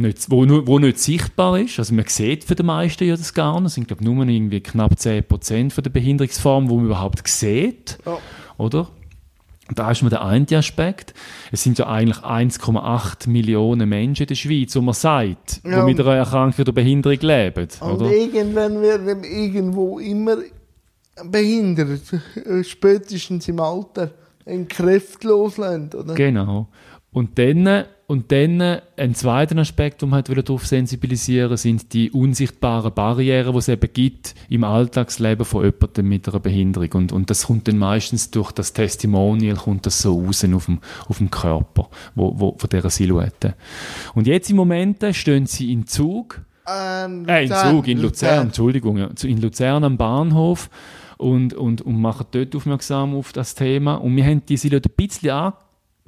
nicht, 0.00 0.30
wo, 0.30 0.44
wo 0.66 0.78
nicht 0.78 0.98
sichtbar 0.98 1.58
ist. 1.58 1.78
Also 1.78 1.94
man 1.94 2.06
sieht 2.06 2.44
für 2.44 2.54
die 2.54 2.62
meisten 2.62 3.04
ja 3.04 3.16
das 3.16 3.34
gar 3.34 3.60
nicht. 3.60 3.68
Es 3.68 3.74
sind 3.74 3.88
glaube 3.88 4.04
nur 4.04 4.26
irgendwie 4.26 4.60
knapp 4.60 4.92
10% 4.92 5.70
von 5.70 5.84
der 5.84 5.90
Behinderungsform, 5.90 6.68
wo 6.68 6.76
man 6.76 6.86
überhaupt 6.86 7.26
sieht. 7.28 7.98
Ja. 8.04 8.18
Oder? 8.58 8.88
Da 9.72 9.90
ist 9.92 10.02
mir 10.02 10.10
der 10.10 10.24
eine 10.24 10.46
Aspekt. 10.54 11.14
Es 11.52 11.62
sind 11.62 11.78
ja 11.78 11.86
eigentlich 11.86 12.18
1,8 12.18 13.28
Millionen 13.28 13.88
Menschen 13.88 14.24
in 14.24 14.28
der 14.28 14.34
Schweiz, 14.34 14.74
wo 14.74 14.80
man 14.80 14.94
sagt, 14.94 15.60
Ja. 15.64 15.80
die 15.80 15.92
mit 15.92 16.00
einer 16.00 16.16
Erkrankung 16.16 16.62
oder 16.62 16.72
Behinderung 16.72 17.18
leben. 17.20 17.68
Und 17.80 17.90
Oder? 17.92 18.10
irgendwann 18.10 18.82
werden 18.82 19.06
wir 19.06 19.30
irgendwo 19.30 20.00
immer 20.00 20.38
behindert, 21.24 22.00
spätestens 22.62 23.46
im 23.48 23.60
Alter, 23.60 24.10
ein 24.46 24.66
kräftlos 24.66 25.56
Land, 25.58 25.94
oder? 25.94 26.14
Genau. 26.14 26.68
Und 27.12 27.38
dann, 27.38 27.84
und 28.10 28.32
dann 28.32 28.80
ein 28.96 29.14
zweiter 29.14 29.56
Aspekt, 29.58 30.02
den 30.02 30.08
wir 30.08 30.16
halt 30.16 30.28
darauf 30.28 30.66
sensibilisieren 30.66 31.56
sind 31.56 31.92
die 31.92 32.10
unsichtbaren 32.10 32.92
Barrieren, 32.92 33.52
die 33.52 33.58
es 33.58 33.68
eben 33.68 33.88
gibt 33.92 34.34
im 34.48 34.64
Alltagsleben 34.64 35.44
von 35.44 35.64
jemandem 35.64 36.08
mit 36.08 36.28
einer 36.28 36.40
Behinderung. 36.40 36.90
Und, 36.94 37.12
und 37.12 37.30
das 37.30 37.46
kommt 37.46 37.68
dann 37.68 37.78
meistens 37.78 38.32
durch 38.32 38.50
das 38.50 38.72
Testimonial, 38.72 39.54
kommt 39.54 39.86
das 39.86 40.02
so 40.02 40.24
raus 40.24 40.44
auf 40.52 40.66
dem, 40.66 40.80
auf 41.06 41.18
dem 41.18 41.30
Körper 41.30 41.88
wo, 42.16 42.34
wo, 42.36 42.56
von 42.58 42.68
dieser 42.68 42.90
Silhouette. 42.90 43.54
Und 44.16 44.26
jetzt 44.26 44.50
im 44.50 44.56
Moment 44.56 45.06
stehen 45.12 45.46
sie 45.46 45.72
in 45.72 45.86
Zug, 45.86 46.40
Ähm, 46.66 47.28
äh, 47.28 47.44
in 47.44 47.50
Luzern, 47.50 47.70
Zug, 47.76 47.86
in 47.86 47.98
Luzern, 47.98 48.46
Entschuldigung, 48.48 48.96
ja, 48.98 49.08
in 49.22 49.40
Luzern 49.40 49.84
am 49.84 49.96
Bahnhof 49.96 50.68
und, 51.16 51.54
und, 51.54 51.82
und 51.82 52.00
machen 52.00 52.26
dort 52.32 52.56
aufmerksam 52.56 53.14
auf 53.14 53.32
das 53.32 53.54
Thema. 53.54 53.94
Und 53.94 54.16
wir 54.16 54.24
haben 54.24 54.44
die 54.46 54.56
Silhouette 54.56 54.88
ein 54.88 54.96
bisschen 54.96 55.30
an, 55.30 55.52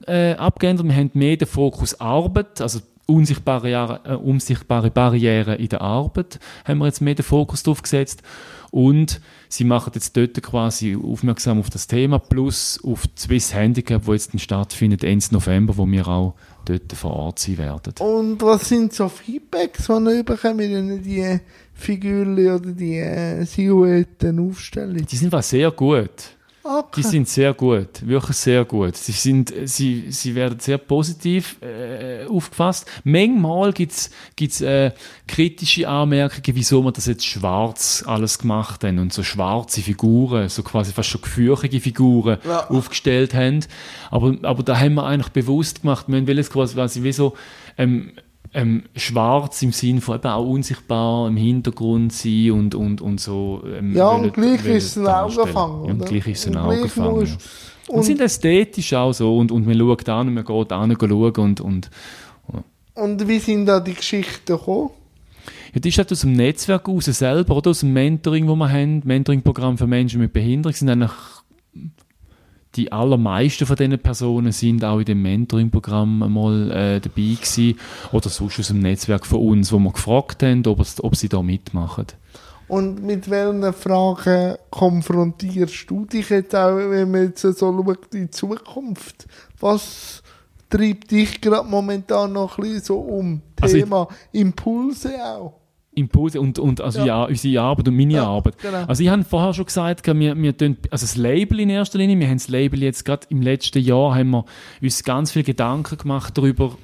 äh, 0.07 0.35
abgeändert. 0.35 0.87
Wir 0.87 0.95
haben 0.95 1.11
mehr 1.15 1.37
den 1.37 1.49
Fokus 1.49 2.01
Arbeit, 2.01 2.61
also 2.61 2.81
unsichtbare, 3.07 3.71
Jahre- 3.71 4.01
äh, 4.05 4.15
unsichtbare 4.15 4.91
Barrieren 4.91 5.59
in 5.59 5.69
der 5.69 5.81
Arbeit, 5.83 6.39
haben 6.65 6.79
wir 6.79 6.87
jetzt 6.87 7.01
mehr 7.01 7.15
den 7.15 7.25
Fokus 7.25 7.63
drauf 7.63 7.83
gesetzt. 7.83 8.23
Und 8.71 9.21
sie 9.51 9.65
machen 9.65 9.93
jetzt 9.95 10.17
dort 10.17 10.43
quasi 10.43 10.97
aufmerksam 10.97 11.61
auf 11.61 11.69
das 11.69 11.87
Thema, 11.87 12.19
plus 12.19 12.81
auf 12.83 13.07
die 13.07 13.21
Swiss 13.21 13.53
Handicap, 13.53 14.07
wo 14.07 14.15
jetzt 14.15 14.39
stattfindet, 14.41 15.05
Ende 15.05 15.27
November, 15.31 15.77
wo 15.77 15.87
wir 15.87 16.09
auch 16.09 16.35
dort 16.65 16.91
vor 16.95 17.11
Ort 17.13 17.39
sein 17.39 17.59
werden. 17.59 17.93
Und 17.99 18.41
was 18.41 18.71
sind 18.71 18.95
so 18.95 19.11
Feedbacks, 19.11 19.89
die 19.89 20.17
ihr 20.17 20.25
bekommen, 20.25 20.59
wenn 20.59 21.03
die 21.03 21.39
Figürchen 21.75 22.51
oder 22.51 22.73
die 22.73 22.97
äh, 22.97 23.45
Silhouetten 23.45 24.49
aufstellen? 24.49 25.05
Die 25.05 25.17
sind 25.17 25.33
was 25.33 25.51
sehr 25.51 25.71
gut. 25.71 26.31
Okay. 26.65 27.01
Die 27.01 27.03
sind 27.03 27.29
sehr 27.29 27.55
gut, 27.55 28.07
wirklich 28.07 28.37
sehr 28.37 28.65
gut. 28.65 28.97
Sie, 28.97 29.11
sind, 29.13 29.53
sie, 29.65 30.13
sie 30.13 30.35
werden 30.37 30.61
sehr 30.61 30.79
positiv 30.79 31.57
äh, 31.61 32.25
aufgefasst. 32.27 32.89
Manchmal 33.03 33.73
gibt 33.73 33.93
es 33.93 34.61
äh, 34.61 34.93
kritische 35.27 35.89
Anmerkungen, 35.89 36.57
wieso 36.57 36.83
wir 36.83 36.93
das 36.93 37.07
jetzt 37.07 37.27
schwarz 37.27 38.05
alles 38.07 38.39
gemacht 38.39 38.85
haben 38.85 39.01
und 39.01 39.13
so 39.13 39.25
schwarze 39.25 39.81
Figuren, 39.81 40.49
so 40.49 40.63
quasi 40.63 40.93
fast 40.93 41.09
schon 41.09 41.23
gefürchtige 41.23 41.81
Figuren 41.81 42.39
Ja. 42.47 42.71
aufgestellt 42.71 43.35
haben. 43.35 43.65
Aber, 44.11 44.37
aber 44.43 44.63
da 44.63 44.79
haben 44.79 44.95
wir 44.95 45.05
eigentlich 45.05 45.33
bewusst 45.33 45.83
gemacht, 45.83 46.07
wir 46.09 46.35
jetzt 46.35 46.53
quasi, 46.53 46.75
quasi 46.75 47.03
wie 47.03 47.13
so 47.13 47.35
ähm, 47.77 48.13
ähm, 48.55 48.85
schwarz 48.95 49.63
im 49.63 49.73
Sinn 49.73 50.01
von 50.01 50.17
eben 50.17 50.29
auch 50.29 50.47
unsichtbar 50.47 51.29
im 51.29 51.37
Hintergrund 51.37 52.13
sein 52.13 52.51
und, 52.51 52.75
und, 52.75 53.01
und 53.01 53.21
so. 53.21 53.63
Ähm, 53.67 53.97
Ja, 53.97 54.11
und 54.11 54.33
gleich 54.35 54.65
ist 54.67 54.97
es 54.97 54.99
ein. 54.99 55.07
Augenfang, 55.07 55.85
Ja, 55.87 55.93
und 55.93 56.05
gleich 56.05 56.27
ist 56.27 56.41
es 56.41 56.47
ein 56.49 56.57
Und 56.57 56.63
Augenfang. 56.63 57.27
Ja. 57.27 57.33
Und, 57.89 58.05
sind 58.05 58.21
ästhetisch 58.21 58.93
auch 58.95 59.13
so 59.13 59.37
und, 59.37 59.51
und 59.51 59.67
man 59.67 59.77
schaut 59.77 60.09
an 60.09 60.29
und 60.29 60.35
man 60.35 60.45
geht 60.45 60.73
an 60.73 60.91
und 60.91 61.01
schaut 61.01 61.39
und, 61.39 61.61
und 61.61 61.91
Und 62.95 63.29
wie 63.29 63.39
sind 63.39 63.67
da 63.67 63.81
die 63.81 63.95
Geschichten 63.95 64.57
gekommen? 64.57 64.91
ja, 65.75 65.81
das 65.81 65.89
ist 65.89 65.99
halt 65.99 66.13
aus 66.13 66.21
dem 66.21 66.33
Netzwerk 66.35 66.87
raus 66.87 67.07
selber 67.07 67.57
oder 67.57 67.71
aus 67.71 67.81
dem 67.81 67.93
Mentoring, 67.93 68.47
wo 68.47 68.55
wir 68.57 68.71
haben, 68.71 69.03
Mentoring-Programm 69.05 69.79
für 69.79 69.87
Menschen 69.87 70.21
mit 70.21 70.33
Behinderung 70.33 70.75
sind 70.75 70.91
eigentlich 70.91 71.13
die 72.75 72.91
allermeisten 72.91 73.67
von 73.67 73.77
diesen 73.77 73.99
Personen 73.99 74.53
sind 74.53 74.85
auch 74.85 74.99
in 74.99 75.05
dem 75.05 75.23
Mentoring-Programm 75.23 76.33
mal 76.33 76.71
äh, 76.71 77.01
dabei 77.01 77.37
gewesen 77.37 77.79
oder 78.13 78.29
sonst 78.29 78.59
aus 78.59 78.69
dem 78.69 78.81
Netzwerk 78.81 79.27
von 79.27 79.41
uns, 79.41 79.73
wo 79.73 79.79
wir 79.79 79.93
gefragt 79.93 80.43
haben, 80.43 80.67
ob, 80.67 80.81
ob 81.01 81.17
sie 81.17 81.29
da 81.29 81.43
mitmachen. 81.43 82.07
Und 82.69 83.03
mit 83.03 83.29
welchen 83.29 83.73
Fragen 83.75 84.57
konfrontierst 84.71 85.91
du 85.91 86.07
dich 86.07 86.31
jetzt 86.31 86.55
auch, 86.55 86.77
wenn 86.77 87.11
man 87.11 87.25
jetzt 87.25 87.43
so 87.43 87.53
schaut 87.53 88.15
in 88.15 88.23
die 88.23 88.31
Zukunft? 88.31 89.27
Was 89.61 90.23
treibt 90.71 91.11
dich 91.11 91.43
gerade 91.43 91.69
momentan 91.69 92.33
noch 92.33 92.57
ein 92.57 92.63
bisschen 92.63 92.83
so 92.83 93.01
um? 93.01 93.43
Also 93.61 93.77
Thema 93.77 94.09
Impulse 94.33 95.23
auch. 95.23 95.62
Impulse 95.95 96.41
und, 96.41 96.59
und 96.59 96.81
also 96.81 97.01
Ja. 97.01 97.07
ja. 97.07 97.25
unsere 97.25 97.63
Arbeit 97.63 97.89
und 97.89 97.97
meine 97.97 98.15
Ja, 98.15 98.27
Arbeit. 98.27 98.59
genau. 98.59 98.85
Also 98.87 99.03
ich 99.03 99.09
habe 99.11 99.25
vorher 99.25 99.53
schon 99.55 99.67
gesagt, 99.67 100.07
wir, 100.07 100.37
wir 100.37 100.57
tun, 100.57 100.77
also 100.91 101.05
das 101.05 101.17
Label 101.17 101.61
in 101.61 101.71
erster 101.71 101.99
Linie, 101.99 102.19
wir 102.19 102.29
haben 102.29 102.39
das 102.39 102.49
Label 102.49 102.83
jetzt 102.83 103.05
gerade 103.05 103.27
im 103.31 103.43
letzten 103.43 103.83
Jahr, 103.83 104.15
haben 104.15 104.31
wir 104.31 104.45
uns 104.81 105.05
ganz 105.05 105.33
viel 105.33 105.43
Gedanken 105.43 105.99
gemacht 105.99 106.37
darüber, 106.39 106.77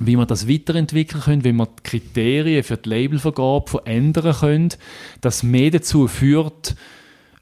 wie 0.00 0.16
wir 0.16 0.26
das 0.26 0.48
weiterentwickeln 0.48 1.22
können, 1.22 1.44
wie 1.44 1.52
wir 1.52 1.66
die 1.66 1.82
Kriterien 1.84 2.64
für 2.64 2.76
die 2.76 2.88
Labelvergabe 2.88 3.70
verändern 3.70 4.34
können, 4.34 4.68
das 5.20 5.42
mehr 5.42 5.70
dazu 5.70 6.08
führt, 6.08 6.74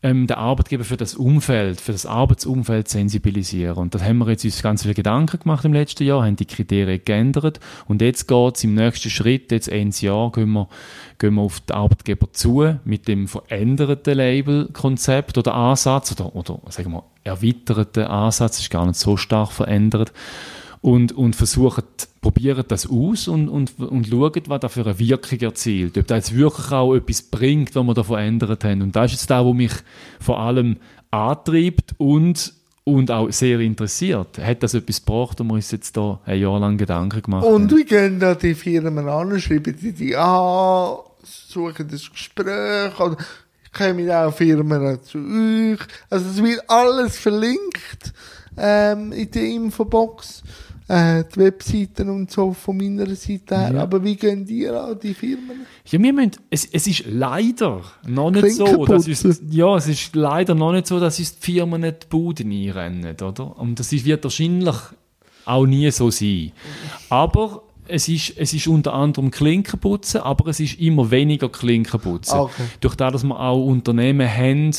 ähm, 0.03 0.27
der 0.27 0.39
Arbeitgeber 0.39 0.85
für 0.85 0.97
das 0.97 1.15
Umfeld, 1.15 1.81
für 1.81 1.93
das 1.93 2.07
Arbeitsumfeld 2.07 2.89
sensibilisieren. 2.89 3.77
Und 3.77 3.95
das 3.95 4.03
haben 4.03 4.19
wir 4.19 4.31
jetzt 4.31 4.45
uns 4.45 4.63
ganz 4.63 4.83
viele 4.83 4.95
Gedanken 4.95 5.39
gemacht 5.41 5.65
im 5.65 5.73
letzten 5.73 6.05
Jahr, 6.05 6.25
haben 6.25 6.37
die 6.37 6.47
Kriterien 6.47 7.03
geändert. 7.05 7.61
Und 7.87 8.01
jetzt 8.01 8.27
geht 8.27 8.57
es 8.57 8.65
im 8.65 8.75
nächsten 8.75 9.11
Schritt, 9.11 9.53
jetzt 9.53 9.69
Ende 9.69 9.97
Jahr, 9.99 10.33
gehen 10.33 10.51
wir, 10.53 10.69
gehen 11.19 11.35
wir 11.35 11.43
auf 11.43 11.61
die 11.61 11.75
Arbeitgeber 11.75 12.33
zu 12.33 12.79
mit 12.85 13.09
dem 13.09 13.29
veränderten 13.29 14.17
Labelkonzept 14.17 15.37
oder 15.37 15.55
Ansatz 15.55 16.13
oder, 16.13 16.35
oder 16.35 16.61
sagen 16.71 16.93
wir 16.93 17.05
erweiterten 17.23 18.05
Ansatz, 18.05 18.59
ist 18.59 18.71
gar 18.71 18.87
nicht 18.87 18.99
so 18.99 19.17
stark 19.17 19.53
verändert 19.53 20.13
und, 20.83 21.13
und 21.13 21.37
versuchen, 21.37 21.85
probieren 22.23 22.65
das 22.67 22.89
aus 22.89 23.29
und, 23.29 23.49
und, 23.49 23.79
und 23.79 24.07
schauen, 24.07 24.43
was 24.47 24.61
da 24.61 24.69
für 24.69 24.85
eine 24.85 24.99
Wirkung 24.99 25.39
erzielt. 25.41 25.99
Ob 25.99 26.07
das 26.07 26.29
jetzt 26.31 26.39
wirklich 26.39 26.73
auch 26.73 26.95
etwas 26.95 27.23
bringt, 27.23 27.75
was 27.75 27.85
wir 27.85 27.95
da 27.95 28.03
verändert 28.03 28.65
haben. 28.65 28.83
Und 28.83 28.97
das 28.97 29.07
ist 29.07 29.21
jetzt 29.21 29.31
das, 29.31 29.45
was 29.45 29.55
mich 29.55 29.73
vor 30.21 30.41
allem 30.41 30.79
antreibt 31.11 31.95
und, 31.99 32.55
und 32.85 33.11
auch 33.11 33.31
sehr 33.31 33.61
interessiert. 33.61 34.39
Hat 34.39 34.63
das 34.63 34.75
etwas 34.75 35.05
gebracht, 35.05 35.39
wo 35.41 35.45
wir 35.45 35.55
uns 35.55 35.71
jetzt 35.71 35.97
da 35.97 36.19
ein 36.25 36.41
Jahr 36.41 36.59
lang 36.59 36.79
Gedanken 36.79 37.23
gemacht 37.23 37.45
Und 37.45 37.71
haben? 37.71 37.79
wie 37.79 37.85
gehen 37.85 38.19
da 38.19 38.35
die 38.35 38.55
Firmen 38.55 39.07
an? 39.07 39.39
Schreiben 39.39 39.77
die 39.77 39.93
die 39.93 40.17
an? 40.17 40.97
Suchen 41.23 41.89
das 41.91 42.11
Gespräch? 42.11 42.99
Oder 42.99 43.19
kommen 43.77 44.11
auch 44.11 44.35
Firmen 44.35 44.99
zu 45.03 45.19
euch? 45.19 45.81
Also 46.09 46.31
es 46.31 46.43
wird 46.43 46.63
alles 46.69 47.19
verlinkt 47.19 48.15
ähm, 48.57 49.13
in 49.13 49.31
der 49.31 49.43
Infobox. 49.43 50.43
Äh, 50.91 51.23
die 51.33 51.39
Webseiten 51.39 52.09
und 52.09 52.33
so 52.33 52.53
von 52.53 52.77
meiner 52.77 53.07
Seite 53.15 53.57
her. 53.57 53.71
Ja. 53.73 53.83
Aber 53.83 54.03
wie 54.03 54.17
gehen 54.17 54.45
die 54.45 54.69
an, 54.69 54.99
die 55.01 55.15
Firmen? 55.15 55.65
Ja, 55.87 56.03
wir 56.03 56.13
müssen, 56.13 56.33
es, 56.51 56.65
es 56.65 56.89
ist 56.89 57.05
leider 57.07 57.83
noch 58.09 58.33
nicht 58.33 58.57
so, 58.57 58.85
dass 58.87 59.07
uns, 59.07 59.41
ja, 59.51 59.77
es 59.77 59.87
ist 59.87 60.17
leider 60.17 60.57
noch 60.57 60.73
nicht 60.73 60.89
so, 60.89 60.99
dass 60.99 61.21
uns 61.21 61.39
die 61.39 61.53
Firmen 61.53 61.83
nicht 61.83 62.03
die 62.03 62.07
Buden 62.09 62.51
einrennen, 62.51 63.15
oder? 63.23 63.57
Und 63.57 63.79
das 63.79 63.93
wird 63.93 64.25
wahrscheinlich 64.25 64.75
auch 65.45 65.65
nie 65.65 65.89
so 65.93 66.11
sein. 66.11 66.51
Aber 67.09 67.63
es 67.91 68.09
ist, 68.09 68.35
es 68.37 68.53
ist 68.53 68.67
unter 68.67 68.95
anderem 68.95 69.31
Klinkenputzen, 69.31 70.21
aber 70.21 70.49
es 70.49 70.61
ist 70.61 70.81
immer 70.81 71.11
weniger 71.11 71.49
Klinkenputzen. 71.49 72.39
Okay. 72.39 72.63
Durch 72.81 72.95
das, 72.95 73.13
dass 73.13 73.25
wir 73.25 73.39
auch 73.39 73.65
Unternehmen 73.65 74.29
haben, 74.29 74.73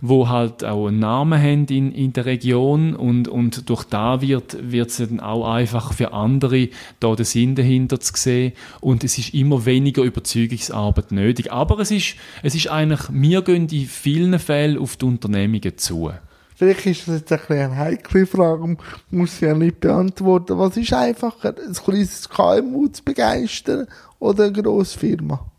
wo 0.00 0.28
halt 0.28 0.64
auch 0.64 0.86
einen 0.86 1.00
Namen 1.00 1.40
haben 1.40 1.66
in, 1.66 1.92
in 1.92 2.12
der 2.12 2.26
Region 2.26 2.94
und, 2.94 3.26
und 3.28 3.68
durch 3.68 3.84
da 3.84 4.20
wird 4.20 4.56
wird 4.60 4.90
es 4.90 4.98
dann 4.98 5.20
auch 5.20 5.50
einfach 5.50 5.92
für 5.92 6.12
andere 6.12 6.68
da 7.00 7.14
den 7.14 7.24
Sinn 7.24 7.54
dahinter 7.54 7.98
zu 7.98 8.12
sehen 8.16 8.52
und 8.80 9.02
es 9.02 9.18
ist 9.18 9.34
immer 9.34 9.66
weniger 9.66 10.02
Überzeugungsarbeit 10.02 11.10
nötig. 11.12 11.52
Aber 11.52 11.80
es 11.80 11.90
ist, 11.90 12.14
es 12.42 12.54
ist 12.54 12.68
eigentlich, 12.68 13.00
wir 13.10 13.42
gehen 13.42 13.68
in 13.68 13.86
vielen 13.86 14.38
Fällen 14.38 14.78
auf 14.78 14.96
die 14.96 15.06
Unternehmungen 15.06 15.76
zu. 15.76 16.12
Vielleicht 16.58 16.86
ist 16.86 17.06
das 17.06 17.20
jetzt 17.20 17.32
ein 17.32 17.38
bisschen 17.38 17.56
eine 17.56 17.76
heikle 17.76 18.26
Frage, 18.26 18.76
muss 19.10 19.34
ich 19.34 19.40
ja 19.42 19.54
nicht 19.54 19.78
beantworten. 19.78 20.58
Was 20.58 20.76
ist 20.76 20.92
einfacher, 20.92 21.54
ein 21.56 21.72
kleines 21.72 22.28
KMU 22.28 22.88
zu 22.88 23.04
begeistern 23.04 23.86
oder 24.18 24.44
eine 24.44 24.52
grosse 24.52 24.98
Firma? 24.98 25.50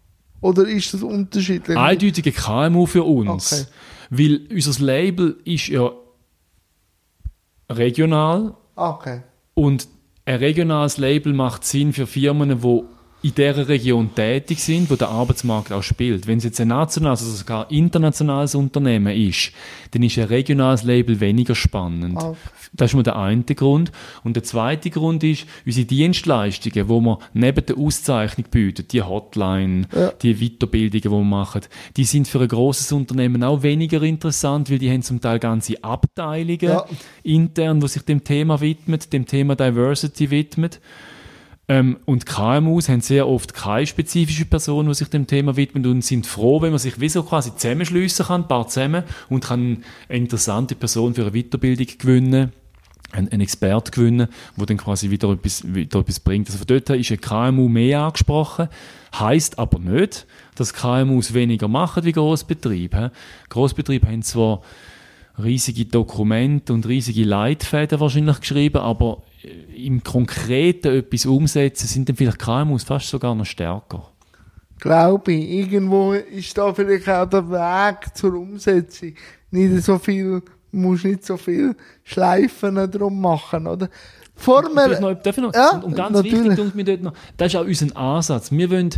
Oder 0.42 0.68
ist 0.68 0.94
das 0.94 1.02
unterschiedlich? 1.02 1.78
Eindeutige 1.78 2.34
KMU 2.34 2.86
für 2.86 3.04
uns. 3.04 3.54
Okay. 3.54 3.66
Weil 4.10 4.42
unser 4.52 4.84
Label 4.84 5.38
ist 5.46 5.68
ja 5.68 5.92
regional 7.70 8.56
Okay. 8.80 9.22
Und 9.56 9.90
ein 10.24 10.36
regionales 10.36 10.98
Label 10.98 11.34
macht 11.34 11.66
Sinn 11.66 11.92
für 11.92 12.08
Firmen, 12.08 12.50
die 12.50 12.84
in 13.22 13.36
dieser 13.36 13.68
Region 13.68 14.16
tätig 14.16 14.60
sind, 14.60 14.90
wo 14.90 14.96
der 14.96 15.10
Arbeitsmarkt 15.10 15.74
auch 15.74 15.84
spielt. 15.84 16.26
Wenn 16.26 16.38
es 16.38 16.46
jetzt 16.46 16.62
ein 16.62 16.70
nationales, 16.70 17.22
also 17.22 17.34
sogar 17.34 17.70
internationales 17.70 18.56
Unternehmen 18.56 19.14
ist, 19.14 19.52
dann 19.92 20.04
ist 20.04 20.18
ein 20.18 20.26
regionales 20.26 20.84
Label 20.84 21.20
weniger 21.20 21.54
spannend. 21.54 22.18
Ah. 22.18 22.36
Das 22.72 22.92
ist 22.92 22.96
mal 22.96 23.04
der 23.04 23.18
eine 23.18 23.44
Grund. 23.44 23.92
Und 24.24 24.36
der 24.36 24.44
zweite 24.44 24.90
Grund 24.90 25.24
ist, 25.24 25.46
unsere 25.66 25.86
Dienstleistungen, 25.86 26.88
die 26.88 26.94
wir 27.06 27.20
neben 27.34 27.66
der 27.66 27.78
Auszeichnung 27.78 28.46
bieten, 28.50 28.86
die 28.90 29.02
Hotline, 29.02 29.88
Ja. 29.94 30.12
die 30.22 30.36
Weiterbildungen, 30.36 31.02
die 31.02 31.12
wir 31.12 31.24
machen, 31.24 31.62
die 31.98 32.06
sind 32.06 32.28
für 32.28 32.40
ein 32.40 32.48
grosses 32.48 32.92
Unternehmen 32.94 33.44
auch 33.44 33.64
weniger 33.64 34.02
interessant, 34.02 34.70
weil 34.72 34.80
die 34.80 34.90
haben 34.92 35.02
zum 35.02 35.20
Teil 35.20 35.40
ganze 35.40 35.84
Abteilungen 35.84 36.60
Ja. 36.62 36.86
intern, 37.24 37.82
die 37.82 37.88
sich 37.90 38.04
dem 38.04 38.24
Thema 38.24 38.62
widmet, 38.62 39.12
dem 39.12 39.26
Thema 39.26 39.56
Diversity 39.56 40.30
widmet. 40.32 40.80
Ähm, 41.70 41.98
und 42.06 42.26
KMUs 42.26 42.90
haben 42.90 43.02
sehr 43.02 43.28
oft 43.28 43.54
keine 43.54 43.86
spezifische 43.86 44.46
Person, 44.46 44.88
die 44.88 44.94
sich 44.96 45.08
dem 45.08 45.28
Thema 45.28 45.56
widmet 45.56 45.86
und 45.86 46.04
sind 46.04 46.26
froh, 46.26 46.64
wenn 46.64 46.72
man 46.72 46.80
sich 46.80 47.00
wie 47.00 47.10
so 47.10 47.22
quasi 47.22 47.56
zusammenschliessen 47.56 48.26
kann, 48.26 48.42
ein 48.42 48.48
paar 48.48 48.68
zusammen, 48.68 49.04
und 49.30 49.46
kann 49.46 49.84
eine 50.10 50.18
interessante 50.18 50.74
Person 50.74 51.14
für 51.14 51.22
eine 51.22 51.32
Weiterbildung 51.32 51.86
gewinnen, 52.00 52.52
einen, 53.12 53.32
einen 53.32 53.42
Expert 53.42 53.92
gewinnen, 53.92 54.30
der 54.58 54.66
dann 54.66 54.78
quasi 54.78 55.12
wieder 55.12 55.32
etwas, 55.32 55.64
wieder 55.64 56.00
etwas 56.00 56.20
bringt. 56.20 56.48
Also 56.48 56.58
von 56.58 56.68
dort 56.68 56.90
her 56.90 56.98
ist 56.98 57.12
ein 57.12 57.22
KMU 57.22 57.70
mehr 57.70 58.02
angesprochen, 58.02 58.68
heisst 59.14 59.60
aber 59.60 59.78
nicht, 59.78 60.26
dass 60.56 60.74
KMUs 60.74 61.36
weniger 61.36 61.68
machen 61.68 62.04
wie 62.04 62.14
Grossbetriebe. 62.14 63.12
Grossbetriebe 63.50 64.08
haben 64.08 64.24
zwar 64.24 64.64
riesige 65.38 65.86
Dokumente 65.86 66.74
und 66.74 66.88
riesige 66.88 67.26
Leitfäden 67.26 68.00
wahrscheinlich 68.00 68.40
geschrieben, 68.40 68.80
aber 68.80 69.22
im 69.44 70.04
Konkreten 70.04 70.96
etwas 70.96 71.26
umsetzen 71.26 71.88
sind 71.88 72.10
dann 72.10 72.16
vielleicht 72.16 72.40
KMUs 72.40 72.84
fast 72.84 73.08
sogar 73.08 73.36
noch 73.36 73.46
stärker. 73.46 74.12
Glaube 74.80 75.34
ich. 75.34 75.50
Irgendwo 75.50 76.14
ist 76.14 76.58
da 76.58 76.74
vielleicht 76.74 77.08
auch 77.10 77.30
der 77.30 77.50
Weg 77.50 78.16
zur 78.16 78.34
Umsetzung. 78.36 79.14
Nicht 79.52 79.84
so 79.84 79.98
viel, 79.98 80.42
musst 80.72 81.06
nicht 81.06 81.26
so 81.26 81.38
viel 81.38 81.76
Schleifen 82.04 82.76
drum 82.92 83.20
machen, 83.20 83.68
oder? 83.68 83.90
Vielleicht 84.36 84.72
Formel, 84.72 85.00
noch, 85.02 85.22
darf 85.22 85.38
ich 85.38 85.44
noch, 85.44 85.54
Ja, 85.54 85.78
und, 85.80 85.96
ganz 85.96 86.16
natürlich. 86.16 86.58
wichtig, 86.58 86.76
mir 86.76 86.84
dort 86.86 87.02
noch, 87.02 87.14
das 87.36 87.48
ist 87.54 87.60
auch 87.60 87.66
unser 87.66 87.98
Ansatz. 87.98 88.52
Wir, 88.52 88.70
wollen, 88.70 88.90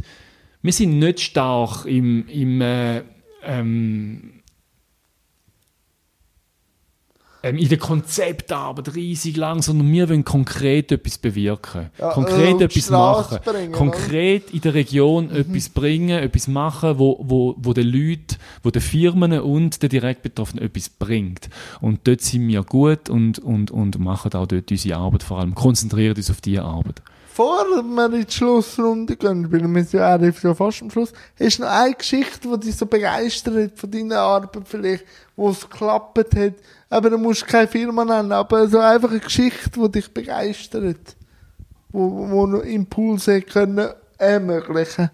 wir 0.62 0.74
sind 0.74 1.00
nicht 1.00 1.20
stark 1.20 1.86
im, 1.86 2.28
im 2.28 2.62
äh, 2.62 3.02
ähm, 3.44 4.41
ähm, 7.44 7.58
in 7.58 7.70
der 7.70 7.78
Konzeptarbeit 7.78 8.96
riesig 8.96 9.38
lang, 9.38 9.62
sondern 9.62 9.92
wir 9.92 10.10
wollen 10.10 10.24
konkret 10.24 10.92
etwas 10.92 11.18
bewirken. 11.18 11.90
Ja, 11.98 12.12
konkret 12.12 12.62
äh, 12.62 12.66
etwas 12.66 12.90
machen. 12.90 13.40
bringen, 13.44 13.72
konkret 13.72 14.52
in 14.52 14.62
der 14.62 14.74
Region 14.74 15.28
Mhm. 15.28 15.36
etwas 15.36 15.70
bringen, 15.70 16.20
etwas 16.20 16.48
machen, 16.48 17.00
wo, 17.00 17.18
wo, 17.22 17.56
wo 17.58 17.74
den 17.74 17.88
Leuten, 17.88 18.38
wo 18.64 18.70
den 18.70 18.82
Firmen 18.82 19.40
und 19.40 19.82
den 19.82 19.90
Direktbetroffenen 19.90 20.66
etwas 20.66 20.90
bringt. 20.90 21.50
Und 21.80 22.02
dort 22.08 22.22
sind 22.22 22.48
wir 22.48 22.64
gut 22.64 23.10
und, 23.10 23.40
und, 23.40 23.72
und 23.72 24.00
machen 24.00 24.34
auch 24.34 24.48
dort 24.48 24.72
unsere 24.72 24.98
Arbeit, 24.98 25.24
vor 25.24 25.40
allem 25.40 25.56
konzentrieren 25.56 26.16
uns 26.16 26.30
auf 26.30 26.42
diese 26.42 26.64
Arbeit. 26.64 27.02
Vor 27.34 27.66
wir 27.66 28.14
in 28.14 28.26
die 28.26 28.32
Schlussrunde 28.32 29.16
gehen, 29.16 29.50
weil 29.52 29.62
wir 29.62 29.84
sind 29.86 30.00
ja 30.02 30.52
auch 30.52 30.56
fast 30.58 30.82
am 30.82 30.92
Schluss, 30.92 31.14
hast 31.40 31.60
du 31.60 31.62
noch 31.64 31.70
eine 31.70 31.94
Geschichte, 31.94 32.50
die 32.50 32.60
dich 32.60 32.76
so 32.76 32.86
begeistert 32.86 33.56
hat 33.56 33.80
von 33.80 33.90
deiner 33.90 34.20
Arbeit 34.20 34.68
vielleicht, 34.68 35.06
wo 35.38 35.50
es 35.50 35.70
geklappt 35.70 36.36
hat, 36.36 36.54
aber 36.90 37.10
du 37.10 37.18
musst 37.18 37.48
keine 37.48 37.70
Firma 37.70 38.04
nennen, 38.04 38.34
aber 38.34 38.68
so 38.68 38.80
einfach 38.80 39.12
eine 39.12 39.22
Geschichte, 39.22 39.70
die 39.80 39.92
dich 39.92 40.14
begeistert, 40.14 41.16
wo, 41.90 42.30
wo 42.30 42.46
noch 42.48 42.64
Impulse 42.64 43.42
können 43.42 43.90
ermöglichen. 44.18 45.10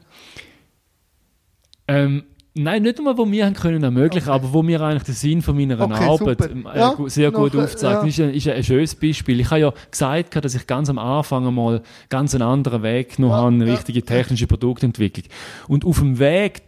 Ähm, 1.87 2.23
nein, 2.57 2.83
nicht 2.83 2.97
einmal, 2.97 3.17
wo 3.17 3.29
wir 3.31 3.45
haben 3.45 3.53
können 3.53 3.83
ermöglichen, 3.83 4.29
aber 4.29 4.51
wo 4.53 4.65
wir 4.65 4.81
eigentlich 4.81 5.03
den 5.03 5.15
Sinn 5.15 5.41
von 5.41 5.55
meiner 5.55 5.79
Okay, 5.79 6.03
Arbeit 6.03 6.41
ähm, 6.51 6.67
äh, 6.73 6.77
Ja, 6.79 6.95
sehr 7.07 7.31
gut 7.31 7.53
noch, 7.53 7.61
äh, 7.61 7.63
aufzeigt. 7.63 7.83
ja. 7.83 7.99
Das 8.01 8.07
ist 8.09 8.19
ein, 8.19 8.33
ist 8.33 8.47
ein 8.47 8.63
schönes 8.63 8.95
Beispiel. 8.95 9.39
Ich 9.39 9.49
habe 9.49 9.61
ja 9.61 9.73
gesagt, 9.89 10.35
dass 10.43 10.55
ich 10.55 10.67
ganz 10.67 10.89
am 10.89 10.97
Anfang 10.99 11.47
einmal 11.47 11.81
ganz 12.09 12.33
einen 12.35 12.43
anderen 12.43 12.83
Weg 12.83 13.15
genommen 13.15 13.31
Ja, 13.33 13.37
habe, 13.37 13.53
eine 13.53 13.65
richtige 13.67 14.03
technische 14.03 14.47
Produktentwicklung. 14.47 15.25
Und 15.67 15.85
auf 15.85 15.99
dem 15.99 16.19
Weg 16.19 16.63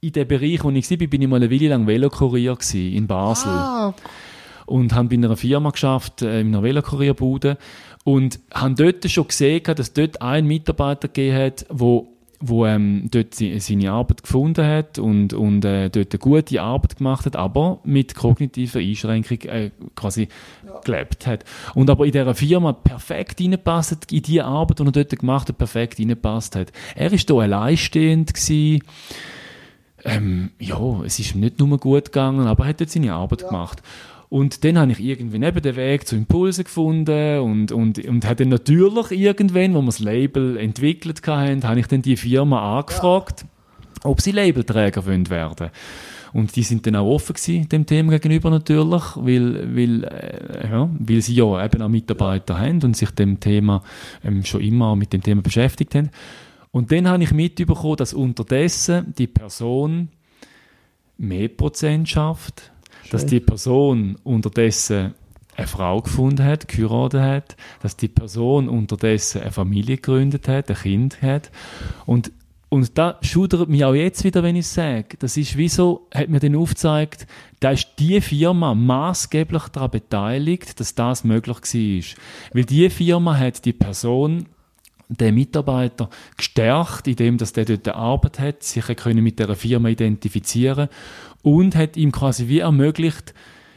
in 0.00 0.12
den 0.12 0.28
Bereich, 0.28 0.62
wo 0.62 0.70
ich 0.70 0.90
war, 0.90 1.06
bin 1.06 1.22
ich 1.22 1.28
mal 1.28 1.36
eine 1.36 1.50
Weile 1.50 1.68
lang 1.68 1.86
Velokurier 1.86 2.58
in 2.74 3.06
Basel 3.06 3.50
Ah, 3.50 3.94
und 4.66 4.94
haben 4.94 5.08
bei 5.08 5.16
einer 5.16 5.36
Firma 5.36 5.70
geschafft, 5.70 6.22
äh, 6.22 6.40
in 6.40 6.48
einer 6.48 6.62
Velokurierbude 6.62 7.56
und 8.04 8.38
haben 8.52 8.74
dort 8.76 9.10
schon 9.10 9.28
gesehen, 9.28 9.62
dass 9.64 9.92
dort 9.92 10.20
ein 10.20 10.46
Mitarbeiter 10.46 11.08
gegeben 11.08 11.36
hat, 11.38 11.66
wo 11.70 12.13
wo 12.48 12.66
ähm, 12.66 13.08
dort 13.10 13.34
seine 13.34 13.90
Arbeit 13.90 14.22
gefunden 14.22 14.66
hat 14.66 14.98
und, 14.98 15.32
und 15.32 15.64
äh, 15.64 15.90
dort 15.90 16.12
eine 16.12 16.18
gute 16.18 16.62
Arbeit 16.62 16.96
gemacht 16.96 17.26
hat, 17.26 17.36
aber 17.36 17.80
mit 17.84 18.14
kognitiver 18.14 18.78
Einschränkung 18.78 19.40
äh, 19.42 19.70
quasi 19.94 20.28
gelebt 20.84 21.26
hat. 21.26 21.44
Und 21.74 21.90
aber 21.90 22.06
in 22.06 22.12
dieser 22.12 22.34
Firma 22.34 22.72
perfekt 22.72 23.40
reingepasst 23.40 23.92
hat, 23.92 24.12
in 24.12 24.22
die 24.22 24.42
Arbeit, 24.42 24.78
die 24.78 24.84
er 24.84 24.92
dort 24.92 25.18
gemacht 25.18 25.48
hat, 25.48 25.58
perfekt 25.58 25.98
reingepasst 25.98 26.56
hat. 26.56 26.72
Er 26.94 27.12
ist 27.12 27.28
da 27.30 27.34
alleinstehend 27.34 28.34
gewesen, 28.34 28.82
ähm, 30.04 30.50
ja, 30.58 31.02
es 31.04 31.18
ist 31.18 31.34
ihm 31.34 31.40
nicht 31.40 31.58
nur 31.58 31.78
gut 31.78 32.06
gegangen, 32.06 32.46
aber 32.46 32.64
er 32.64 32.70
hat 32.70 32.80
dort 32.80 32.90
seine 32.90 33.14
Arbeit 33.14 33.46
gemacht. 33.48 33.82
Und 34.34 34.64
dann 34.64 34.76
habe 34.76 34.90
ich 34.90 34.98
irgendwie 34.98 35.38
neben 35.38 35.62
den 35.62 35.76
Weg 35.76 36.08
zu 36.08 36.16
Impulsen 36.16 36.64
gefunden 36.64 37.38
und, 37.38 37.70
und, 37.70 38.04
und 38.04 38.24
habe 38.24 38.34
dann 38.34 38.48
natürlich 38.48 39.12
irgendwann, 39.12 39.74
wo 39.74 39.80
wir 39.80 39.86
das 39.86 40.00
Label 40.00 40.56
entwickelt 40.56 41.24
hatten, 41.24 41.62
habe 41.62 41.78
ich 41.78 41.86
dann 41.86 42.02
die 42.02 42.16
Firma 42.16 42.80
angefragt, 42.80 43.46
ob 44.02 44.20
sie 44.20 44.32
Labelträger 44.32 45.06
wollen 45.06 45.30
werden 45.30 45.70
und 46.32 46.56
die 46.56 46.64
sind 46.64 46.84
dann 46.84 46.96
auch 46.96 47.14
offen 47.14 47.34
gewesen, 47.34 47.68
dem 47.68 47.86
Thema 47.86 48.18
gegenüber 48.18 48.50
natürlich, 48.50 49.04
weil, 49.14 49.76
weil, 49.76 50.02
äh, 50.02 50.68
ja, 50.68 50.90
weil 50.98 51.20
sie 51.22 51.36
ja 51.36 51.64
eben 51.64 51.80
auch 51.80 51.88
Mitarbeiter 51.88 52.58
haben 52.58 52.82
und 52.82 52.96
sich 52.96 53.12
dem 53.12 53.38
Thema 53.38 53.84
ähm, 54.24 54.44
schon 54.44 54.62
immer 54.62 54.96
mit 54.96 55.12
dem 55.12 55.22
Thema 55.22 55.42
beschäftigt 55.42 55.94
haben. 55.94 56.10
Und 56.72 56.90
dann 56.90 57.06
habe 57.06 57.22
ich 57.22 57.30
mitbekommen, 57.30 57.98
dass 57.98 58.12
unterdessen 58.12 59.14
die 59.16 59.28
Person 59.28 60.08
mehr 61.18 61.46
Prozent 61.46 62.08
schafft, 62.08 62.72
dass 63.14 63.26
die 63.26 63.38
Person 63.38 64.16
unterdessen 64.24 65.14
eine 65.56 65.68
Frau 65.68 66.02
gefunden 66.02 66.44
hat, 66.44 66.66
geheiratet 66.66 67.20
hat, 67.20 67.56
dass 67.80 67.96
die 67.96 68.08
Person 68.08 68.68
unterdessen 68.68 69.40
eine 69.40 69.52
Familie 69.52 69.96
gegründet 69.96 70.48
hat, 70.48 70.68
ein 70.68 70.76
Kind 70.76 71.22
hat. 71.22 71.52
Und, 72.06 72.32
und 72.70 72.98
da 72.98 73.20
schudert 73.22 73.68
mich 73.68 73.84
auch 73.84 73.94
jetzt 73.94 74.24
wieder, 74.24 74.42
wenn 74.42 74.56
ich 74.56 74.66
sage, 74.66 75.16
das 75.20 75.36
ist 75.36 75.56
wie 75.56 75.68
so, 75.68 76.08
hat 76.12 76.28
mir 76.28 76.40
dann 76.40 76.56
aufgezeigt, 76.56 77.28
da 77.60 77.70
ist 77.70 77.90
die 78.00 78.20
Firma 78.20 78.74
maßgeblich 78.74 79.68
daran 79.68 79.92
beteiligt, 79.92 80.80
dass 80.80 80.96
das 80.96 81.22
möglich 81.22 81.56
war. 81.56 82.16
Weil 82.52 82.64
die 82.64 82.90
Firma 82.90 83.38
hat 83.38 83.64
die 83.64 83.72
Person 83.72 84.46
den 85.08 85.36
Mitarbeiter 85.36 86.10
gestärkt, 86.36 87.06
indem 87.06 87.38
dass 87.38 87.52
der 87.52 87.64
dort 87.64 87.86
Arbeit 87.90 88.40
hat, 88.40 88.64
sich 88.64 88.84
können 88.96 89.22
mit 89.22 89.38
der 89.38 89.54
Firma 89.54 89.88
identifizieren 89.90 90.88
und 91.44 91.76
hat 91.76 91.96
ihm 91.96 92.10
quasi 92.10 92.48
wie 92.48 92.58
ermöglicht, 92.58 93.34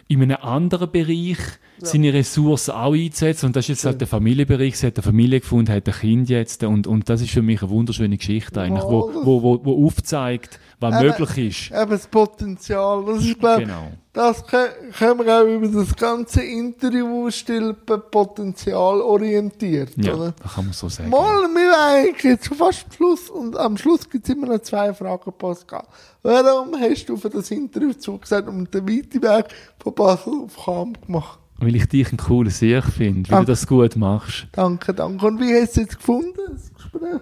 in 0.08 0.24
einem 0.24 0.38
anderen 0.42 0.90
Bereich 0.90 1.38
seine 1.80 2.14
Ressourcen 2.14 2.72
auch 2.72 2.94
einzusetzen. 2.94 3.48
Und 3.48 3.56
das 3.56 3.66
ist 3.66 3.70
jetzt 3.70 3.86
halt 3.86 4.02
der 4.02 4.08
Familienbereich. 4.08 4.78
Sie 4.78 4.88
hat 4.88 4.98
eine 4.98 5.04
Familie 5.04 5.42
gefunden, 5.42 5.72
hat 5.72 5.88
ein 5.88 5.94
Kind 5.94 6.30
jetzt. 6.30 6.64
Und, 6.64 6.88
und 6.88 7.10
das 7.10 7.22
ist 7.22 7.32
für 7.32 7.42
mich 7.42 7.62
eine 7.62 7.70
wunderschöne 7.70 8.18
Geschichte 8.18 8.62
eigentlich, 8.62 8.84
wo, 8.84 9.12
wo, 9.24 9.44
wo, 9.44 9.66
wo 9.66 9.86
aufzeigt, 9.86 10.60
was 10.80 10.94
Eben, 11.02 11.08
möglich 11.20 11.70
ist. 11.72 11.72
Eben 11.82 11.90
das 11.92 12.08
Potenzial. 12.08 13.04
Das 13.06 13.26
ist, 13.26 13.40
glaube 13.40 13.62
Genau. 13.64 13.92
das 14.14 14.46
kö- 14.46 14.92
können 14.98 15.26
wir 15.26 15.40
auch 15.42 15.46
über 15.46 15.68
das 15.68 15.96
ganze 15.96 16.44
Interview 16.44 17.32
stülpen, 17.32 18.02
Potenzial 18.12 19.02
orientiert, 19.02 19.92
Ja, 19.98 20.14
oder? 20.14 20.34
das 20.42 20.54
kann 20.54 20.66
man 20.66 20.74
so 20.74 20.88
sagen. 20.90 21.10
Mal, 21.10 21.48
wir 21.50 21.72
waren 21.72 22.06
eigentlich 22.06 22.24
jetzt 22.24 22.46
schon 22.46 22.58
fast 22.58 22.86
am 22.86 22.92
Schluss 22.92 23.30
und 23.30 23.58
am 23.58 23.76
Schluss 23.78 24.08
gibt 24.10 24.28
es 24.30 24.36
immer 24.36 24.48
noch 24.48 24.60
zwei 24.62 24.94
Fragen, 24.94 25.34
Pascal. 25.38 25.84
Warum 26.22 26.76
hast 26.80 27.06
du 27.10 27.18
für 27.18 27.30
das 27.30 27.50
Interview 27.52 27.94
zugesagt 27.94 28.48
und 28.48 28.72
den 28.74 28.88
weiten 28.88 29.22
Weg 29.22 29.46
von 29.82 29.94
Basel 29.96 30.34
auf 30.46 30.56
Cham 30.64 30.94
gemacht? 31.06 31.40
Weil 31.60 31.76
ich 31.76 31.88
dich 31.88 32.12
ein 32.12 32.18
cooler 32.18 32.52
Sieg 32.52 32.84
finde, 32.84 33.32
weil 33.32 33.38
Ah. 33.38 33.42
du 33.42 33.48
das 33.48 33.66
gut 33.66 33.96
machst. 33.96 34.46
Danke, 34.52 34.94
danke. 34.94 35.26
Und 35.26 35.40
wie 35.40 35.60
hast 35.60 35.76
du 35.76 35.82
es 35.82 35.88
jetzt 35.88 35.98
gefunden, 35.98 36.38
das 36.52 36.72
Gespräch? 36.72 37.20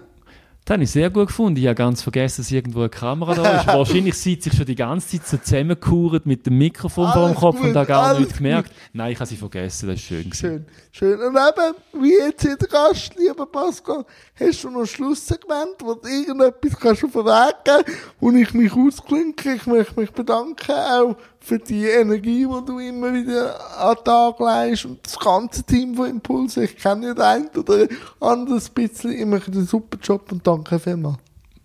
Das 0.66 0.74
habe 0.74 0.82
ich 0.82 0.90
sehr 0.90 1.10
gut 1.10 1.28
gefunden. 1.28 1.60
Ich 1.60 1.66
habe 1.66 1.76
ganz 1.76 2.02
vergessen, 2.02 2.42
dass 2.42 2.50
irgendwo 2.50 2.80
eine 2.80 2.88
Kamera 2.88 3.34
da 3.36 3.60
ist. 3.60 3.66
Wahrscheinlich 3.68 4.16
sitze 4.16 4.48
ich 4.48 4.56
schon 4.56 4.66
die 4.66 4.74
ganze 4.74 5.10
Zeit 5.10 5.24
so 5.24 5.36
zusammengekauert 5.36 6.26
mit 6.26 6.44
dem 6.44 6.58
Mikrofon 6.58 7.08
vor 7.12 7.28
dem 7.28 7.36
Kopf 7.36 7.58
gut, 7.58 7.68
und 7.68 7.76
habe 7.76 7.86
gar 7.86 8.18
nichts 8.18 8.36
gemerkt. 8.38 8.72
Nein, 8.92 9.12
ich 9.12 9.20
habe 9.20 9.28
sie 9.28 9.36
vergessen. 9.36 9.88
Das 9.88 9.94
ist 10.00 10.06
schön. 10.06 10.32
Schön, 10.32 10.66
schön. 10.90 11.20
Und 11.20 11.36
eben, 11.36 12.02
wie 12.02 12.18
jetzt 12.18 12.42
hier 12.42 12.56
der 12.56 12.66
Gast, 12.66 13.14
lieber 13.16 13.46
Pascal, 13.46 14.04
hast 14.40 14.64
du 14.64 14.70
noch 14.70 14.80
ein 14.80 14.86
Schlusssegment, 14.88 15.76
wo 15.84 15.94
du 15.94 16.08
irgendetwas 16.08 16.80
kannst 16.80 17.04
auf 17.04 17.12
den 17.12 17.24
Weg 17.24 17.54
geben 17.64 17.98
wo 18.18 18.32
ich 18.32 18.52
mich 18.52 18.72
ausklinke. 18.72 19.54
Ich 19.54 19.66
möchte 19.66 20.00
mich 20.00 20.10
bedanken 20.10 20.72
auch 20.72 21.16
für 21.46 21.60
die 21.60 21.84
Energie, 21.84 22.44
die 22.44 22.66
du 22.66 22.80
immer 22.80 23.14
wieder 23.14 23.80
an 23.80 23.94
den 23.94 24.04
Tag 24.04 24.40
legst 24.40 24.84
und 24.84 24.98
das 25.06 25.16
ganze 25.16 25.62
Team 25.62 25.94
von 25.94 26.10
Impulse. 26.10 26.64
Ich 26.64 26.76
kenne 26.76 27.14
den 27.14 27.22
einen 27.22 27.48
oder 27.56 27.86
anderes 28.18 28.68
bisschen. 28.68 29.12
Ich 29.12 29.24
mache 29.24 29.52
einen 29.52 29.64
super 29.64 29.96
Job 30.02 30.32
und 30.32 30.44
danke 30.44 30.80
vielmals. 30.80 31.18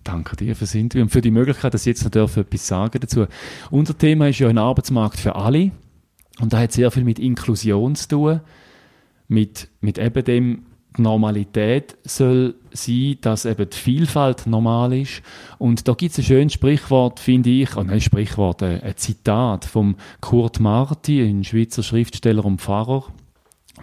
Danke 0.04 0.36
dir 0.36 0.56
fürs 0.56 0.76
Interview 0.76 1.02
und 1.02 1.10
für 1.10 1.22
die 1.22 1.32
Möglichkeit, 1.32 1.74
dass 1.74 1.82
ich 1.82 1.98
jetzt 1.98 2.16
noch 2.16 2.38
etwas 2.38 2.68
sagen 2.68 3.00
dazu. 3.00 3.26
Unser 3.72 3.98
Thema 3.98 4.30
ist 4.30 4.38
ja 4.38 4.50
ein 4.50 4.60
Arbeitsmarkt 4.60 5.20
für 5.20 5.36
alle. 5.36 5.72
Und 6.40 6.54
da 6.54 6.60
hat 6.60 6.74
sehr 6.74 6.92
viel 6.92 7.04
mit 7.04 7.18
Inklusion 7.18 7.96
zu 7.96 8.08
tun. 8.08 8.42
Mit, 9.28 9.68
mit 9.80 9.98
eben 9.98 10.24
dem, 10.24 10.66
die 11.02 11.04
Normalität 11.04 11.98
soll 12.04 12.56
sein, 12.72 13.18
dass 13.22 13.46
eben 13.46 13.70
die 13.70 13.78
Vielfalt 13.78 14.48
normal 14.48 14.94
ist. 14.94 15.22
Und 15.58 15.88
da 15.88 15.94
gibt 15.94 16.12
es 16.14 16.20
ein 16.20 16.24
schönes 16.24 16.54
Sprichwort, 16.54 17.20
finde 17.20 17.50
ich, 17.50 17.76
oh 17.76 17.84
nein, 17.84 18.02
Sprichwort, 18.02 18.64
ein, 18.64 18.82
ein 18.82 18.98
Zitat 18.98 19.66
vom 19.66 19.96
Kurt 20.22 20.60
Marti, 20.60 21.22
ein 21.22 21.44
Schweizer 21.44 21.84
Schriftsteller 21.84 22.46
und 22.46 22.62
Pfarrer, 22.62 23.06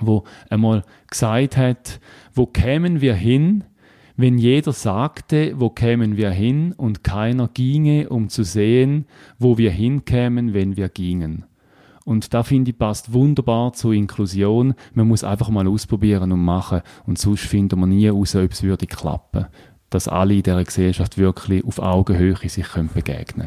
wo 0.00 0.24
einmal 0.48 0.84
gesagt 1.10 1.56
hat, 1.56 2.00
wo 2.34 2.46
kämen 2.46 3.00
wir 3.00 3.14
hin, 3.14 3.64
wenn 4.16 4.38
jeder 4.38 4.72
sagte, 4.72 5.52
wo 5.56 5.70
kämen 5.70 6.16
wir 6.16 6.30
hin 6.30 6.72
und 6.72 7.04
keiner 7.04 7.48
ginge, 7.48 8.08
um 8.08 8.28
zu 8.28 8.42
sehen, 8.42 9.06
wo 9.38 9.58
wir 9.58 9.70
hinkämen, 9.70 10.54
wenn 10.54 10.76
wir 10.76 10.88
gingen. 10.88 11.44
Und 12.08 12.32
da 12.32 12.42
finde 12.42 12.70
ich, 12.70 12.78
passt 12.78 13.12
wunderbar 13.12 13.74
zur 13.74 13.92
Inklusion. 13.92 14.72
Man 14.94 15.08
muss 15.08 15.24
einfach 15.24 15.50
mal 15.50 15.68
ausprobieren 15.68 16.32
und 16.32 16.42
machen. 16.42 16.80
Und 17.04 17.18
sonst 17.18 17.42
finden 17.42 17.78
wir 17.80 17.86
nie 17.86 18.08
raus, 18.08 18.34
ob 18.34 18.50
es 18.50 18.62
würde 18.62 18.86
klappen. 18.86 19.44
Dass 19.90 20.08
alle 20.08 20.36
in 20.36 20.42
dieser 20.42 20.64
Gesellschaft 20.64 21.18
wirklich 21.18 21.62
auf 21.66 21.78
Augenhöhe 21.78 22.34
sich 22.48 22.66
begegnen 22.66 22.96
können. 22.96 23.46